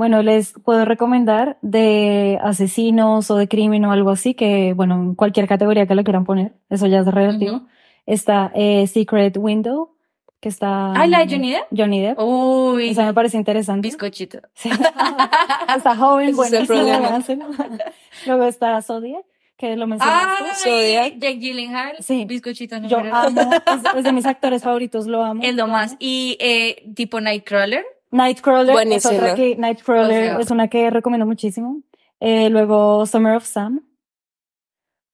Bueno, 0.00 0.22
les 0.22 0.54
puedo 0.64 0.86
recomendar 0.86 1.58
de 1.60 2.38
asesinos 2.42 3.30
o 3.30 3.36
de 3.36 3.48
crimen 3.48 3.84
o 3.84 3.92
algo 3.92 4.08
así, 4.08 4.32
que, 4.32 4.72
bueno, 4.72 4.94
en 4.94 5.14
cualquier 5.14 5.46
categoría 5.46 5.86
que 5.86 5.94
lo 5.94 6.04
quieran 6.04 6.24
poner, 6.24 6.54
eso 6.70 6.86
ya 6.86 7.00
es 7.00 7.06
relativo. 7.06 7.56
Ujú. 7.56 7.66
Está 8.06 8.50
eh, 8.54 8.86
Secret 8.86 9.36
Window, 9.36 9.94
que 10.40 10.48
está... 10.48 10.94
Ah, 10.94 11.06
¿la 11.06 11.18
de 11.18 11.34
Johnny 11.34 11.50
Depp? 11.50 11.66
Johnny 11.76 12.00
Depp. 12.00 12.18
Uy, 12.18 12.88
Esa 12.88 13.04
me 13.04 13.12
parece 13.12 13.36
interesante. 13.36 13.88
bizcochito. 13.88 14.38
Sí. 14.54 14.70
está 15.76 15.94
joven, 15.94 16.30
Ese 16.30 16.62
es. 16.62 16.70
Luego 18.26 18.44
está 18.44 18.80
Zodiac, 18.80 19.26
que 19.58 19.76
lo 19.76 19.86
mencionaste. 19.86 20.44
Ah, 20.48 20.54
Zodiac. 20.54 21.18
Jake 21.18 21.40
Gyllenhaal. 21.40 21.96
Sí. 21.98 22.24
Bizcochito 22.24 22.78
Yo 22.78 23.00
número 23.00 23.16
amo, 23.16 23.38
es, 23.42 23.98
es 23.98 24.04
de 24.04 24.12
mis 24.12 24.24
actores 24.24 24.62
favoritos, 24.62 25.06
lo 25.06 25.22
amo. 25.22 25.42
Es 25.44 25.54
lo 25.54 25.66
más. 25.66 25.96
Y 25.98 26.38
eh, 26.40 26.90
tipo 26.94 27.20
Nightcrawler. 27.20 27.84
Nightcrawler 28.10 28.76
es 28.92 29.06
otra 29.06 29.34
que 29.34 29.56
Nightcrawler 29.56 30.24
O 30.32 30.34
sea. 30.36 30.40
es 30.40 30.50
una 30.50 30.68
que 30.68 30.90
recomiendo 30.90 31.26
muchísimo. 31.26 31.80
Eh, 32.20 32.50
luego 32.50 33.06
Summer 33.06 33.36
of 33.36 33.44
Sam, 33.46 33.82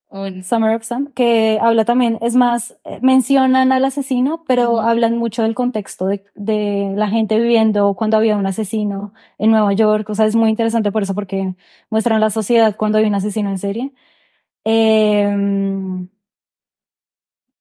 Un- 0.09 0.43
Summer 0.45 0.75
of 0.77 0.85
Sam, 0.85 1.13
que 1.15 1.59
habla 1.61 1.85
también, 1.85 2.19
es 2.23 2.37
más, 2.37 2.77
eh, 2.85 2.99
mencionan 3.03 3.71
al 3.73 3.85
asesino, 3.85 4.45
pero 4.47 4.81
hablan 4.81 5.19
mucho 5.19 5.43
del 5.43 5.55
contexto 5.55 6.07
de, 6.07 6.25
de 6.35 6.93
la 6.97 7.09
gente 7.09 7.39
viviendo 7.39 7.93
cuando 7.95 8.17
había 8.17 8.37
un 8.37 8.47
asesino 8.47 9.13
en 9.39 9.51
Nueva 9.51 9.73
York. 9.73 10.09
O 10.09 10.15
sea, 10.15 10.25
es 10.27 10.35
muy 10.37 10.49
interesante 10.51 10.91
por 10.93 11.03
eso, 11.03 11.15
porque 11.15 11.55
muestran 11.91 12.21
la 12.21 12.31
sociedad 12.31 12.77
cuando 12.77 12.99
hay 12.99 13.05
un 13.05 13.15
asesino 13.17 13.51
en 13.51 13.59
serie. 13.59 13.93
Em, 14.65 16.09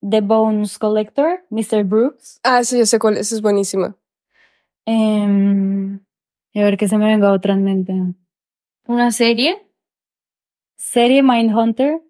The 0.08 0.20
Bones 0.20 0.78
Collector, 0.78 1.44
Mr. 1.50 1.84
Brooks. 1.84 2.40
Ah, 2.44 2.62
sí, 2.64 2.78
yo 2.78 2.86
sé 2.86 2.98
cuál 2.98 3.16
es, 3.16 3.32
es 3.32 3.42
buenísima. 3.42 3.96
Em, 4.86 6.00
y 6.52 6.60
a 6.60 6.64
ver 6.64 6.76
que 6.76 6.88
se 6.88 6.96
me 6.96 7.06
venga 7.06 7.32
otra 7.32 7.54
en 7.54 7.64
mente. 7.64 7.92
Una 8.86 9.10
serie. 9.10 9.66
Serie 10.76 11.22
Mindhunter. 11.22 12.00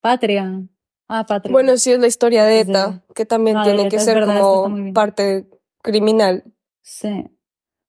Patria. 0.00 0.62
Ah, 1.08 1.24
Patria. 1.26 1.52
Bueno, 1.52 1.76
sí 1.76 1.92
es 1.92 1.98
la 1.98 2.06
historia 2.06 2.44
de 2.44 2.60
ETA, 2.60 3.04
que 3.14 3.24
también 3.26 3.56
Ah, 3.56 3.64
tiene 3.64 3.88
que 3.88 3.96
ETA, 3.96 4.04
ser 4.04 4.14
verdad, 4.20 4.40
como 4.40 4.92
parte 4.92 5.48
criminal. 5.82 6.44
Sí. 6.82 7.28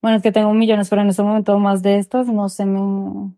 Bueno, 0.02 0.18
es 0.18 0.24
que 0.24 0.32
tengo 0.32 0.54
millones, 0.54 0.90
pero 0.90 1.02
en 1.02 1.10
este 1.10 1.24
momento 1.24 1.58
más 1.60 1.82
de 1.82 1.98
estas 2.00 2.28
no 2.28 2.50
se 2.50 2.66
me... 2.66 3.36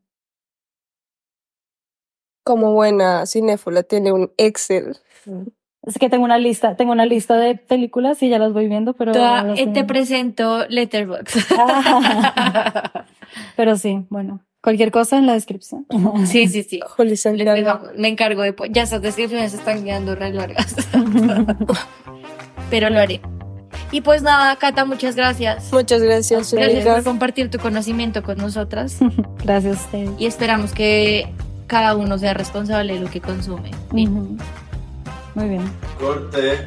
Como 2.44 2.74
buena 2.74 3.26
cinéfila, 3.26 3.84
tiene 3.84 4.12
un 4.12 4.32
Excel. 4.38 4.98
Es 5.90 5.98
que 5.98 6.10
tengo 6.10 6.24
una 6.24 6.38
lista, 6.38 6.76
tengo 6.76 6.92
una 6.92 7.06
lista 7.06 7.36
de 7.36 7.56
películas 7.56 8.22
y 8.24 8.30
ya 8.30 8.40
las 8.40 8.54
voy 8.54 8.68
viendo, 8.70 8.94
pero... 8.94 9.12
Toda- 9.12 9.42
eh, 9.54 9.56
tengo- 9.56 9.74
te 9.74 9.84
presento 9.84 10.66
Letterboxd. 10.70 11.40
Pero 13.56 13.76
sí, 13.78 14.06
bueno, 14.10 14.40
cualquier 14.62 14.92
cosa 14.92 15.18
en 15.18 15.26
la 15.28 15.34
descripción. 15.34 15.86
sí, 16.26 16.48
sí, 16.48 16.64
sí. 16.64 16.80
Me 17.98 18.08
encargo 18.08 18.42
de... 18.42 18.56
Ya 18.72 18.84
esas 18.84 19.02
descripciones 19.02 19.54
están 19.54 19.84
quedando 19.84 20.16
re 20.16 20.32
largas. 20.34 20.76
Pero 22.70 22.90
lo 22.90 23.00
haré. 23.00 23.22
Y 23.92 24.02
pues 24.02 24.22
nada, 24.22 24.56
Cata, 24.58 24.86
muchas 24.86 25.16
gracias. 25.16 25.72
Muchas 25.74 26.02
gracias, 26.02 26.54
Gracias 26.54 26.86
por 26.86 27.04
compartir 27.04 27.50
tu 27.50 27.58
conocimiento 27.60 28.22
con 28.24 28.38
nosotras. 28.38 29.00
Gracias 29.44 29.78
a 29.78 29.82
ustedes. 29.86 30.10
Y 30.20 30.26
esperamos 30.28 30.72
que 30.74 31.28
cada 31.68 31.96
uno 31.96 32.18
sea 32.20 32.34
responsable 32.34 32.94
de 32.94 33.00
lo 33.00 33.10
que 33.10 33.22
consume. 33.22 33.72
Fin. 33.92 34.10
Ujú. 34.18 34.38
Muy 35.40 35.48
bien. 35.48 35.72
Corte. 35.98 36.66